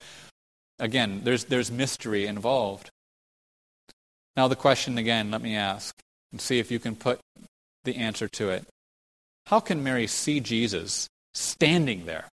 Again, 0.80 1.22
there's, 1.24 1.46
there's 1.46 1.72
mystery 1.72 2.26
involved. 2.26 2.90
Now, 4.36 4.48
the 4.48 4.56
question 4.56 4.98
again, 4.98 5.32
let 5.32 5.42
me 5.42 5.56
ask 5.56 5.96
and 6.32 6.42
see 6.42 6.60
if 6.60 6.70
you 6.70 6.80
can 6.80 6.96
put 6.96 7.20
the 7.86 7.96
answer 7.96 8.28
to 8.28 8.50
it. 8.50 8.66
How 9.48 9.60
can 9.60 9.84
Mary 9.84 10.08
see 10.08 10.40
Jesus 10.40 11.08
standing 11.34 12.06
there 12.06 12.28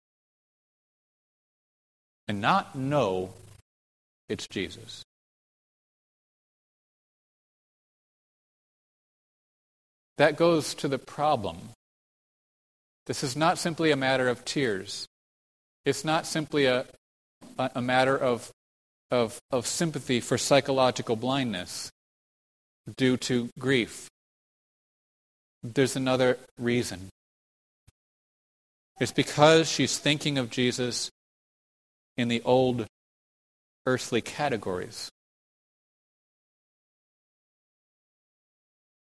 and 2.29 2.41
not 2.41 2.77
know 2.77 3.31
it's 4.29 4.47
Jesus? 4.47 5.03
That 10.19 10.37
goes 10.37 10.75
to 10.75 10.89
the 10.89 10.99
problem. 10.99 11.71
This 13.07 13.25
is 13.25 13.37
not 13.37 13.59
simply 13.59 13.91
a 13.91 13.97
matter 13.97 14.29
of 14.29 14.45
tears. 14.45 15.07
It's 15.85 16.05
not 16.05 16.27
simply 16.27 16.67
a, 16.67 16.87
a 17.59 17.81
matter 17.81 18.17
of 18.17 18.51
of, 19.11 19.39
of 19.51 19.67
sympathy 19.67 20.21
for 20.21 20.39
psychological 20.39 21.17
blindness 21.17 21.91
due 22.97 23.17
to 23.17 23.49
grief. 23.59 24.09
There's 25.63 25.97
another 25.97 26.39
reason. 26.59 27.09
It's 29.01 29.13
because 29.13 29.71
she's 29.71 29.99
thinking 29.99 30.39
of 30.39 30.51
Jesus 30.51 31.11
in 32.17 32.29
the 32.29 32.43
old 32.45 32.87
earthly 33.87 34.21
categories. 34.21 35.09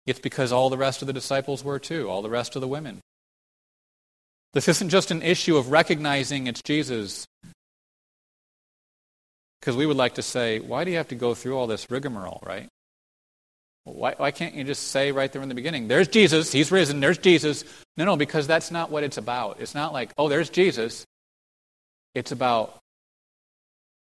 It's 0.05 0.19
because 0.19 0.51
all 0.51 0.69
the 0.69 0.77
rest 0.77 1.01
of 1.01 1.07
the 1.07 1.13
disciples 1.13 1.63
were 1.63 1.79
too, 1.79 2.09
all 2.09 2.21
the 2.21 2.29
rest 2.29 2.55
of 2.55 2.61
the 2.61 2.67
women. 2.67 2.99
This 4.53 4.67
isn't 4.67 4.89
just 4.89 5.11
an 5.11 5.21
issue 5.21 5.57
of 5.57 5.71
recognizing 5.71 6.47
it's 6.47 6.61
Jesus 6.61 7.25
because 9.63 9.77
we 9.77 9.85
would 9.85 9.95
like 9.95 10.15
to 10.15 10.21
say, 10.21 10.59
why 10.59 10.83
do 10.83 10.91
you 10.91 10.97
have 10.97 11.07
to 11.07 11.15
go 11.15 11.33
through 11.33 11.57
all 11.57 11.67
this 11.67 11.89
rigmarole, 11.89 12.43
right? 12.45 12.67
Why, 13.85 14.13
why 14.17 14.31
can't 14.31 14.55
you 14.55 14.65
just 14.65 14.89
say 14.89 15.13
right 15.13 15.31
there 15.31 15.41
in 15.41 15.47
the 15.47 15.55
beginning, 15.55 15.87
there's 15.87 16.09
Jesus, 16.09 16.51
he's 16.51 16.69
risen, 16.69 16.99
there's 16.99 17.17
Jesus? 17.17 17.63
No, 17.95 18.03
no, 18.03 18.17
because 18.17 18.45
that's 18.45 18.71
not 18.71 18.91
what 18.91 19.05
it's 19.05 19.15
about. 19.15 19.61
It's 19.61 19.73
not 19.73 19.93
like, 19.93 20.11
oh, 20.17 20.27
there's 20.27 20.49
Jesus. 20.49 21.05
It's 22.13 22.33
about, 22.33 22.77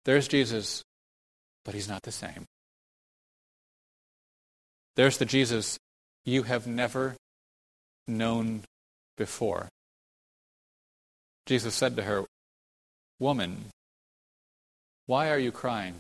there's 0.05 0.27
Jesus, 0.27 0.83
but 1.65 1.73
he's 1.73 1.89
not 1.89 2.03
the 2.03 2.11
same. 2.11 2.47
There's 4.97 5.19
the 5.19 5.25
Jesus 5.25 5.79
you 6.25 6.43
have 6.43 6.67
never 6.67 7.15
known 8.09 8.63
before. 9.17 9.69
Jesus 11.47 11.77
said 11.77 11.95
to 11.95 12.03
her, 12.03 12.25
Woman, 13.21 13.67
why 15.07 15.31
are 15.31 15.39
you 15.39 15.53
crying? 15.53 15.97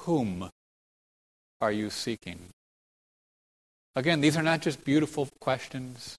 Whom 0.00 0.50
are 1.60 1.72
you 1.72 1.90
seeking? 1.90 2.38
Again, 3.94 4.20
these 4.20 4.36
are 4.36 4.42
not 4.42 4.62
just 4.62 4.84
beautiful 4.84 5.28
questions 5.40 6.16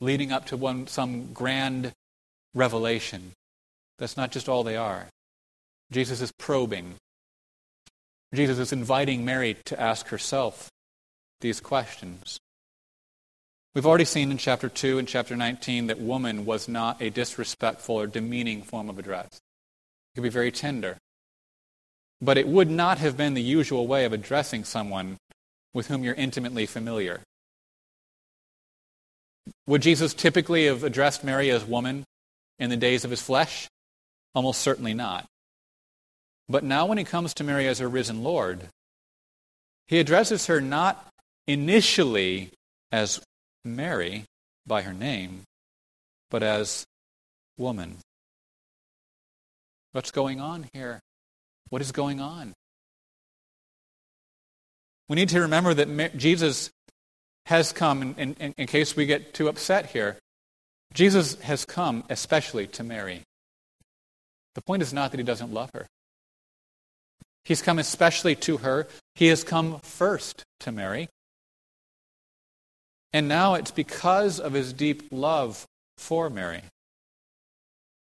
leading 0.00 0.32
up 0.32 0.46
to 0.46 0.56
one, 0.56 0.86
some 0.86 1.32
grand 1.32 1.92
revelation. 2.54 3.32
That's 3.98 4.16
not 4.16 4.32
just 4.32 4.48
all 4.48 4.64
they 4.64 4.76
are. 4.76 5.06
Jesus 5.90 6.20
is 6.20 6.32
probing. 6.38 6.94
Jesus 8.34 8.58
is 8.58 8.72
inviting 8.72 9.24
Mary 9.24 9.56
to 9.66 9.80
ask 9.80 10.08
herself 10.08 10.68
these 11.40 11.60
questions. 11.60 12.38
We've 13.74 13.86
already 13.86 14.04
seen 14.04 14.30
in 14.30 14.38
chapter 14.38 14.68
2 14.68 14.98
and 14.98 15.08
chapter 15.08 15.36
19 15.36 15.88
that 15.88 16.00
woman 16.00 16.44
was 16.44 16.68
not 16.68 17.00
a 17.00 17.10
disrespectful 17.10 17.96
or 17.96 18.06
demeaning 18.06 18.62
form 18.62 18.88
of 18.88 18.98
address. 18.98 19.40
It 20.14 20.20
could 20.20 20.22
be 20.22 20.28
very 20.28 20.52
tender. 20.52 20.98
But 22.20 22.38
it 22.38 22.46
would 22.46 22.70
not 22.70 22.98
have 22.98 23.16
been 23.16 23.34
the 23.34 23.42
usual 23.42 23.86
way 23.86 24.04
of 24.04 24.12
addressing 24.12 24.64
someone 24.64 25.16
with 25.72 25.88
whom 25.88 26.04
you're 26.04 26.14
intimately 26.14 26.66
familiar. 26.66 27.20
Would 29.66 29.82
Jesus 29.82 30.14
typically 30.14 30.66
have 30.66 30.84
addressed 30.84 31.24
Mary 31.24 31.50
as 31.50 31.64
woman 31.64 32.04
in 32.58 32.70
the 32.70 32.76
days 32.76 33.04
of 33.04 33.10
his 33.10 33.20
flesh? 33.20 33.68
Almost 34.34 34.60
certainly 34.60 34.94
not. 34.94 35.26
But 36.48 36.64
now, 36.64 36.86
when 36.86 36.98
he 36.98 37.04
comes 37.04 37.34
to 37.34 37.44
Mary 37.44 37.66
as 37.66 37.78
her 37.78 37.88
risen 37.88 38.22
Lord, 38.22 38.68
he 39.88 39.98
addresses 39.98 40.46
her 40.46 40.60
not 40.60 41.08
initially 41.46 42.50
as 42.92 43.20
Mary 43.64 44.24
by 44.66 44.82
her 44.82 44.92
name, 44.92 45.42
but 46.30 46.42
as 46.42 46.84
woman. 47.56 47.98
What's 49.94 50.10
going 50.10 50.40
on 50.40 50.66
here? 50.72 50.98
What 51.70 51.80
is 51.80 51.92
going 51.92 52.20
on? 52.20 52.52
We 55.08 55.14
need 55.14 55.28
to 55.28 55.42
remember 55.42 55.72
that 55.72 56.16
Jesus 56.16 56.70
has 57.46 57.70
come, 57.70 58.02
in, 58.18 58.34
in, 58.40 58.54
in, 58.58 58.66
case 58.66 58.96
we 58.96 59.06
get 59.06 59.34
too 59.34 59.46
upset 59.46 59.86
here, 59.86 60.18
Jesus 60.94 61.40
has 61.42 61.64
come 61.64 62.02
especially 62.10 62.66
to 62.66 62.82
Mary. 62.82 63.22
The 64.56 64.62
point 64.62 64.82
is 64.82 64.92
not 64.92 65.12
that 65.12 65.18
he 65.18 65.24
doesn't 65.24 65.54
love 65.54 65.70
her. 65.74 65.86
He's 67.44 67.62
come 67.62 67.78
especially 67.78 68.34
to 68.34 68.56
her. 68.56 68.88
He 69.14 69.28
has 69.28 69.44
come 69.44 69.78
first 69.84 70.42
to 70.58 70.72
Mary. 70.72 71.08
And 73.12 73.28
now 73.28 73.54
it's 73.54 73.70
because 73.70 74.40
of 74.40 74.54
his 74.54 74.72
deep 74.72 75.04
love 75.12 75.66
for 75.98 76.28
Mary 76.28 76.62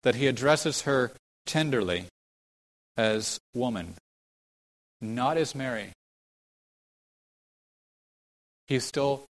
that 0.04 0.16
he 0.16 0.28
addresses 0.28 0.84
her 0.84 1.12
tenderly 1.46 2.06
as 2.98 3.39
woman, 3.54 3.96
not 5.02 5.38
as 5.38 5.56
Mary. 5.56 5.91
He's 8.68 8.84
still, 8.84 9.26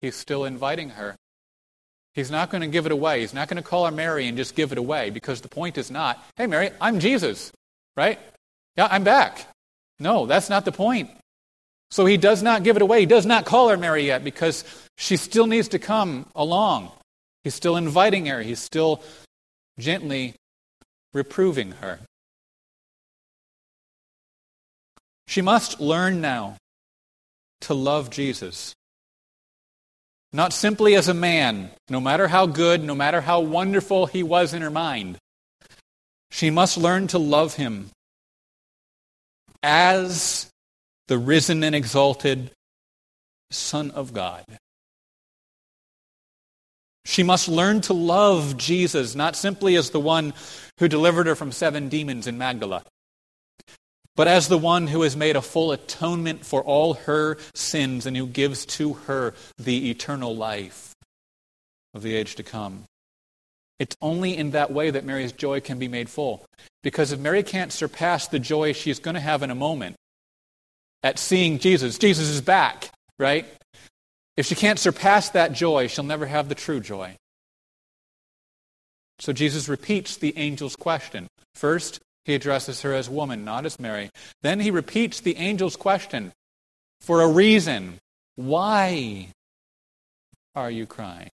he's 0.00 0.16
still 0.16 0.44
inviting 0.44 0.90
her. 0.90 1.16
He's 2.14 2.30
not 2.30 2.50
going 2.50 2.60
to 2.60 2.68
give 2.68 2.86
it 2.86 2.92
away. 2.92 3.20
He's 3.20 3.34
not 3.34 3.48
going 3.48 3.62
to 3.62 3.68
call 3.68 3.86
her 3.86 3.90
Mary 3.90 4.28
and 4.28 4.36
just 4.36 4.54
give 4.54 4.72
it 4.72 4.78
away 4.78 5.10
because 5.10 5.40
the 5.40 5.48
point 5.48 5.78
is 5.78 5.90
not, 5.90 6.22
hey, 6.36 6.46
Mary, 6.46 6.70
I'm 6.80 7.00
Jesus, 7.00 7.50
right? 7.96 8.18
Yeah, 8.76 8.88
I'm 8.90 9.04
back. 9.04 9.46
No, 9.98 10.26
that's 10.26 10.50
not 10.50 10.64
the 10.64 10.72
point. 10.72 11.10
So 11.90 12.06
he 12.06 12.16
does 12.16 12.42
not 12.42 12.62
give 12.62 12.76
it 12.76 12.82
away. 12.82 13.00
He 13.00 13.06
does 13.06 13.26
not 13.26 13.44
call 13.44 13.68
her 13.68 13.76
Mary 13.76 14.06
yet 14.06 14.24
because 14.24 14.64
she 14.96 15.16
still 15.16 15.46
needs 15.46 15.68
to 15.68 15.78
come 15.78 16.26
along. 16.34 16.90
He's 17.42 17.54
still 17.54 17.76
inviting 17.76 18.26
her. 18.26 18.42
He's 18.42 18.58
still 18.58 19.02
gently 19.78 20.34
reproving 21.14 21.72
her. 21.80 22.00
She 25.26 25.40
must 25.40 25.80
learn 25.80 26.20
now 26.20 26.58
to 27.62 27.72
love 27.72 28.10
Jesus. 28.10 28.74
Not 30.32 30.52
simply 30.52 30.96
as 30.96 31.08
a 31.08 31.14
man, 31.14 31.70
no 31.88 32.00
matter 32.00 32.28
how 32.28 32.46
good, 32.46 32.84
no 32.84 32.94
matter 32.94 33.22
how 33.22 33.40
wonderful 33.40 34.06
he 34.06 34.22
was 34.22 34.52
in 34.52 34.60
her 34.60 34.70
mind. 34.70 35.16
She 36.30 36.50
must 36.50 36.76
learn 36.76 37.06
to 37.08 37.18
love 37.18 37.54
him 37.54 37.90
as 39.62 40.50
the 41.06 41.16
risen 41.16 41.62
and 41.62 41.74
exalted 41.74 42.50
Son 43.50 43.90
of 43.92 44.12
God. 44.12 44.44
She 47.04 47.22
must 47.22 47.48
learn 47.48 47.80
to 47.82 47.92
love 47.92 48.56
Jesus, 48.56 49.14
not 49.14 49.36
simply 49.36 49.76
as 49.76 49.90
the 49.90 50.00
one 50.00 50.32
who 50.78 50.88
delivered 50.88 51.26
her 51.26 51.34
from 51.34 51.52
seven 51.52 51.88
demons 51.88 52.26
in 52.26 52.38
Magdala, 52.38 52.82
but 54.16 54.28
as 54.28 54.48
the 54.48 54.58
one 54.58 54.86
who 54.86 55.02
has 55.02 55.16
made 55.16 55.36
a 55.36 55.42
full 55.42 55.72
atonement 55.72 56.44
for 56.44 56.62
all 56.62 56.94
her 56.94 57.36
sins 57.54 58.06
and 58.06 58.16
who 58.16 58.26
gives 58.26 58.64
to 58.66 58.94
her 58.94 59.34
the 59.58 59.90
eternal 59.90 60.34
life 60.34 60.94
of 61.92 62.02
the 62.02 62.14
age 62.14 62.34
to 62.36 62.42
come. 62.42 62.84
It's 63.78 63.96
only 64.00 64.36
in 64.36 64.52
that 64.52 64.72
way 64.72 64.90
that 64.90 65.04
Mary's 65.04 65.32
joy 65.32 65.60
can 65.60 65.78
be 65.78 65.88
made 65.88 66.08
full. 66.08 66.44
Because 66.82 67.12
if 67.12 67.18
Mary 67.18 67.42
can't 67.42 67.72
surpass 67.72 68.28
the 68.28 68.38
joy 68.38 68.72
she's 68.72 68.98
going 68.98 69.14
to 69.14 69.20
have 69.20 69.42
in 69.42 69.50
a 69.50 69.54
moment 69.54 69.96
at 71.02 71.18
seeing 71.18 71.58
Jesus, 71.58 71.98
Jesus 71.98 72.28
is 72.28 72.40
back, 72.40 72.90
right? 73.18 73.46
If 74.36 74.46
she 74.46 74.54
can't 74.54 74.78
surpass 74.78 75.30
that 75.30 75.52
joy, 75.52 75.86
she'll 75.86 76.04
never 76.04 76.26
have 76.26 76.48
the 76.48 76.54
true 76.54 76.80
joy. 76.80 77.16
So 79.18 79.32
Jesus 79.32 79.68
repeats 79.68 80.16
the 80.16 80.36
angel's 80.36 80.76
question. 80.76 81.28
First, 81.54 82.00
he 82.24 82.34
addresses 82.34 82.82
her 82.82 82.92
as 82.92 83.08
woman, 83.08 83.44
not 83.44 83.64
as 83.64 83.78
Mary. 83.78 84.10
Then 84.42 84.60
he 84.60 84.70
repeats 84.70 85.20
the 85.20 85.36
angel's 85.36 85.76
question 85.76 86.32
for 87.00 87.20
a 87.22 87.28
reason. 87.28 87.98
Why 88.34 89.28
are 90.54 90.70
you 90.70 90.86
crying? 90.86 91.30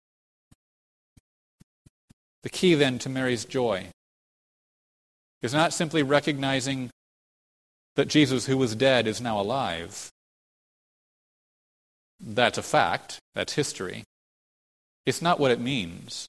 The 2.43 2.49
key 2.49 2.73
then 2.73 2.99
to 2.99 3.09
Mary's 3.09 3.45
joy 3.45 3.87
is 5.41 5.53
not 5.53 5.73
simply 5.73 6.03
recognizing 6.03 6.89
that 7.95 8.07
Jesus, 8.07 8.45
who 8.45 8.57
was 8.57 8.75
dead, 8.75 9.07
is 9.07 9.21
now 9.21 9.39
alive. 9.39 10.09
That's 12.19 12.57
a 12.57 12.63
fact, 12.63 13.19
that's 13.33 13.53
history. 13.53 14.03
It's 15.05 15.21
not 15.21 15.39
what 15.39 15.51
it 15.51 15.59
means. 15.59 16.27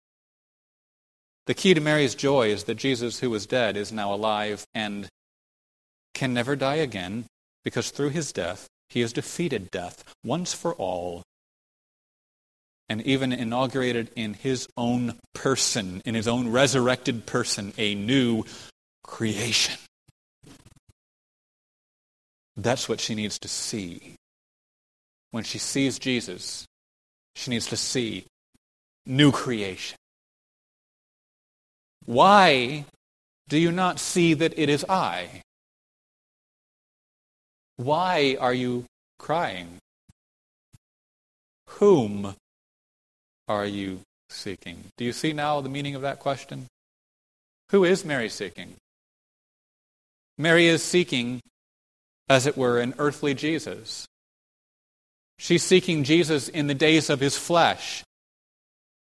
The 1.47 1.55
key 1.55 1.74
to 1.74 1.80
Mary's 1.80 2.14
joy 2.14 2.49
is 2.49 2.64
that 2.64 2.76
Jesus, 2.76 3.18
who 3.20 3.30
was 3.30 3.47
dead, 3.47 3.76
is 3.76 3.91
now 3.91 4.14
alive 4.14 4.64
and 4.74 5.09
can 6.14 6.32
never 6.32 6.55
die 6.55 6.76
again 6.76 7.24
because 7.64 7.91
through 7.91 8.11
his 8.11 8.32
death, 8.32 8.68
he 8.88 9.01
has 9.01 9.12
defeated 9.12 9.70
death 9.70 10.05
once 10.24 10.53
for 10.53 10.74
all 10.74 11.22
and 12.88 13.03
even 13.03 13.32
inaugurated 13.32 14.11
in 14.16 14.34
his 14.34 14.66
own 14.76 15.14
person, 15.32 16.03
in 16.05 16.16
his 16.16 16.26
own 16.26 16.51
resurrected 16.51 17.24
person, 17.24 17.72
a 17.78 17.95
new 17.95 18.45
creation. 19.05 19.78
That's 22.57 22.88
what 22.88 23.01
she 23.01 23.14
needs 23.14 23.38
to 23.38 23.49
see. 23.49 24.16
When 25.31 25.45
she 25.45 25.59
sees 25.59 25.99
Jesus, 25.99 26.66
she 27.35 27.51
needs 27.51 27.66
to 27.66 27.76
see 27.76 28.24
new 29.07 29.31
creation. 29.31 29.97
Why 32.05 32.85
do 33.49 33.59
you 33.59 33.70
not 33.72 34.01
see 34.01 34.35
that 34.35 34.59
it 34.59 34.68
is 34.68 34.85
I? 34.89 35.43
Why 37.76 38.37
are 38.41 38.55
you 38.55 38.85
crying? 39.18 39.78
Whom 41.78 42.35
are 43.49 43.66
you 43.66 44.01
seeking? 44.28 44.85
Do 44.97 45.05
you 45.05 45.12
see 45.12 45.33
now 45.33 45.61
the 45.61 45.68
meaning 45.68 45.95
of 45.95 46.03
that 46.03 46.18
question? 46.18 46.66
Who 47.70 47.85
is 47.85 48.05
Mary 48.05 48.28
seeking? 48.28 48.74
Mary 50.37 50.66
is 50.66 50.83
seeking, 50.83 51.41
as 52.28 52.47
it 52.47 52.57
were, 52.57 52.81
an 52.81 52.95
earthly 52.99 53.35
Jesus. 53.35 54.07
She's 55.43 55.62
seeking 55.62 56.05
Jesus 56.05 56.51
in 56.51 56.66
the 56.66 56.74
days 56.74 57.09
of 57.09 57.18
his 57.18 57.34
flesh, 57.34 58.05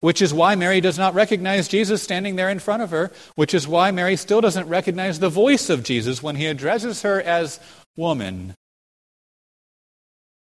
which 0.01 0.21
is 0.21 0.33
why 0.33 0.55
Mary 0.55 0.81
does 0.81 0.97
not 0.97 1.13
recognize 1.13 1.69
Jesus 1.69 2.03
standing 2.03 2.35
there 2.35 2.49
in 2.49 2.59
front 2.59 2.83
of 2.83 2.91
her, 2.91 3.13
which 3.35 3.53
is 3.53 3.65
why 3.65 3.91
Mary 3.91 4.17
still 4.17 4.41
doesn't 4.41 4.67
recognize 4.67 5.19
the 5.19 5.29
voice 5.29 5.69
of 5.69 5.83
Jesus 5.83 6.21
when 6.21 6.35
he 6.35 6.45
addresses 6.47 7.03
her 7.03 7.21
as 7.21 7.61
woman. 7.95 8.55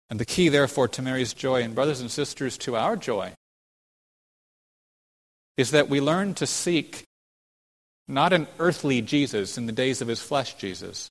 And 0.09 0.21
the 0.21 0.25
key, 0.25 0.49
therefore, 0.49 0.87
to 0.87 1.03
Mary's 1.03 1.35
joy, 1.35 1.63
and 1.63 1.75
brothers 1.75 2.01
and 2.01 2.13
sisters, 2.13 2.57
to 2.59 2.77
our 2.77 2.95
joy, 2.95 3.33
is 5.57 5.73
that 5.73 5.89
we 5.89 6.01
learn 6.01 6.35
to 6.35 6.47
seek 6.47 7.03
not 8.07 8.33
an 8.33 8.47
earthly 8.61 9.03
Jesus 9.03 9.59
in 9.59 9.67
the 9.67 9.73
days 9.73 10.01
of 10.01 10.07
his 10.07 10.23
flesh 10.23 10.55
Jesus, 10.55 11.11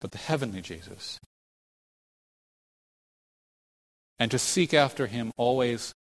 but 0.00 0.10
the 0.10 0.18
heavenly 0.18 0.62
Jesus. 0.62 1.20
And 4.18 4.30
to 4.30 4.38
seek 4.38 4.72
after 4.72 5.06
him 5.06 5.32
always 5.36 5.92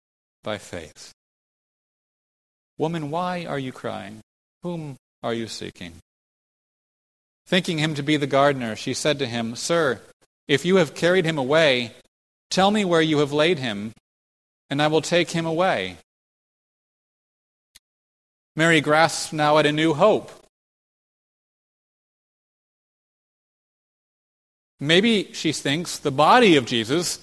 by 0.43 0.59
faith. 0.59 1.13
Woman, 2.79 3.11
why 3.11 3.45
are 3.45 3.59
you 3.59 3.73
crying? 3.73 4.21
Whom 4.63 4.97
are 5.23 5.35
you 5.35 5.47
seeking? 5.49 5.95
Thinking 7.47 7.79
him 7.79 7.95
to 7.95 8.03
be 8.03 8.17
the 8.17 8.27
gardener, 8.27 8.77
she 8.77 8.95
said 8.95 9.19
to 9.19 9.27
him, 9.27 9.57
Sir, 9.57 10.01
if 10.49 10.65
you 10.65 10.77
have 10.77 10.95
carried 10.95 11.25
him 11.25 11.39
away, 11.39 11.93
tell 12.51 12.71
me 12.71 12.85
where 12.85 13.03
you 13.03 13.19
have 13.19 13.33
laid 13.33 13.59
him, 13.59 13.93
and 14.69 14.81
I 14.81 14.87
will 14.87 15.03
take 15.03 15.31
him 15.31 15.47
away. 15.47 15.97
Mary 18.57 18.81
grasps 18.81 19.33
now 19.33 19.59
at 19.59 19.67
a 19.67 19.73
new 19.73 19.95
hope. 19.95 20.31
Maybe, 24.79 25.33
she 25.33 25.53
thinks, 25.53 25.99
the 25.99 26.11
body 26.11 26.57
of 26.57 26.67
Jesus 26.67 27.21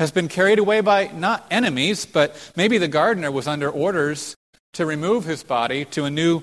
has 0.00 0.10
been 0.10 0.28
carried 0.28 0.58
away 0.58 0.80
by 0.80 1.08
not 1.08 1.46
enemies, 1.50 2.06
but 2.06 2.34
maybe 2.56 2.78
the 2.78 2.88
gardener 2.88 3.30
was 3.30 3.46
under 3.46 3.68
orders 3.70 4.34
to 4.72 4.86
remove 4.86 5.26
his 5.26 5.42
body 5.42 5.84
to 5.84 6.06
a 6.06 6.10
new 6.10 6.42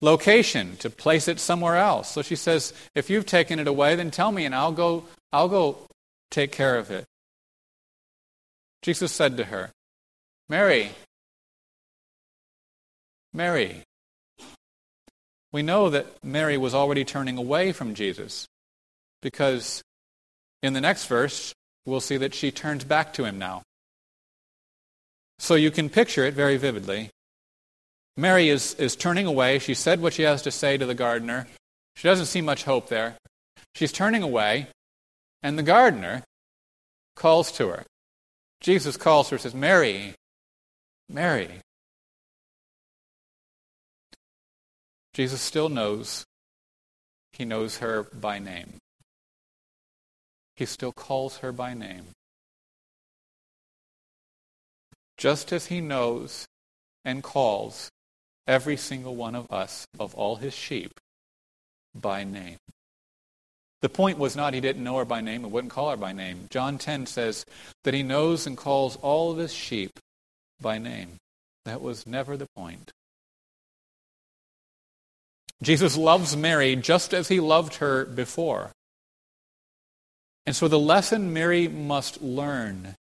location, 0.00 0.76
to 0.78 0.90
place 0.90 1.28
it 1.28 1.38
somewhere 1.38 1.76
else. 1.76 2.10
So 2.10 2.20
she 2.20 2.34
says, 2.34 2.74
If 2.96 3.08
you've 3.08 3.26
taken 3.26 3.60
it 3.60 3.68
away, 3.68 3.94
then 3.94 4.10
tell 4.10 4.32
me 4.32 4.44
and 4.44 4.52
I'll 4.52 4.72
go, 4.72 5.04
I'll 5.32 5.48
go 5.48 5.86
take 6.32 6.50
care 6.50 6.78
of 6.78 6.90
it. 6.90 7.04
Jesus 8.82 9.12
said 9.12 9.36
to 9.36 9.44
her, 9.44 9.70
Mary. 10.48 10.90
Mary. 13.32 13.84
We 15.52 15.62
know 15.62 15.90
that 15.90 16.24
Mary 16.24 16.58
was 16.58 16.74
already 16.74 17.04
turning 17.04 17.38
away 17.38 17.70
from 17.70 17.94
Jesus 17.94 18.48
because 19.22 19.84
in 20.60 20.72
the 20.72 20.80
next 20.80 21.06
verse, 21.06 21.54
we'll 21.86 22.00
see 22.00 22.16
that 22.16 22.34
she 22.34 22.50
turns 22.50 22.84
back 22.84 23.12
to 23.14 23.24
him 23.24 23.38
now. 23.38 23.62
So 25.38 25.54
you 25.54 25.70
can 25.70 25.88
picture 25.88 26.24
it 26.24 26.34
very 26.34 26.56
vividly. 26.56 27.10
Mary 28.16 28.48
is, 28.48 28.74
is 28.74 28.96
turning 28.96 29.26
away. 29.26 29.58
She 29.58 29.74
said 29.74 30.02
what 30.02 30.12
she 30.12 30.22
has 30.22 30.42
to 30.42 30.50
say 30.50 30.76
to 30.76 30.84
the 30.84 30.94
gardener. 30.94 31.46
She 31.96 32.08
doesn't 32.08 32.26
see 32.26 32.40
much 32.40 32.64
hope 32.64 32.88
there. 32.88 33.16
She's 33.74 33.92
turning 33.92 34.22
away, 34.22 34.66
and 35.42 35.58
the 35.58 35.62
gardener 35.62 36.22
calls 37.16 37.52
to 37.52 37.68
her. 37.68 37.84
Jesus 38.60 38.96
calls 38.96 39.30
her, 39.30 39.38
says, 39.38 39.54
Mary, 39.54 40.14
Mary. 41.08 41.60
Jesus 45.14 45.40
still 45.40 45.68
knows. 45.68 46.24
He 47.32 47.44
knows 47.44 47.78
her 47.78 48.02
by 48.02 48.38
name. 48.38 48.74
He 50.60 50.66
still 50.66 50.92
calls 50.92 51.38
her 51.38 51.52
by 51.52 51.72
name. 51.72 52.08
Just 55.16 55.54
as 55.54 55.68
he 55.68 55.80
knows 55.80 56.44
and 57.02 57.22
calls 57.22 57.88
every 58.46 58.76
single 58.76 59.16
one 59.16 59.34
of 59.34 59.50
us, 59.50 59.86
of 59.98 60.14
all 60.14 60.36
his 60.36 60.52
sheep, 60.52 61.00
by 61.94 62.24
name. 62.24 62.58
The 63.80 63.88
point 63.88 64.18
was 64.18 64.36
not 64.36 64.52
he 64.52 64.60
didn't 64.60 64.84
know 64.84 64.98
her 64.98 65.06
by 65.06 65.22
name 65.22 65.44
and 65.44 65.52
wouldn't 65.52 65.72
call 65.72 65.92
her 65.92 65.96
by 65.96 66.12
name. 66.12 66.46
John 66.50 66.76
10 66.76 67.06
says 67.06 67.46
that 67.84 67.94
he 67.94 68.02
knows 68.02 68.46
and 68.46 68.54
calls 68.54 68.96
all 68.96 69.30
of 69.30 69.38
his 69.38 69.54
sheep 69.54 69.98
by 70.60 70.76
name. 70.76 71.16
That 71.64 71.80
was 71.80 72.06
never 72.06 72.36
the 72.36 72.48
point. 72.54 72.92
Jesus 75.62 75.96
loves 75.96 76.36
Mary 76.36 76.76
just 76.76 77.14
as 77.14 77.28
he 77.28 77.40
loved 77.40 77.76
her 77.76 78.04
before. 78.04 78.72
And 80.46 80.56
so 80.56 80.68
the 80.68 80.78
lesson 80.78 81.32
Mary 81.32 81.68
must 81.68 82.22
learn 82.22 82.96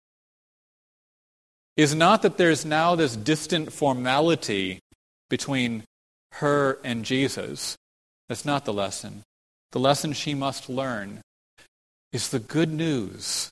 is 1.76 1.94
not 1.94 2.22
that 2.22 2.36
there's 2.36 2.64
now 2.64 2.94
this 2.94 3.16
distant 3.16 3.72
formality 3.72 4.78
between 5.28 5.84
her 6.32 6.78
and 6.84 7.04
Jesus. 7.04 7.76
That's 8.28 8.44
not 8.44 8.64
the 8.64 8.72
lesson. 8.72 9.22
The 9.72 9.80
lesson 9.80 10.12
she 10.12 10.34
must 10.34 10.68
learn 10.68 11.20
is 12.12 12.28
the 12.28 12.38
good 12.38 12.72
news. 12.72 13.50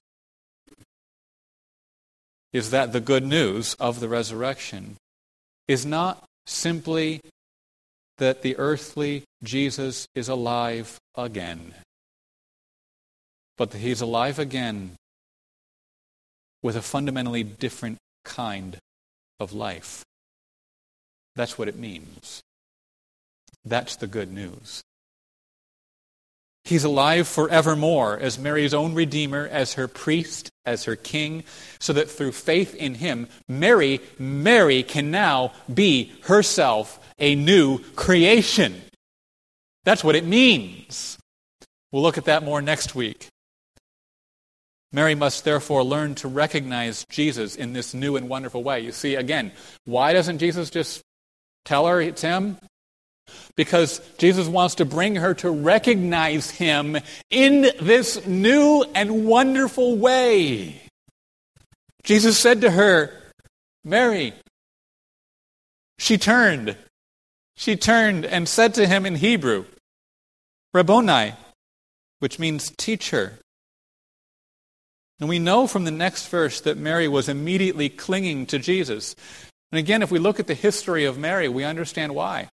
Is 2.53 2.71
that 2.71 2.93
the 2.93 3.01
good 3.01 3.25
news 3.25 3.75
of 3.81 3.99
the 3.99 4.09
resurrection 4.09 4.97
is 5.67 5.85
not 5.85 6.23
simply 6.47 7.21
that 8.19 8.43
the 8.43 8.57
earthly 8.57 9.25
Jesus 9.43 10.07
is 10.15 10.29
alive 10.29 10.99
again, 11.17 11.75
but 13.57 13.73
he's 13.75 14.01
alive 14.01 14.39
again 14.39 14.97
with 16.63 16.77
a 16.77 16.83
fundamentally 16.83 17.43
different 17.43 17.99
kind 18.25 18.79
of 19.41 19.53
life. 19.53 20.05
That's 21.35 21.59
what 21.59 21.69
it 21.69 21.77
means. 21.77 22.41
That's 23.65 23.97
the 23.97 24.07
good 24.07 24.33
news. 24.33 24.83
He's 26.65 26.85
alive 26.85 27.27
forevermore 27.27 28.19
as 28.19 28.39
Mary's 28.39 28.73
own 28.73 28.95
Redeemer, 28.95 29.49
as 29.51 29.75
her 29.75 29.89
priest, 29.89 30.49
as 30.65 30.85
her 30.85 30.95
king, 30.95 31.43
so 31.81 31.93
that 31.93 32.09
through 32.09 32.33
faith 32.33 32.75
in 32.77 32.95
him, 32.95 33.27
Mary, 33.49 34.01
Mary 34.19 34.85
can 34.85 35.11
now 35.11 35.53
be 35.73 36.13
herself 36.23 37.01
a 37.19 37.35
new 37.35 37.79
creation. 37.97 38.81
That's 39.85 40.05
what 40.05 40.15
it 40.15 40.25
means. 40.25 41.19
We'll 41.91 42.03
look 42.03 42.19
at 42.19 42.27
that 42.27 42.45
more 42.45 42.63
next 42.63 42.95
week. 42.95 43.27
Mary 44.93 45.15
must 45.15 45.45
therefore 45.45 45.83
learn 45.83 46.15
to 46.17 46.29
recognize 46.29 47.07
Jesus 47.11 47.57
in 47.57 47.73
this 47.73 47.95
new 47.95 48.17
and 48.17 48.29
wonderful 48.29 48.63
way. 48.63 48.81
You 48.81 48.93
see, 48.93 49.15
again, 49.15 49.53
why 49.85 50.13
doesn't 50.13 50.39
Jesus 50.39 50.69
just 50.69 51.03
tell 51.65 51.87
her 51.87 52.01
it's 52.01 52.21
him? 52.21 52.59
Because 53.57 54.01
Jesus 54.19 54.49
wants 54.49 54.75
to 54.77 54.85
bring 54.85 55.17
her 55.17 55.33
to 55.35 55.51
recognize 55.51 56.51
him 56.51 56.99
in 57.31 57.71
this 57.81 58.27
new 58.27 58.85
and 58.95 59.25
wonderful 59.25 59.97
way. 59.97 60.83
Jesus 62.03 62.39
said 62.39 62.61
to 62.61 62.71
her, 62.71 63.11
Mary, 63.85 64.35
she 65.99 66.19
turned. 66.19 66.77
She 67.57 67.77
turned 67.77 68.27
and 68.27 68.49
said 68.49 68.75
to 68.75 68.87
him 68.87 69.07
in 69.07 69.15
Hebrew, 69.17 69.65
Rabboni, 70.75 71.35
which 72.19 72.39
means 72.39 72.73
teacher. 72.77 73.39
And 75.23 75.29
we 75.29 75.39
know 75.39 75.69
from 75.69 75.85
the 75.85 75.93
next 75.93 76.27
verse 76.27 76.63
that 76.63 76.77
Mary 76.77 77.07
was 77.07 77.29
immediately 77.29 77.89
clinging 77.89 78.45
to 78.47 78.59
Jesus. 78.59 79.15
And 79.71 79.79
again, 79.79 80.03
if 80.03 80.11
we 80.11 80.19
look 80.19 80.41
at 80.41 80.49
the 80.49 80.55
history 80.55 81.05
of 81.05 81.17
Mary, 81.17 81.47
we 81.49 81.63
understand 81.63 82.13
why. 82.13 82.49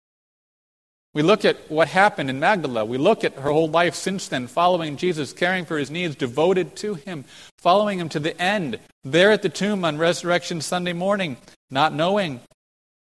We 1.14 1.22
look 1.22 1.46
at 1.46 1.70
what 1.70 1.90
happened 1.90 2.32
in 2.32 2.40
Magdala. 2.40 2.84
We 2.84 2.98
look 2.98 3.24
at 3.24 3.36
her 3.36 3.52
whole 3.52 3.70
life 3.70 3.94
since 3.94 4.30
then, 4.30 4.48
following 4.48 4.98
Jesus, 4.98 5.32
caring 5.32 5.66
for 5.66 5.78
his 5.78 5.92
needs, 5.92 6.16
devoted 6.16 6.76
to 6.78 6.96
him, 6.96 7.26
following 7.60 8.00
him 8.00 8.10
to 8.10 8.20
the 8.20 8.36
end, 8.42 8.80
there 9.04 9.30
at 9.30 9.44
the 9.44 9.50
tomb 9.50 9.86
on 9.86 10.00
Resurrection 10.00 10.60
Sunday 10.60 10.94
morning, 10.94 11.38
not 11.70 11.94
knowing. 11.94 12.42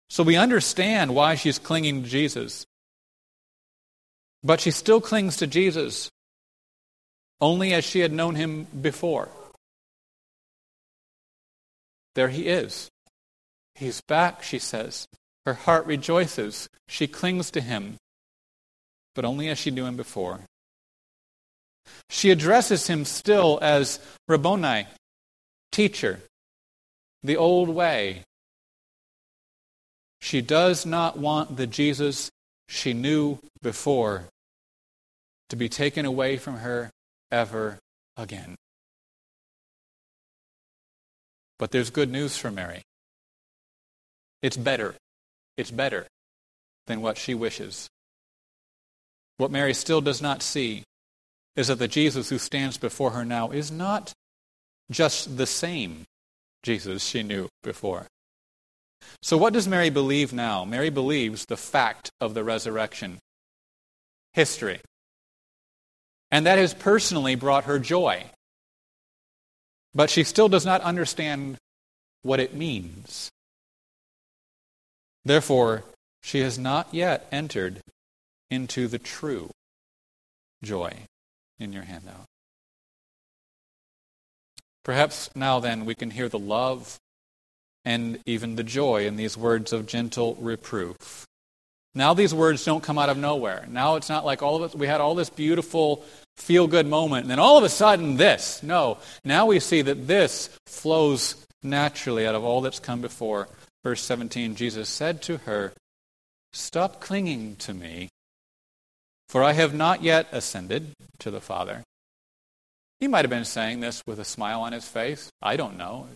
So 0.09 0.23
we 0.23 0.35
understand 0.35 1.13
why 1.13 1.35
she's 1.35 1.59
clinging 1.59 2.01
to 2.01 2.09
Jesus. 2.09 2.65
But 4.43 4.61
she 4.61 4.71
still 4.71 4.99
clings 4.99 5.37
to 5.37 5.45
Jesus 5.45 6.09
only 7.39 7.71
as 7.75 7.83
she 7.83 7.99
had 7.99 8.11
known 8.11 8.33
him 8.33 8.63
before. 8.81 9.29
There 12.15 12.29
he 12.29 12.47
is. 12.47 12.89
He's 13.75 14.01
back, 14.01 14.43
she 14.43 14.59
says. 14.59 15.07
Her 15.45 15.53
heart 15.53 15.85
rejoices. 15.85 16.69
She 16.87 17.07
clings 17.07 17.51
to 17.51 17.61
him, 17.61 17.97
but 19.15 19.25
only 19.25 19.49
as 19.49 19.57
she 19.57 19.71
knew 19.71 19.85
him 19.85 19.97
before. 19.97 20.41
She 22.09 22.31
addresses 22.31 22.87
him 22.87 23.03
still 23.03 23.59
as 23.61 23.99
Rabboni, 24.27 24.87
teacher, 25.71 26.21
the 27.23 27.35
old 27.35 27.69
way. 27.69 28.23
She 30.21 30.41
does 30.41 30.85
not 30.85 31.17
want 31.17 31.57
the 31.57 31.67
Jesus 31.67 32.29
she 32.69 32.93
knew 32.93 33.39
before 33.61 34.25
to 35.49 35.55
be 35.55 35.67
taken 35.67 36.05
away 36.05 36.37
from 36.37 36.57
her 36.57 36.89
ever 37.31 37.79
again. 38.15 38.55
But 41.59 41.71
there's 41.71 41.89
good 41.89 42.11
news 42.11 42.37
for 42.37 42.51
Mary. 42.51 42.81
It's 44.41 44.57
better. 44.57 44.95
It's 45.57 45.71
better 45.71 46.07
than 46.87 47.01
what 47.01 47.17
she 47.17 47.33
wishes. 47.33 47.87
What 49.37 49.51
Mary 49.51 49.73
still 49.73 50.01
does 50.01 50.21
not 50.21 50.41
see 50.41 50.83
is 51.55 51.67
that 51.67 51.79
the 51.79 51.87
Jesus 51.87 52.29
who 52.29 52.37
stands 52.37 52.77
before 52.77 53.11
her 53.11 53.25
now 53.25 53.51
is 53.51 53.71
not 53.71 54.11
just 54.91 55.37
the 55.37 55.45
same 55.45 56.03
Jesus 56.63 57.03
she 57.03 57.23
knew 57.23 57.47
before. 57.61 58.07
So, 59.21 59.37
what 59.37 59.53
does 59.53 59.67
Mary 59.67 59.89
believe 59.89 60.33
now? 60.33 60.65
Mary 60.65 60.89
believes 60.89 61.45
the 61.45 61.57
fact 61.57 62.09
of 62.21 62.33
the 62.33 62.43
resurrection, 62.43 63.19
history. 64.33 64.79
And 66.31 66.45
that 66.45 66.57
has 66.57 66.73
personally 66.73 67.35
brought 67.35 67.65
her 67.65 67.79
joy. 67.79 68.23
But 69.95 70.09
she 70.09 70.23
still 70.23 70.49
does 70.49 70.65
not 70.65 70.81
understand 70.81 71.57
what 72.23 72.39
it 72.39 72.53
means. 72.53 73.29
Therefore, 75.25 75.83
she 76.21 76.39
has 76.39 76.57
not 76.57 76.93
yet 76.93 77.27
entered 77.31 77.81
into 78.49 78.87
the 78.87 78.99
true 78.99 79.49
joy 80.63 80.93
in 81.59 81.73
your 81.73 81.83
handout. 81.83 82.25
Perhaps 84.83 85.29
now 85.35 85.59
then 85.59 85.85
we 85.85 85.95
can 85.95 86.11
hear 86.11 86.27
the 86.27 86.39
love 86.39 86.97
and 87.85 88.19
even 88.25 88.55
the 88.55 88.63
joy 88.63 89.05
in 89.05 89.15
these 89.15 89.37
words 89.37 89.73
of 89.73 89.85
gentle 89.85 90.35
reproof. 90.39 91.25
Now 91.95 92.13
these 92.13 92.33
words 92.33 92.65
don't 92.65 92.83
come 92.83 92.97
out 92.97 93.09
of 93.09 93.17
nowhere. 93.17 93.65
Now 93.69 93.95
it's 93.95 94.09
not 94.09 94.25
like 94.25 94.41
all 94.41 94.55
of 94.55 94.63
us, 94.63 94.75
we 94.75 94.87
had 94.87 95.01
all 95.01 95.15
this 95.15 95.29
beautiful 95.29 96.03
feel 96.37 96.67
good 96.67 96.87
moment, 96.87 97.23
and 97.23 97.31
then 97.31 97.39
all 97.39 97.57
of 97.57 97.63
a 97.63 97.69
sudden 97.69 98.17
this. 98.17 98.63
No. 98.63 98.97
Now 99.23 99.45
we 99.45 99.59
see 99.59 99.81
that 99.81 100.07
this 100.07 100.49
flows 100.65 101.45
naturally 101.61 102.27
out 102.27 102.35
of 102.35 102.43
all 102.43 102.61
that's 102.61 102.79
come 102.79 103.01
before. 103.01 103.47
Verse 103.83 104.01
17 104.01 104.55
Jesus 104.55 104.89
said 104.89 105.21
to 105.23 105.37
her, 105.37 105.73
Stop 106.53 107.01
clinging 107.01 107.55
to 107.57 107.73
me, 107.73 108.09
for 109.27 109.43
I 109.43 109.53
have 109.53 109.73
not 109.73 110.03
yet 110.03 110.27
ascended 110.31 110.93
to 111.19 111.31
the 111.31 111.41
Father. 111.41 111.83
He 112.99 113.07
might 113.07 113.25
have 113.25 113.29
been 113.29 113.43
saying 113.43 113.79
this 113.79 114.03
with 114.05 114.19
a 114.19 114.25
smile 114.25 114.61
on 114.61 114.71
his 114.71 114.87
face. 114.87 115.29
I 115.41 115.57
don't 115.57 115.77
know. 115.77 116.07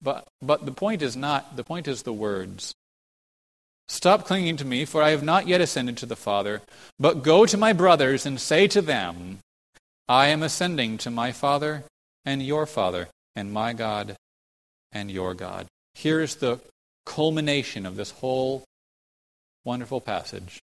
But, 0.00 0.26
but 0.40 0.64
the 0.64 0.72
point 0.72 1.02
is 1.02 1.16
not, 1.16 1.56
the 1.56 1.64
point 1.64 1.88
is 1.88 2.02
the 2.02 2.12
words. 2.12 2.72
Stop 3.88 4.26
clinging 4.26 4.56
to 4.58 4.64
me, 4.64 4.84
for 4.84 5.02
I 5.02 5.10
have 5.10 5.22
not 5.22 5.48
yet 5.48 5.60
ascended 5.60 5.96
to 5.98 6.06
the 6.06 6.16
Father, 6.16 6.60
but 6.98 7.22
go 7.22 7.46
to 7.46 7.56
my 7.56 7.72
brothers 7.72 8.26
and 8.26 8.40
say 8.40 8.68
to 8.68 8.82
them, 8.82 9.38
I 10.08 10.28
am 10.28 10.42
ascending 10.42 10.98
to 10.98 11.10
my 11.10 11.32
Father 11.32 11.84
and 12.24 12.42
your 12.42 12.66
Father, 12.66 13.08
and 13.34 13.52
my 13.52 13.72
God 13.72 14.16
and 14.92 15.10
your 15.10 15.34
God. 15.34 15.66
Here's 15.94 16.36
the 16.36 16.60
culmination 17.06 17.86
of 17.86 17.96
this 17.96 18.10
whole 18.10 18.64
wonderful 19.64 20.00
passage. 20.00 20.60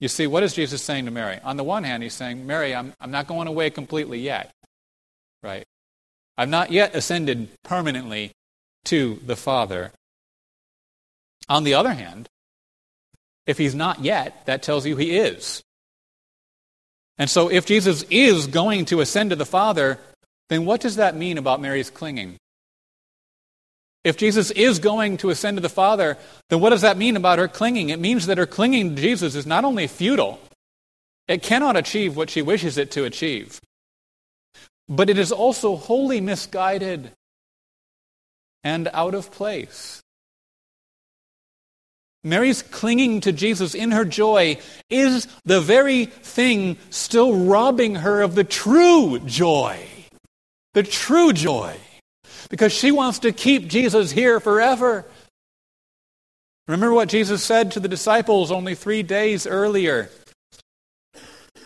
You 0.00 0.08
see, 0.08 0.26
what 0.26 0.42
is 0.42 0.54
Jesus 0.54 0.82
saying 0.82 1.04
to 1.04 1.10
Mary? 1.10 1.38
On 1.44 1.56
the 1.56 1.64
one 1.64 1.84
hand, 1.84 2.02
he's 2.02 2.14
saying, 2.14 2.46
Mary, 2.46 2.74
I'm, 2.74 2.94
I'm 3.00 3.10
not 3.10 3.26
going 3.26 3.48
away 3.48 3.70
completely 3.70 4.18
yet. 4.18 4.50
Right? 5.42 5.64
I've 6.36 6.48
not 6.48 6.72
yet 6.72 6.94
ascended 6.94 7.48
permanently 7.62 8.32
to 8.86 9.20
the 9.24 9.36
Father. 9.36 9.92
On 11.50 11.64
the 11.64 11.74
other 11.74 11.92
hand, 11.92 12.28
if 13.46 13.58
he's 13.58 13.74
not 13.74 14.00
yet, 14.00 14.46
that 14.46 14.62
tells 14.62 14.86
you 14.86 14.96
he 14.96 15.18
is. 15.18 15.62
And 17.18 17.28
so, 17.28 17.50
if 17.50 17.66
Jesus 17.66 18.04
is 18.04 18.46
going 18.46 18.86
to 18.86 19.00
ascend 19.00 19.30
to 19.30 19.36
the 19.36 19.44
Father, 19.44 19.98
then 20.48 20.64
what 20.64 20.80
does 20.80 20.96
that 20.96 21.16
mean 21.16 21.36
about 21.36 21.60
Mary's 21.60 21.90
clinging? 21.90 22.36
If 24.04 24.16
Jesus 24.16 24.50
is 24.52 24.78
going 24.78 25.18
to 25.18 25.30
ascend 25.30 25.56
to 25.56 25.60
the 25.60 25.68
Father, 25.68 26.16
then 26.48 26.60
what 26.60 26.70
does 26.70 26.80
that 26.80 26.96
mean 26.96 27.16
about 27.16 27.38
her 27.38 27.48
clinging? 27.48 27.90
It 27.90 27.98
means 27.98 28.26
that 28.26 28.38
her 28.38 28.46
clinging 28.46 28.94
to 28.94 29.02
Jesus 29.02 29.34
is 29.34 29.44
not 29.44 29.64
only 29.64 29.86
futile, 29.88 30.40
it 31.28 31.42
cannot 31.42 31.76
achieve 31.76 32.16
what 32.16 32.30
she 32.30 32.42
wishes 32.42 32.78
it 32.78 32.92
to 32.92 33.04
achieve, 33.04 33.60
but 34.88 35.10
it 35.10 35.18
is 35.18 35.32
also 35.32 35.76
wholly 35.76 36.20
misguided 36.20 37.10
and 38.64 38.88
out 38.92 39.14
of 39.14 39.30
place. 39.30 40.00
Mary's 42.22 42.62
clinging 42.62 43.20
to 43.22 43.32
Jesus 43.32 43.74
in 43.74 43.92
her 43.92 44.04
joy 44.04 44.58
is 44.90 45.26
the 45.44 45.60
very 45.60 46.04
thing 46.04 46.76
still 46.90 47.34
robbing 47.46 47.96
her 47.96 48.20
of 48.20 48.34
the 48.34 48.44
true 48.44 49.18
joy. 49.20 49.86
The 50.74 50.82
true 50.82 51.32
joy 51.32 51.76
because 52.50 52.72
she 52.72 52.90
wants 52.90 53.20
to 53.20 53.32
keep 53.32 53.68
Jesus 53.68 54.10
here 54.10 54.40
forever. 54.40 55.06
Remember 56.68 56.92
what 56.92 57.08
Jesus 57.08 57.42
said 57.42 57.72
to 57.72 57.80
the 57.80 57.88
disciples 57.88 58.52
only 58.52 58.74
three 58.74 59.02
days 59.02 59.46
earlier. 59.46 60.10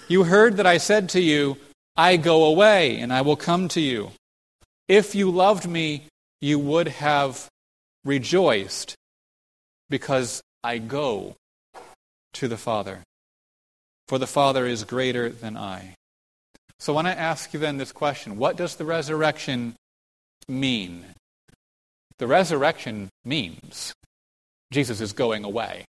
You 0.08 0.24
heard 0.24 0.58
that 0.58 0.66
I 0.66 0.78
said 0.78 1.08
to 1.10 1.20
you, 1.20 1.56
I 1.96 2.16
go 2.16 2.44
away 2.44 3.00
and 3.00 3.12
I 3.12 3.22
will 3.22 3.36
come 3.36 3.68
to 3.68 3.80
you. 3.80 4.12
If 4.88 5.14
you 5.14 5.30
loved 5.30 5.66
me, 5.66 6.04
you 6.40 6.58
would 6.58 6.88
have 6.88 7.48
rejoiced 8.04 8.94
because 9.94 10.42
I 10.64 10.78
go 10.78 11.36
to 12.32 12.48
the 12.48 12.56
Father. 12.56 13.04
For 14.08 14.18
the 14.18 14.26
Father 14.26 14.66
is 14.66 14.82
greater 14.82 15.28
than 15.28 15.56
I. 15.56 15.94
So 16.80 16.92
when 16.94 17.06
I 17.06 17.12
ask 17.12 17.54
you 17.54 17.60
then 17.60 17.78
this 17.78 17.92
question, 17.92 18.36
what 18.36 18.56
does 18.56 18.74
the 18.74 18.84
resurrection 18.84 19.76
mean? 20.48 21.04
The 22.18 22.26
resurrection 22.26 23.08
means 23.24 23.94
Jesus 24.72 25.00
is 25.00 25.12
going 25.12 25.44
away. 25.44 25.84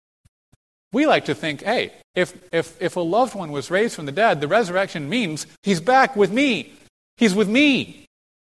We 0.92 1.06
like 1.06 1.26
to 1.26 1.34
think, 1.36 1.62
hey, 1.62 1.92
if, 2.16 2.34
if, 2.52 2.82
if 2.82 2.96
a 2.96 3.00
loved 3.00 3.36
one 3.36 3.52
was 3.52 3.70
raised 3.70 3.94
from 3.94 4.06
the 4.06 4.10
dead, 4.10 4.40
the 4.40 4.48
resurrection 4.48 5.08
means 5.08 5.46
he's 5.62 5.80
back 5.80 6.16
with 6.16 6.32
me. 6.32 6.72
He's 7.18 7.36
with 7.36 7.48
me. 7.48 8.06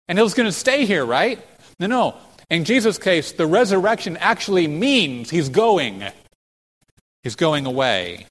And 0.08 0.18
he's 0.18 0.34
going 0.34 0.48
to 0.48 0.52
stay 0.66 0.86
here, 0.86 1.06
right? 1.06 1.38
No, 1.78 1.86
no. 1.86 2.16
In 2.48 2.64
Jesus' 2.64 2.98
case, 2.98 3.32
the 3.32 3.46
resurrection 3.46 4.16
actually 4.18 4.68
means 4.68 5.30
he's 5.30 5.48
going. 5.48 6.04
He's 7.22 7.34
going 7.34 7.66
away 7.66 8.26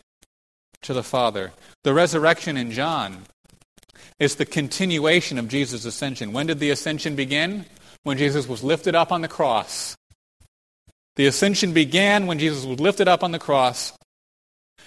to 0.84 0.94
the 0.94 1.04
Father. 1.04 1.52
The 1.84 1.94
resurrection 1.94 2.56
in 2.56 2.72
John 2.72 3.24
is 4.20 4.36
the 4.36 4.46
continuation 4.46 5.38
of 5.38 5.50
Jesus' 5.50 5.84
ascension. 5.84 6.32
When 6.32 6.48
did 6.48 6.60
the 6.60 6.70
ascension 6.70 7.16
begin? 7.16 7.66
When 8.04 8.18
Jesus 8.18 8.48
was 8.48 8.64
lifted 8.64 8.96
up 8.96 9.12
on 9.12 9.22
the 9.22 9.28
cross. 9.28 9.98
The 11.18 11.26
ascension 11.28 11.74
began 11.74 12.26
when 12.26 12.40
Jesus 12.40 12.64
was 12.66 12.80
lifted 12.80 13.08
up 13.08 13.24
on 13.24 13.32
the 13.32 13.40
cross. 13.40 13.92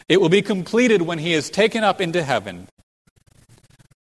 It 0.09 0.21
will 0.21 0.29
be 0.29 0.43
completed 0.43 1.03
when 1.03 1.19
he 1.19 1.35
is 1.35 1.51
taken 1.51 1.85
up 1.85 2.01
into 2.01 2.23
heaven. 2.23 2.69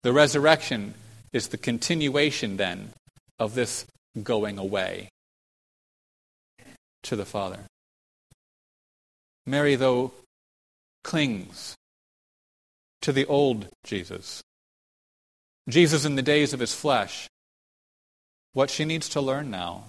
The 0.03 0.13
resurrection 0.13 0.93
is 1.33 1.49
the 1.49 1.57
continuation, 1.57 2.55
then, 2.55 2.91
of 3.39 3.55
this 3.55 3.85
going 4.23 4.57
away 4.57 5.09
to 7.07 7.15
the 7.15 7.25
Father. 7.25 7.59
Mary, 9.45 9.75
though, 9.75 10.11
clings 11.05 11.75
to 13.01 13.13
the 13.13 13.25
old 13.25 13.69
Jesus. 13.85 14.43
Jesus 15.69 16.03
in 16.03 16.15
the 16.15 16.21
days 16.21 16.53
of 16.53 16.59
his 16.59 16.73
flesh. 16.73 17.29
What 18.51 18.69
she 18.69 18.83
needs 18.83 19.07
to 19.09 19.21
learn 19.21 19.49
now, 19.49 19.85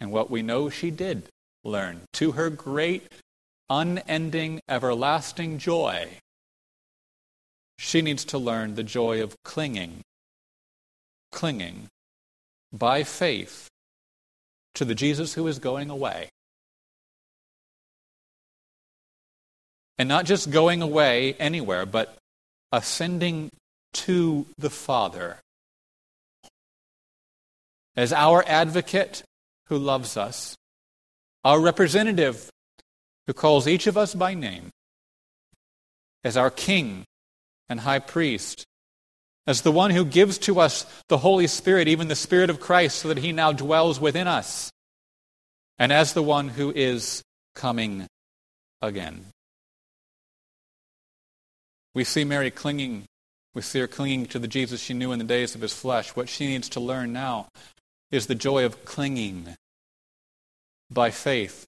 and 0.00 0.10
what 0.10 0.30
we 0.30 0.42
know 0.42 0.70
she 0.70 0.90
did 0.90 1.28
learn, 1.62 2.02
to 2.14 2.32
her 2.32 2.50
great, 2.50 3.06
unending, 3.70 4.60
everlasting 4.68 5.58
joy, 5.58 6.08
she 7.78 8.02
needs 8.02 8.24
to 8.24 8.38
learn 8.38 8.74
the 8.74 8.82
joy 8.82 9.22
of 9.22 9.36
clinging, 9.44 10.00
clinging 11.30 11.86
by 12.72 13.04
faith 13.04 13.68
to 14.74 14.84
the 14.84 14.94
Jesus 14.94 15.34
who 15.34 15.46
is 15.46 15.58
going 15.58 15.90
away. 15.90 16.28
And 19.96 20.08
not 20.08 20.24
just 20.24 20.50
going 20.50 20.82
away 20.82 21.34
anywhere, 21.34 21.86
but 21.86 22.16
ascending 22.72 23.50
to 23.92 24.46
the 24.58 24.70
Father. 24.70 25.38
As 27.96 28.12
our 28.12 28.44
advocate 28.48 29.22
who 29.66 29.78
loves 29.78 30.16
us, 30.16 30.56
our 31.44 31.60
representative 31.60 32.50
who 33.26 33.32
calls 33.32 33.68
each 33.68 33.86
of 33.86 33.96
us 33.96 34.14
by 34.14 34.34
name, 34.34 34.70
as 36.24 36.36
our 36.36 36.50
King 36.50 37.04
and 37.68 37.80
High 37.80 38.00
Priest, 38.00 38.64
as 39.46 39.62
the 39.62 39.72
one 39.72 39.90
who 39.90 40.04
gives 40.04 40.38
to 40.38 40.58
us 40.58 40.86
the 41.08 41.18
Holy 41.18 41.46
Spirit, 41.46 41.88
even 41.88 42.08
the 42.08 42.14
Spirit 42.14 42.50
of 42.50 42.60
Christ, 42.60 42.98
so 42.98 43.08
that 43.08 43.18
he 43.18 43.32
now 43.32 43.52
dwells 43.52 44.00
within 44.00 44.26
us, 44.26 44.72
and 45.78 45.92
as 45.92 46.12
the 46.12 46.22
one 46.22 46.48
who 46.48 46.72
is 46.74 47.22
coming 47.54 48.06
again. 48.80 49.26
We 51.94 52.04
see 52.04 52.24
Mary 52.24 52.50
clinging, 52.50 53.04
we 53.54 53.62
see 53.62 53.78
her 53.80 53.86
clinging 53.86 54.26
to 54.26 54.38
the 54.38 54.48
Jesus 54.48 54.80
she 54.80 54.94
knew 54.94 55.12
in 55.12 55.18
the 55.18 55.24
days 55.24 55.54
of 55.54 55.60
his 55.60 55.74
flesh. 55.74 56.16
What 56.16 56.28
she 56.28 56.46
needs 56.46 56.68
to 56.70 56.80
learn 56.80 57.12
now 57.12 57.48
is 58.10 58.26
the 58.26 58.34
joy 58.34 58.64
of 58.64 58.84
clinging 58.84 59.54
by 60.90 61.10
faith 61.10 61.64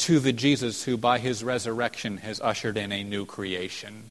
to 0.00 0.18
the 0.18 0.32
Jesus 0.32 0.84
who, 0.84 0.96
by 0.96 1.18
his 1.18 1.42
resurrection, 1.42 2.18
has 2.18 2.40
ushered 2.40 2.76
in 2.76 2.92
a 2.92 3.02
new 3.02 3.24
creation. 3.24 4.09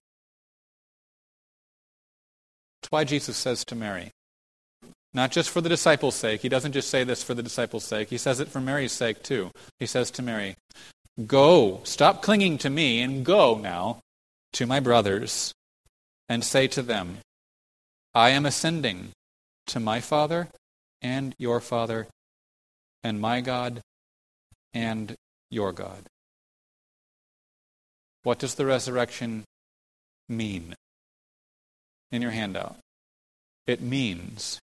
That's 2.90 3.02
why 3.02 3.04
Jesus 3.04 3.38
says 3.38 3.64
to 3.66 3.76
Mary, 3.76 4.10
not 5.14 5.30
just 5.30 5.52
for 5.52 5.62
the 5.62 5.70
disciples' 5.70 6.16
sake, 6.16 6.42
he 6.42 6.50
doesn't 6.50 6.72
just 6.72 6.90
say 6.90 7.04
this 7.04 7.22
for 7.22 7.36
the 7.36 7.44
disciples' 7.44 7.84
sake, 7.84 8.10
he 8.10 8.18
says 8.18 8.40
it 8.40 8.48
for 8.48 8.60
Mary's 8.60 8.92
sake 8.92 9.22
too. 9.22 9.52
He 9.78 9.86
says 9.86 10.10
to 10.12 10.24
Mary, 10.24 10.56
Go, 11.28 11.82
stop 11.84 12.24
clinging 12.24 12.58
to 12.58 12.70
me, 12.72 13.00
and 13.02 13.24
go 13.24 13.60
now 13.60 14.00
to 14.54 14.66
my 14.66 14.80
brothers 14.80 15.54
and 16.28 16.44
say 16.44 16.68
to 16.68 16.82
them, 16.82 17.20
I 18.16 18.30
am 18.30 18.48
ascending 18.48 19.12
to 19.68 19.80
my 19.80 20.00
Father 20.00 20.48
and 21.00 21.36
your 21.38 21.60
Father, 21.60 22.08
and 23.04 23.22
my 23.22 23.42
God 23.42 23.82
and 24.74 25.16
your 25.52 25.74
God. 25.74 26.08
What 28.24 28.40
does 28.40 28.56
the 28.56 28.66
resurrection 28.66 29.44
mean? 30.28 30.74
In 32.12 32.22
your 32.22 32.32
handout. 32.32 32.78
It 33.68 33.82
means 33.82 34.60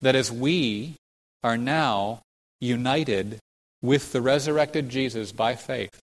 that 0.00 0.14
as 0.14 0.30
we 0.30 0.96
are 1.42 1.56
now 1.56 2.20
united 2.60 3.38
with 3.82 4.12
the 4.12 4.22
resurrected 4.22 4.88
Jesus 4.88 5.32
by 5.32 5.54
faith, 5.54 6.00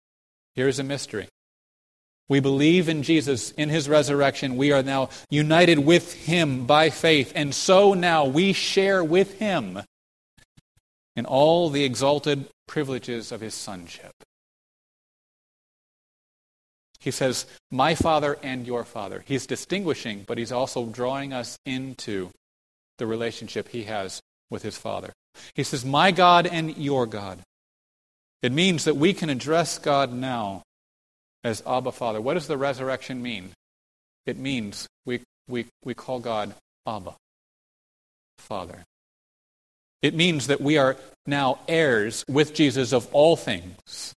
here's 0.55 0.79
a 0.79 0.83
mystery. 0.83 1.27
We 2.27 2.39
believe 2.39 2.87
in 2.89 3.01
Jesus, 3.01 3.51
in 3.51 3.69
his 3.69 3.89
resurrection. 3.89 4.55
We 4.55 4.71
are 4.71 4.83
now 4.83 5.09
united 5.29 5.79
with 5.79 6.13
him 6.13 6.65
by 6.67 6.91
faith. 6.91 7.31
And 7.35 7.55
so 7.55 7.95
now 7.95 8.25
we 8.25 8.53
share 8.53 9.03
with 9.03 9.39
him 9.39 9.81
in 11.15 11.25
all 11.25 11.69
the 11.69 11.83
exalted 11.83 12.47
privileges 12.67 13.31
of 13.31 13.41
his 13.41 13.55
sonship. 13.55 14.13
He 16.99 17.11
says, 17.11 17.45
My 17.71 17.95
Father 17.95 18.37
and 18.43 18.67
your 18.67 18.83
Father. 18.83 19.23
He's 19.25 19.47
distinguishing, 19.47 20.25
but 20.27 20.37
he's 20.37 20.51
also 20.51 20.85
drawing 20.85 21.33
us 21.33 21.57
into 21.65 22.31
the 22.97 23.07
relationship 23.07 23.69
he 23.69 23.83
has 23.83 24.21
with 24.49 24.63
his 24.63 24.77
Father. 24.77 25.13
He 25.53 25.63
says, 25.63 25.85
My 25.85 26.11
God 26.11 26.45
and 26.45 26.77
your 26.77 27.05
God. 27.05 27.39
It 28.41 28.51
means 28.51 28.85
that 28.85 28.95
we 28.95 29.13
can 29.13 29.29
address 29.29 29.77
God 29.77 30.13
now 30.13 30.63
as 31.43 31.63
Abba 31.65 31.91
Father. 31.91 32.21
What 32.21 32.35
does 32.35 32.47
the 32.47 32.57
resurrection 32.57 33.21
mean? 33.21 33.51
It 34.25 34.37
means 34.37 34.87
we, 35.05 35.21
we, 35.47 35.65
we 35.83 35.93
call 35.93 36.19
God 36.19 36.53
Abba, 36.85 37.15
Father. 38.37 38.83
It 40.01 40.13
means 40.13 40.47
that 40.47 40.61
we 40.61 40.77
are 40.77 40.97
now 41.25 41.59
heirs 41.67 42.23
with 42.27 42.53
Jesus 42.53 42.93
of 42.93 43.07
all 43.11 43.35
things. 43.35 44.13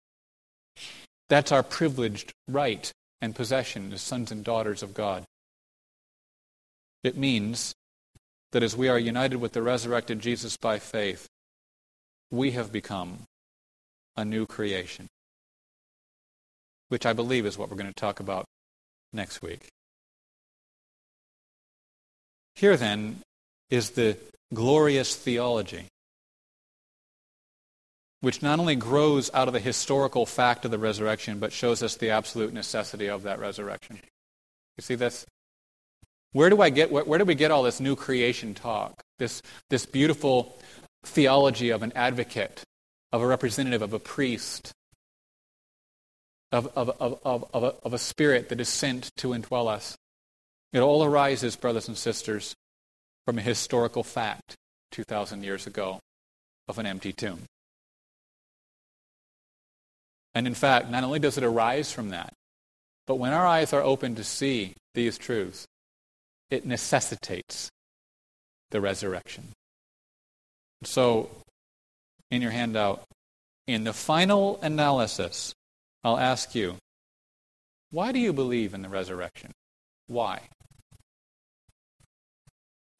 That's 1.31 1.53
our 1.53 1.63
privileged 1.63 2.33
right 2.49 2.93
and 3.21 3.37
possession 3.37 3.93
as 3.93 4.03
sons 4.03 4.33
and 4.33 4.43
daughters 4.43 4.83
of 4.83 4.93
God. 4.93 5.25
It 7.05 7.17
means 7.17 7.73
that 8.51 8.65
as 8.65 8.77
we 8.77 8.89
are 8.89 8.99
united 8.99 9.37
with 9.37 9.53
the 9.53 9.63
resurrected 9.63 10.19
Jesus 10.19 10.57
by 10.57 10.81
faith, 10.81 11.29
we 12.33 12.51
have 12.51 12.73
become 12.73 13.21
a 14.17 14.25
new 14.25 14.45
creation, 14.45 15.07
which 16.89 17.07
I 17.07 17.13
believe 17.13 17.47
is 17.47 17.57
what 17.57 17.71
we're 17.71 17.77
going 17.77 17.87
to 17.87 17.95
talk 17.95 18.19
about 18.19 18.45
next 19.13 19.41
week. 19.41 19.69
Here, 22.57 22.77
then, 22.77 23.21
is 23.71 23.91
the 23.91 24.17
glorious 24.53 25.15
theology 25.15 25.87
which 28.21 28.43
not 28.43 28.59
only 28.59 28.77
grows 28.77 29.31
out 29.33 29.49
of 29.49 29.55
the 29.55 29.61
historical 29.61 30.27
fact 30.27 30.65
of 30.65 30.71
the 30.71 30.79
resurrection, 30.79 31.39
but 31.39 31.53
shows 31.53 31.83
us 31.83 31.97
the 31.97 32.11
absolute 32.11 32.53
necessity 32.53 33.09
of 33.09 33.23
that 33.23 33.39
resurrection. 33.39 33.99
You 34.77 34.83
see 34.83 34.95
this? 34.95 35.27
Where 36.33 36.51
do 36.51 36.61
I 36.61 36.71
get 36.71 36.93
where, 36.93 37.05
where 37.05 37.19
do 37.19 37.25
we 37.25 37.35
get 37.35 37.51
all 37.51 37.63
this 37.63 37.81
new 37.81 37.97
creation 37.97 38.55
talk? 38.55 39.01
This 39.19 39.43
this 39.69 39.87
beautiful 39.87 40.57
theology 41.03 41.71
of 41.71 41.83
an 41.83 41.93
advocate, 41.97 42.63
of 43.13 43.23
a 43.23 43.27
representative, 43.27 43.83
of 43.83 43.93
a 43.93 43.99
priest, 43.99 44.73
of, 46.53 46.67
of, 46.77 46.91
of, 47.01 47.19
of, 47.25 47.45
of, 47.55 47.63
a, 47.63 47.75
of 47.83 47.95
a 47.95 47.99
spirit 47.99 48.49
that 48.49 48.61
is 48.61 48.69
sent 48.69 49.11
to 49.17 49.29
indwell 49.29 49.69
us. 49.69 49.97
It 50.73 50.81
all 50.81 51.03
arises, 51.05 51.57
brothers 51.57 51.89
and 51.89 51.97
sisters, 51.97 52.55
from 53.25 53.39
a 53.39 53.43
historical 53.43 54.03
fact 54.03 54.55
2,000 54.93 55.43
years 55.43 55.67
ago 55.67 56.01
of 56.69 56.79
an 56.79 56.87
empty 56.87 57.13
tomb. 57.13 57.45
And 60.35 60.47
in 60.47 60.55
fact, 60.55 60.91
not 60.91 61.05
only 61.05 61.19
does 61.19 61.39
it 61.39 61.45
arise 61.45 61.93
from 61.93 62.11
that, 62.11 62.33
but 63.07 63.17
when 63.17 63.33
our 63.33 63.47
eyes 63.47 63.73
are 63.73 63.83
open 63.83 64.15
to 64.15 64.25
see 64.25 64.75
these 64.95 65.19
truths, 65.19 65.67
it 66.51 66.65
necessitates 66.65 67.69
the 68.71 68.81
resurrection. 68.81 69.49
So, 70.85 71.31
in 72.31 72.43
your 72.43 72.53
handout, 72.53 73.03
in 73.67 73.85
the 73.85 73.93
final 73.93 74.59
analysis, 74.63 75.53
I'll 76.03 76.19
ask 76.19 76.55
you, 76.55 76.77
why 77.91 78.13
do 78.13 78.19
you 78.19 78.33
believe 78.33 78.73
in 78.73 78.83
the 78.83 78.89
resurrection? 78.89 79.51
Why? 80.07 80.43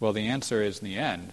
Well, 0.01 0.13
the 0.13 0.27
answer 0.27 0.63
is 0.63 0.81
in 0.81 0.85
the 0.85 0.97
end, 0.97 1.33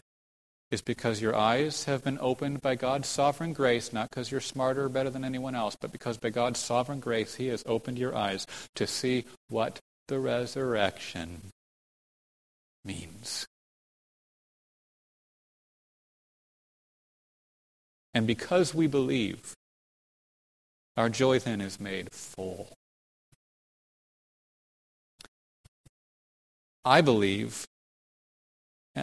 is 0.70 0.82
because 0.82 1.22
your 1.22 1.36
eyes 1.36 1.86
have 1.86 2.04
been 2.04 2.18
opened 2.20 2.62
by 2.62 2.76
God's 2.76 3.08
sovereign 3.08 3.54
grace, 3.54 3.94
not 3.94 4.10
because 4.10 4.32
you're 4.32 4.42
smarter 4.42 4.86
or 4.86 4.90
better 4.90 5.10
than 5.10 5.24
anyone 5.24 5.56
else, 5.56 5.78
but 5.80 5.92
because 5.92 6.18
by 6.18 6.30
God's 6.30 6.60
sovereign 6.60 7.00
grace, 7.00 7.36
He 7.36 7.48
has 7.48 7.64
opened 7.66 7.98
your 7.98 8.16
eyes 8.16 8.46
to 8.76 8.86
see 8.86 9.26
what 9.48 9.80
the 10.08 10.20
resurrection 10.20 11.52
means. 12.84 13.48
And 18.14 18.26
because 18.26 18.74
we 18.74 18.88
believe, 18.88 19.54
our 20.98 21.10
joy 21.10 21.40
then 21.40 21.62
is 21.62 21.80
made 21.80 22.12
full. 22.12 22.74
I 26.84 27.02
believe 27.02 27.66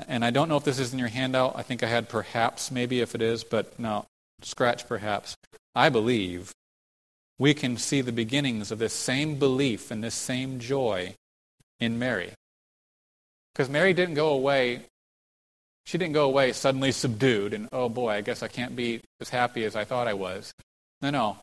and 0.09 0.25
I 0.25 0.31
don't 0.31 0.49
know 0.49 0.57
if 0.57 0.65
this 0.65 0.79
is 0.79 0.93
in 0.93 0.99
your 0.99 1.09
handout. 1.09 1.55
I 1.57 1.63
think 1.63 1.83
I 1.83 1.87
had 1.87 2.09
perhaps, 2.09 2.71
maybe 2.71 3.01
if 3.01 3.15
it 3.15 3.23
is, 3.23 3.45
but 3.45 3.79
no, 3.79 4.07
scratch 4.43 4.89
perhaps. 4.89 5.37
I 5.75 5.89
believe 5.89 6.53
we 7.39 7.55
can 7.55 7.77
see 7.77 8.01
the 8.01 8.13
beginnings 8.13 8.71
of 8.71 8.79
this 8.79 8.93
same 8.93 9.37
belief 9.39 9.91
and 9.91 10.03
this 10.03 10.15
same 10.15 10.59
joy 10.59 11.15
in 11.81 11.99
Mary. 11.99 12.33
Because 13.53 13.69
Mary 13.69 13.93
didn't 13.93 14.15
go 14.15 14.29
away, 14.31 14.83
she 15.85 15.99
didn't 15.99 16.15
go 16.15 16.25
away 16.25 16.53
suddenly 16.53 16.93
subdued 16.93 17.55
and, 17.55 17.69
oh 17.73 17.89
boy, 17.89 18.11
I 18.11 18.21
guess 18.21 18.43
I 18.43 18.49
can't 18.49 18.75
be 18.75 19.01
as 19.21 19.29
happy 19.29 19.65
as 19.65 19.77
I 19.77 19.85
thought 19.85 20.09
I 20.09 20.15
was. 20.15 20.53
No, 21.03 21.11
no. 21.11 21.37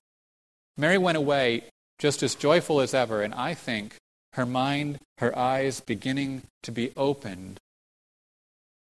Mary 0.77 0.97
went 0.97 1.17
away 1.17 1.65
just 1.99 2.23
as 2.23 2.35
joyful 2.35 2.81
as 2.81 2.93
ever, 2.93 3.21
and 3.21 3.33
I 3.33 3.53
think 3.53 3.95
her 4.33 4.45
mind, 4.45 4.97
her 5.19 5.37
eyes 5.37 5.81
beginning 5.81 6.41
to 6.63 6.71
be 6.71 6.91
opened 6.97 7.59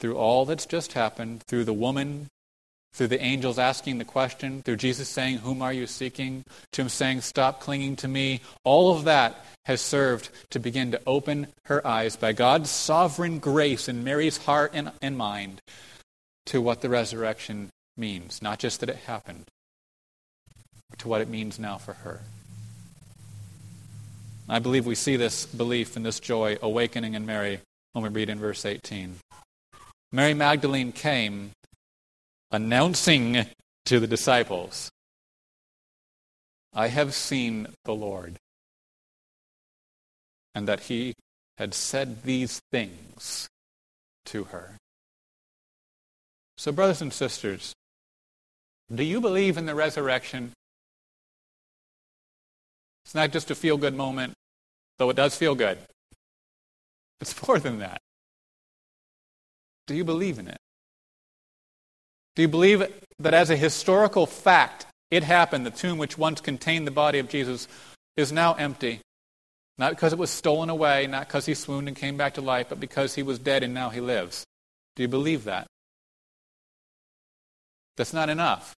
through 0.01 0.17
all 0.17 0.45
that's 0.45 0.65
just 0.65 0.93
happened, 0.93 1.43
through 1.43 1.63
the 1.63 1.73
woman, 1.73 2.27
through 2.91 3.07
the 3.07 3.21
angels 3.21 3.57
asking 3.57 3.99
the 3.99 4.03
question, 4.03 4.63
through 4.63 4.75
Jesus 4.75 5.07
saying, 5.07 5.37
Whom 5.37 5.61
are 5.61 5.71
you 5.71 5.87
seeking? 5.87 6.43
to 6.73 6.81
him 6.81 6.89
saying, 6.89 7.21
Stop 7.21 7.61
clinging 7.61 7.95
to 7.97 8.07
me. 8.07 8.41
All 8.63 8.93
of 8.93 9.05
that 9.05 9.45
has 9.65 9.79
served 9.79 10.29
to 10.49 10.59
begin 10.59 10.91
to 10.91 11.01
open 11.05 11.47
her 11.65 11.85
eyes 11.87 12.15
by 12.17 12.33
God's 12.33 12.69
sovereign 12.69 13.39
grace 13.39 13.87
in 13.87 14.03
Mary's 14.03 14.37
heart 14.37 14.71
and, 14.73 14.91
and 15.01 15.17
mind 15.17 15.61
to 16.47 16.59
what 16.59 16.81
the 16.81 16.89
resurrection 16.89 17.69
means. 17.95 18.41
Not 18.41 18.59
just 18.59 18.79
that 18.79 18.89
it 18.89 18.97
happened, 18.97 19.45
to 20.97 21.07
what 21.07 21.21
it 21.21 21.29
means 21.29 21.59
now 21.59 21.77
for 21.77 21.93
her. 21.93 22.21
I 24.49 24.59
believe 24.59 24.85
we 24.85 24.95
see 24.95 25.15
this 25.15 25.45
belief 25.45 25.95
and 25.95 26.05
this 26.05 26.19
joy 26.19 26.57
awakening 26.61 27.13
in 27.13 27.25
Mary 27.25 27.59
when 27.93 28.03
we 28.03 28.09
read 28.09 28.29
in 28.29 28.39
verse 28.39 28.65
18. 28.65 29.15
Mary 30.12 30.34
Magdalene 30.34 30.91
came 30.91 31.51
announcing 32.51 33.45
to 33.86 33.99
the 33.99 34.07
disciples, 34.07 34.91
I 36.74 36.88
have 36.88 37.14
seen 37.14 37.68
the 37.86 37.93
Lord, 37.93 38.36
and 40.53 40.68
that 40.68 40.82
he 40.82 41.14
had 41.57 41.74
said 41.74 42.24
these 42.24 42.62
things 42.72 43.47
to 44.26 44.45
her. 44.45 44.78
So, 46.57 46.72
brothers 46.72 47.01
and 47.01 47.14
sisters, 47.14 47.74
do 48.93 49.03
you 49.03 49.22
believe 49.22 49.57
in 49.57 49.66
the 49.66 49.76
resurrection? 49.76 50.51
It's 53.05 53.16
not 53.16 53.32
just 53.32 53.49
a 53.49 53.55
feel 53.55 53.78
good 53.78 53.95
moment, 53.95 54.34
though 54.97 55.09
it 55.09 55.16
does 55.16 55.36
feel 55.36 55.55
good. 55.55 55.78
It's 57.22 57.47
more 57.47 57.59
than 57.59 57.80
that. 57.80 58.01
Do 59.88 59.95
you 59.95 60.03
believe 60.03 60.39
in 60.39 60.47
it? 60.47 60.57
Do 62.36 62.41
you 62.41 62.47
believe 62.47 62.84
that 63.19 63.34
as 63.34 63.49
a 63.49 63.57
historical 63.57 64.25
fact, 64.25 64.86
it 65.09 65.23
happened? 65.23 65.65
The 65.65 65.71
tomb 65.71 65.97
which 65.97 66.17
once 66.17 66.39
contained 66.39 66.88
the 66.88 66.91
body 66.91 67.19
of 67.19 67.29
Jesus 67.29 67.67
is 68.15 68.32
now 68.32 68.53
empty. 68.53 69.01
Not 69.77 69.91
because 69.91 70.13
it 70.13 70.19
was 70.19 70.29
stolen 70.29 70.69
away, 70.69 71.07
not 71.07 71.27
because 71.27 71.45
he 71.45 71.53
swooned 71.53 71.88
and 71.88 71.97
came 71.97 72.15
back 72.15 72.36
to 72.36 72.41
life, 72.41 72.67
but 72.69 72.79
because 72.79 73.15
he 73.15 73.23
was 73.23 73.39
dead 73.39 73.63
and 73.63 73.73
now 73.73 73.89
he 73.89 73.99
lives. 73.99 74.45
Do 74.95 75.03
you 75.03 75.09
believe 75.09 75.45
that? 75.45 75.67
That's 77.97 78.13
not 78.13 78.29
enough. 78.29 78.73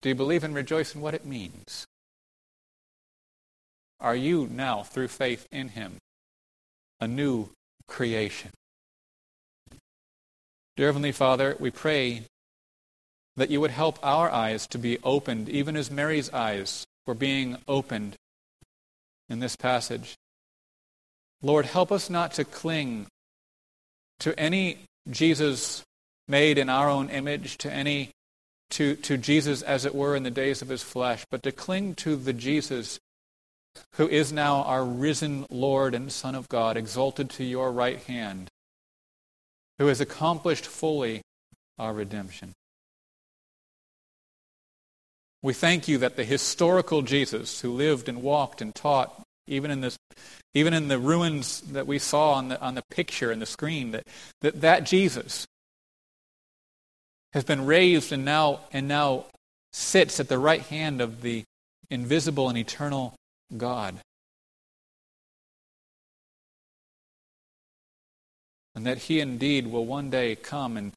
Do 0.00 0.08
you 0.08 0.14
believe 0.14 0.42
and 0.42 0.54
rejoice 0.54 0.94
in 0.94 1.00
what 1.00 1.14
it 1.14 1.24
means? 1.24 1.86
Are 4.00 4.16
you 4.16 4.48
now, 4.50 4.82
through 4.82 5.08
faith 5.08 5.46
in 5.52 5.68
him, 5.68 5.98
a 7.00 7.06
new 7.06 7.50
creation? 7.86 8.50
Dear 10.74 10.86
Heavenly 10.86 11.12
Father, 11.12 11.54
we 11.60 11.70
pray 11.70 12.22
that 13.36 13.50
you 13.50 13.60
would 13.60 13.70
help 13.70 13.98
our 14.02 14.30
eyes 14.30 14.66
to 14.68 14.78
be 14.78 14.98
opened, 15.04 15.50
even 15.50 15.76
as 15.76 15.90
Mary's 15.90 16.32
eyes 16.32 16.86
were 17.06 17.14
being 17.14 17.58
opened 17.68 18.16
in 19.28 19.40
this 19.40 19.54
passage. 19.54 20.16
Lord, 21.42 21.66
help 21.66 21.92
us 21.92 22.08
not 22.08 22.32
to 22.34 22.44
cling 22.44 23.06
to 24.20 24.38
any 24.38 24.78
Jesus 25.10 25.82
made 26.26 26.56
in 26.56 26.70
our 26.70 26.88
own 26.88 27.10
image, 27.10 27.58
to 27.58 27.70
any 27.70 28.10
to, 28.70 28.96
to 28.96 29.18
Jesus 29.18 29.60
as 29.60 29.84
it 29.84 29.94
were 29.94 30.16
in 30.16 30.22
the 30.22 30.30
days 30.30 30.62
of 30.62 30.68
his 30.68 30.82
flesh, 30.82 31.26
but 31.30 31.42
to 31.42 31.52
cling 31.52 31.94
to 31.96 32.16
the 32.16 32.32
Jesus 32.32 32.98
who 33.96 34.08
is 34.08 34.32
now 34.32 34.62
our 34.62 34.84
risen 34.84 35.44
Lord 35.50 35.94
and 35.94 36.10
Son 36.10 36.34
of 36.34 36.48
God, 36.48 36.78
exalted 36.78 37.28
to 37.30 37.44
your 37.44 37.70
right 37.70 38.02
hand 38.04 38.48
who 39.82 39.88
has 39.88 40.00
accomplished 40.00 40.64
fully 40.64 41.22
our 41.76 41.92
redemption. 41.92 42.52
We 45.42 45.54
thank 45.54 45.88
you 45.88 45.98
that 45.98 46.14
the 46.14 46.22
historical 46.22 47.02
Jesus 47.02 47.62
who 47.62 47.72
lived 47.72 48.08
and 48.08 48.22
walked 48.22 48.62
and 48.62 48.72
taught, 48.72 49.24
even 49.48 49.72
in, 49.72 49.80
this, 49.80 49.96
even 50.54 50.72
in 50.72 50.86
the 50.86 51.00
ruins 51.00 51.62
that 51.62 51.88
we 51.88 51.98
saw 51.98 52.34
on 52.34 52.46
the, 52.46 52.60
on 52.60 52.76
the 52.76 52.84
picture 52.92 53.32
and 53.32 53.42
the 53.42 53.46
screen, 53.46 53.90
that, 53.90 54.06
that 54.42 54.60
that 54.60 54.86
Jesus 54.86 55.48
has 57.32 57.42
been 57.42 57.66
raised 57.66 58.12
and 58.12 58.24
now, 58.24 58.60
and 58.72 58.86
now 58.86 59.24
sits 59.72 60.20
at 60.20 60.28
the 60.28 60.38
right 60.38 60.62
hand 60.62 61.00
of 61.00 61.22
the 61.22 61.42
invisible 61.90 62.48
and 62.48 62.56
eternal 62.56 63.14
God. 63.56 63.96
And 68.74 68.86
that 68.86 68.98
He 68.98 69.20
indeed 69.20 69.66
will 69.66 69.86
one 69.86 70.10
day 70.10 70.34
come 70.34 70.76
and, 70.76 70.92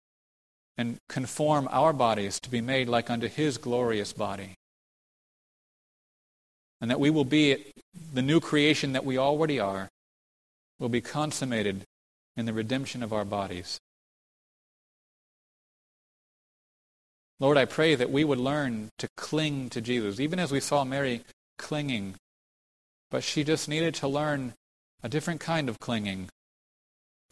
and 0.78 0.98
conform 1.10 1.68
our 1.72 1.94
bodies 1.94 2.40
to 2.42 2.50
be 2.50 2.62
made 2.62 2.88
like 2.88 3.10
unto 3.10 3.28
His 3.28 3.58
glorious 3.58 4.14
body. 4.14 4.56
And 6.82 6.92
that 6.92 7.00
we 7.00 7.10
will 7.10 7.26
be 7.26 7.74
the 8.14 8.22
new 8.22 8.40
creation 8.40 8.94
that 8.94 9.06
we 9.06 9.18
already 9.18 9.60
are, 9.60 9.90
will 10.80 10.90
be 10.90 11.02
consummated 11.02 11.84
in 12.36 12.46
the 12.46 12.54
redemption 12.54 13.02
of 13.02 13.14
our 13.14 13.26
bodies. 13.26 13.80
Lord, 17.40 17.58
I 17.58 17.66
pray 17.66 17.96
that 17.96 18.12
we 18.12 18.24
would 18.24 18.40
learn 18.40 18.90
to 18.98 19.10
cling 19.18 19.70
to 19.72 19.82
Jesus, 19.82 20.20
even 20.20 20.40
as 20.40 20.52
we 20.52 20.62
saw 20.62 20.84
Mary 20.86 21.22
clinging. 21.58 22.16
But 23.12 23.24
she 23.24 23.44
just 23.44 23.68
needed 23.68 23.94
to 23.96 24.08
learn 24.08 24.54
a 25.04 25.10
different 25.10 25.42
kind 25.42 25.68
of 25.68 25.80
clinging, 25.80 26.30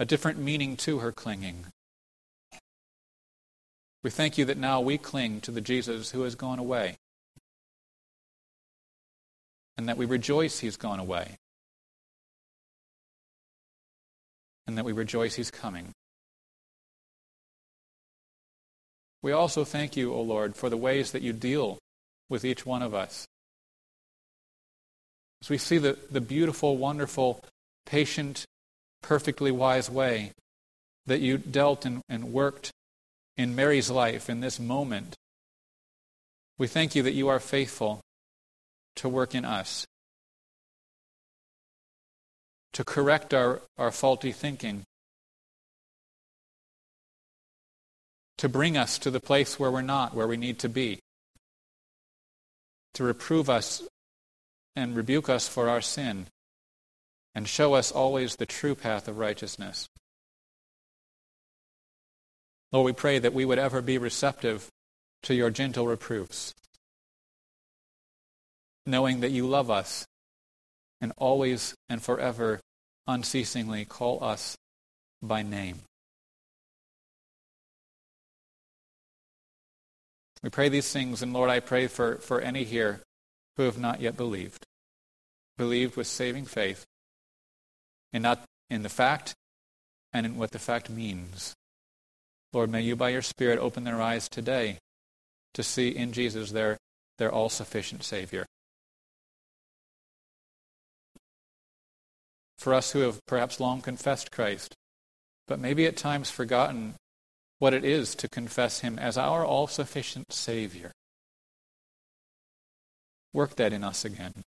a 0.04 0.06
different 0.06 0.38
meaning 0.38 0.76
to 0.76 1.00
her 1.00 1.14
clinging. 1.14 1.66
We 4.04 4.10
thank 4.10 4.38
you 4.38 4.44
that 4.44 4.58
now 4.58 4.82
we 4.82 4.98
cling 4.98 5.40
to 5.40 5.50
the 5.50 5.62
Jesus 5.62 6.12
who 6.12 6.24
has 6.24 6.36
gone 6.36 6.60
away, 6.60 6.98
and 9.78 9.88
that 9.88 9.96
we 9.96 10.06
rejoice 10.06 10.60
he's 10.60 10.76
gone 10.76 11.00
away, 11.00 11.38
and 14.68 14.78
that 14.78 14.84
we 14.84 14.92
rejoice 14.92 15.36
he's 15.36 15.50
coming. 15.50 15.94
We 19.22 19.32
also 19.32 19.64
thank 19.64 19.96
you, 19.96 20.14
O 20.14 20.22
Lord, 20.22 20.58
for 20.58 20.70
the 20.70 20.76
ways 20.76 21.14
that 21.14 21.22
you 21.22 21.32
deal 21.32 21.80
with 22.30 22.44
each 22.44 22.66
one 22.66 22.82
of 22.82 22.94
us. 22.94 23.26
As 25.42 25.50
we 25.50 25.58
see 25.58 25.78
the, 25.78 25.98
the 26.12 26.20
beautiful, 26.20 26.76
wonderful, 26.76 27.42
patient, 27.86 28.46
perfectly 29.04 29.52
wise 29.52 29.92
way 29.92 30.32
that 31.06 31.20
you 31.20 31.38
dealt 31.38 31.86
and, 31.86 32.02
and 32.10 32.34
worked 32.34 32.72
in 33.38 33.56
Mary's 33.56 33.92
life 33.92 34.30
in 34.30 34.40
this 34.40 34.60
moment. 34.60 35.16
We 36.58 36.68
thank 36.68 36.96
you 36.96 37.04
that 37.04 37.14
you 37.14 37.28
are 37.28 37.40
faithful 37.40 38.02
to 38.96 39.10
work 39.10 39.36
in 39.36 39.46
us, 39.46 39.86
to 42.74 42.84
correct 42.84 43.34
our, 43.34 43.62
our 43.78 43.92
faulty 43.92 44.32
thinking, 44.32 44.84
to 48.38 48.50
bring 48.50 48.78
us 48.78 48.98
to 49.00 49.12
the 49.12 49.20
place 49.20 49.60
where 49.60 49.72
we're 49.72 49.82
not, 49.82 50.14
where 50.14 50.28
we 50.28 50.38
need 50.38 50.60
to 50.60 50.70
be, 50.70 51.00
to 52.94 53.04
reprove 53.04 53.50
us 53.50 53.82
and 54.76 54.96
rebuke 54.96 55.30
us 55.30 55.48
for 55.48 55.70
our 55.70 55.82
sin 55.82 56.28
and 57.36 57.48
show 57.48 57.74
us 57.74 57.92
always 57.92 58.36
the 58.36 58.46
true 58.46 58.76
path 58.76 59.08
of 59.08 59.18
righteousness. 59.18 59.88
Lord, 62.72 62.86
we 62.86 62.94
pray 62.94 63.20
that 63.20 63.34
we 63.34 63.46
would 63.46 63.60
ever 63.60 63.82
be 63.82 63.98
receptive 63.98 64.68
to 65.24 65.34
your 65.34 65.50
gentle 65.50 65.88
reproofs, 65.88 66.54
knowing 68.86 69.22
that 69.22 69.32
you 69.32 69.48
love 69.48 69.70
us 69.70 70.06
and 71.00 71.14
always 71.18 71.76
and 71.90 72.02
forever 72.02 72.60
unceasingly 73.08 73.86
call 73.86 74.24
us 74.24 74.58
by 75.22 75.44
name. 75.44 75.82
We 80.42 80.50
pray 80.50 80.68
these 80.68 80.92
things, 80.92 81.22
and 81.22 81.32
Lord, 81.32 81.50
I 81.50 81.62
pray 81.62 81.88
for, 81.88 82.18
for 82.18 82.42
any 82.42 82.66
here 82.66 83.02
who 83.56 83.64
have 83.64 83.80
not 83.80 84.02
yet 84.02 84.18
believed. 84.18 84.66
Believed 85.58 85.96
with 85.96 86.08
saving 86.08 86.46
faith, 86.46 86.86
and 88.14 88.22
not 88.22 88.46
in 88.70 88.84
the 88.84 88.90
fact 88.90 89.34
and 90.14 90.26
in 90.26 90.38
what 90.38 90.52
the 90.52 90.60
fact 90.60 90.90
means. 90.90 91.56
Lord, 92.54 92.70
may 92.70 92.82
you 92.82 92.96
by 92.96 93.10
your 93.10 93.24
Spirit 93.24 93.58
open 93.58 93.84
their 93.84 94.02
eyes 94.02 94.30
today 94.30 94.78
to 95.56 95.64
see 95.64 95.90
in 95.90 96.14
Jesus 96.14 96.52
their, 96.52 96.78
their 97.18 97.32
all 97.32 97.50
sufficient 97.50 98.04
Savior. 98.04 98.46
For 102.60 102.74
us 102.74 102.92
who 102.92 103.00
have 103.00 103.20
perhaps 103.26 103.60
long 103.60 103.82
confessed 103.82 104.32
Christ, 104.32 104.76
but 105.48 105.60
maybe 105.60 105.86
at 105.86 105.98
times 105.98 106.30
forgotten 106.30 106.94
what 107.60 107.74
it 107.74 107.84
is 107.84 108.16
to 108.16 108.30
confess 108.30 108.80
Him 108.80 109.00
as 109.00 109.18
our 109.18 109.44
all 109.44 109.68
sufficient 109.68 110.32
Savior. 110.32 110.92
Work 113.34 113.56
that 113.56 113.74
in 113.74 113.84
us 113.84 114.06
again 114.06 114.44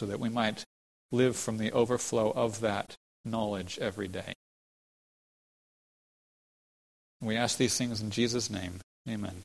so 0.00 0.06
that 0.06 0.18
we 0.18 0.30
might 0.30 0.64
live 1.12 1.36
from 1.36 1.58
the 1.58 1.70
overflow 1.72 2.30
of 2.30 2.60
that 2.60 2.96
knowledge 3.22 3.78
every 3.82 4.08
day. 4.08 4.32
We 7.20 7.36
ask 7.36 7.58
these 7.58 7.76
things 7.76 8.00
in 8.00 8.10
Jesus' 8.10 8.48
name. 8.48 8.80
Amen. 9.06 9.42